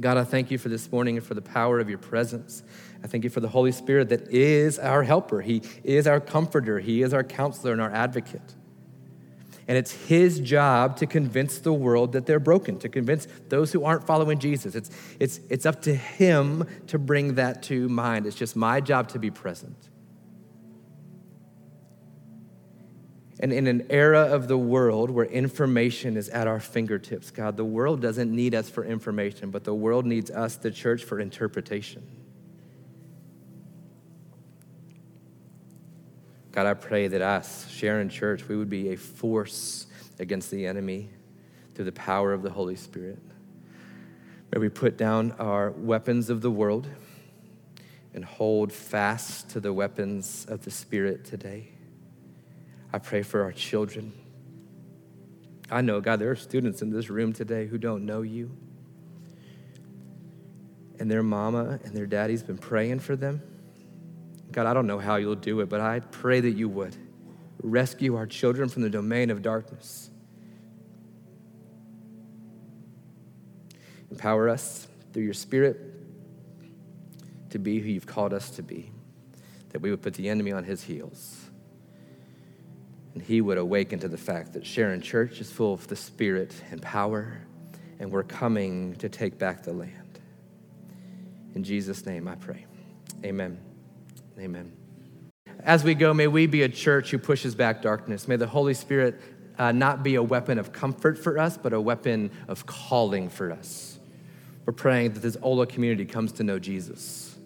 God, 0.00 0.16
I 0.16 0.22
thank 0.22 0.52
you 0.52 0.58
for 0.58 0.68
this 0.68 0.92
morning 0.92 1.16
and 1.16 1.26
for 1.26 1.34
the 1.34 1.42
power 1.42 1.80
of 1.80 1.88
your 1.88 1.98
presence. 1.98 2.62
I 3.02 3.08
thank 3.08 3.24
you 3.24 3.30
for 3.30 3.40
the 3.40 3.48
Holy 3.48 3.72
Spirit 3.72 4.10
that 4.10 4.28
is 4.28 4.78
our 4.78 5.02
helper. 5.02 5.40
He 5.40 5.62
is 5.82 6.06
our 6.06 6.20
comforter. 6.20 6.78
He 6.78 7.02
is 7.02 7.12
our 7.12 7.24
counselor 7.24 7.72
and 7.72 7.80
our 7.80 7.90
advocate. 7.90 8.54
And 9.68 9.78
it's 9.78 9.92
his 9.92 10.40
job 10.40 10.96
to 10.98 11.06
convince 11.06 11.58
the 11.58 11.72
world 11.72 12.12
that 12.12 12.26
they're 12.26 12.40
broken, 12.40 12.78
to 12.80 12.88
convince 12.88 13.28
those 13.48 13.72
who 13.72 13.84
aren't 13.84 14.04
following 14.04 14.38
Jesus. 14.38 14.74
It's, 14.74 14.90
it's, 15.20 15.40
it's 15.48 15.66
up 15.66 15.82
to 15.82 15.94
him 15.94 16.66
to 16.88 16.98
bring 16.98 17.36
that 17.36 17.62
to 17.64 17.88
mind. 17.88 18.26
It's 18.26 18.36
just 18.36 18.56
my 18.56 18.80
job 18.80 19.08
to 19.10 19.18
be 19.18 19.30
present. 19.30 19.76
And 23.42 23.52
in 23.52 23.66
an 23.66 23.86
era 23.90 24.20
of 24.20 24.46
the 24.46 24.56
world 24.56 25.10
where 25.10 25.26
information 25.26 26.16
is 26.16 26.28
at 26.28 26.46
our 26.46 26.60
fingertips, 26.60 27.32
God, 27.32 27.56
the 27.56 27.64
world 27.64 28.00
doesn't 28.00 28.30
need 28.30 28.54
us 28.54 28.70
for 28.70 28.84
information, 28.84 29.50
but 29.50 29.64
the 29.64 29.74
world 29.74 30.06
needs 30.06 30.30
us, 30.30 30.54
the 30.54 30.70
church, 30.70 31.02
for 31.02 31.18
interpretation. 31.18 32.21
God, 36.52 36.66
I 36.66 36.74
pray 36.74 37.08
that 37.08 37.22
us, 37.22 37.66
Sharon 37.70 38.10
Church, 38.10 38.46
we 38.46 38.56
would 38.56 38.68
be 38.68 38.92
a 38.92 38.96
force 38.96 39.86
against 40.18 40.50
the 40.50 40.66
enemy 40.66 41.08
through 41.74 41.86
the 41.86 41.92
power 41.92 42.34
of 42.34 42.42
the 42.42 42.50
Holy 42.50 42.76
Spirit. 42.76 43.18
May 44.52 44.60
we 44.60 44.68
put 44.68 44.98
down 44.98 45.32
our 45.38 45.70
weapons 45.70 46.28
of 46.28 46.42
the 46.42 46.50
world 46.50 46.88
and 48.12 48.22
hold 48.22 48.70
fast 48.70 49.48
to 49.50 49.60
the 49.60 49.72
weapons 49.72 50.44
of 50.46 50.62
the 50.62 50.70
Spirit 50.70 51.24
today. 51.24 51.70
I 52.92 52.98
pray 52.98 53.22
for 53.22 53.42
our 53.42 53.52
children. 53.52 54.12
I 55.70 55.80
know, 55.80 56.02
God, 56.02 56.20
there 56.20 56.30
are 56.30 56.36
students 56.36 56.82
in 56.82 56.90
this 56.90 57.08
room 57.08 57.32
today 57.32 57.66
who 57.66 57.78
don't 57.78 58.04
know 58.04 58.20
you. 58.20 58.50
And 60.98 61.10
their 61.10 61.22
mama 61.22 61.80
and 61.82 61.96
their 61.96 62.04
daddy's 62.04 62.42
been 62.42 62.58
praying 62.58 62.98
for 62.98 63.16
them. 63.16 63.40
God, 64.52 64.66
I 64.66 64.74
don't 64.74 64.86
know 64.86 64.98
how 64.98 65.16
you'll 65.16 65.34
do 65.34 65.60
it, 65.60 65.68
but 65.68 65.80
I 65.80 66.00
pray 66.00 66.40
that 66.40 66.50
you 66.50 66.68
would 66.68 66.96
rescue 67.62 68.16
our 68.16 68.26
children 68.26 68.68
from 68.68 68.82
the 68.82 68.90
domain 68.90 69.30
of 69.30 69.42
darkness. 69.42 70.10
Empower 74.10 74.48
us 74.48 74.86
through 75.12 75.22
your 75.22 75.34
spirit 75.34 75.78
to 77.50 77.58
be 77.58 77.80
who 77.80 77.88
you've 77.88 78.06
called 78.06 78.32
us 78.32 78.50
to 78.50 78.62
be, 78.62 78.90
that 79.70 79.80
we 79.80 79.90
would 79.90 80.02
put 80.02 80.14
the 80.14 80.28
enemy 80.28 80.52
on 80.52 80.64
his 80.64 80.82
heels 80.82 81.42
and 83.14 83.22
he 83.22 83.40
would 83.40 83.58
awaken 83.58 83.98
to 84.00 84.08
the 84.08 84.16
fact 84.16 84.52
that 84.54 84.66
Sharon 84.66 85.00
Church 85.00 85.40
is 85.40 85.50
full 85.50 85.74
of 85.74 85.86
the 85.88 85.96
Spirit 85.96 86.54
and 86.70 86.80
power, 86.80 87.42
and 87.98 88.10
we're 88.10 88.22
coming 88.22 88.94
to 88.96 89.08
take 89.08 89.38
back 89.38 89.62
the 89.62 89.72
land. 89.72 90.20
In 91.54 91.62
Jesus' 91.62 92.06
name 92.06 92.26
I 92.26 92.36
pray. 92.36 92.64
Amen. 93.24 93.71
Amen. 94.38 94.72
As 95.60 95.84
we 95.84 95.94
go, 95.94 96.12
may 96.12 96.26
we 96.26 96.46
be 96.46 96.62
a 96.62 96.68
church 96.68 97.10
who 97.10 97.18
pushes 97.18 97.54
back 97.54 97.82
darkness. 97.82 98.26
May 98.26 98.36
the 98.36 98.46
Holy 98.46 98.74
Spirit 98.74 99.20
uh, 99.58 99.72
not 99.72 100.02
be 100.02 100.16
a 100.16 100.22
weapon 100.22 100.58
of 100.58 100.72
comfort 100.72 101.18
for 101.18 101.38
us, 101.38 101.56
but 101.56 101.72
a 101.72 101.80
weapon 101.80 102.30
of 102.48 102.66
calling 102.66 103.28
for 103.28 103.52
us. 103.52 103.98
We're 104.66 104.72
praying 104.72 105.12
that 105.14 105.20
this 105.20 105.36
Ola 105.42 105.66
community 105.66 106.04
comes 106.04 106.32
to 106.32 106.44
know 106.44 106.58
Jesus 106.58 107.36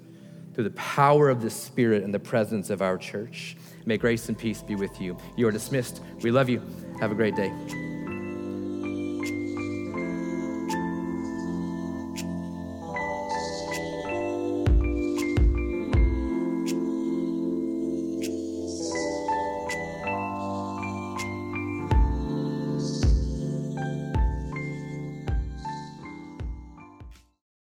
through 0.54 0.64
the 0.64 0.70
power 0.70 1.28
of 1.28 1.42
the 1.42 1.50
Spirit 1.50 2.02
and 2.02 2.14
the 2.14 2.18
presence 2.18 2.70
of 2.70 2.80
our 2.80 2.96
church. 2.96 3.56
May 3.84 3.98
grace 3.98 4.28
and 4.28 4.38
peace 4.38 4.62
be 4.62 4.74
with 4.74 5.00
you. 5.00 5.16
You 5.36 5.46
are 5.48 5.52
dismissed. 5.52 6.02
We 6.22 6.30
love 6.30 6.48
you. 6.48 6.62
Have 7.00 7.12
a 7.12 7.14
great 7.14 7.36
day. 7.36 7.52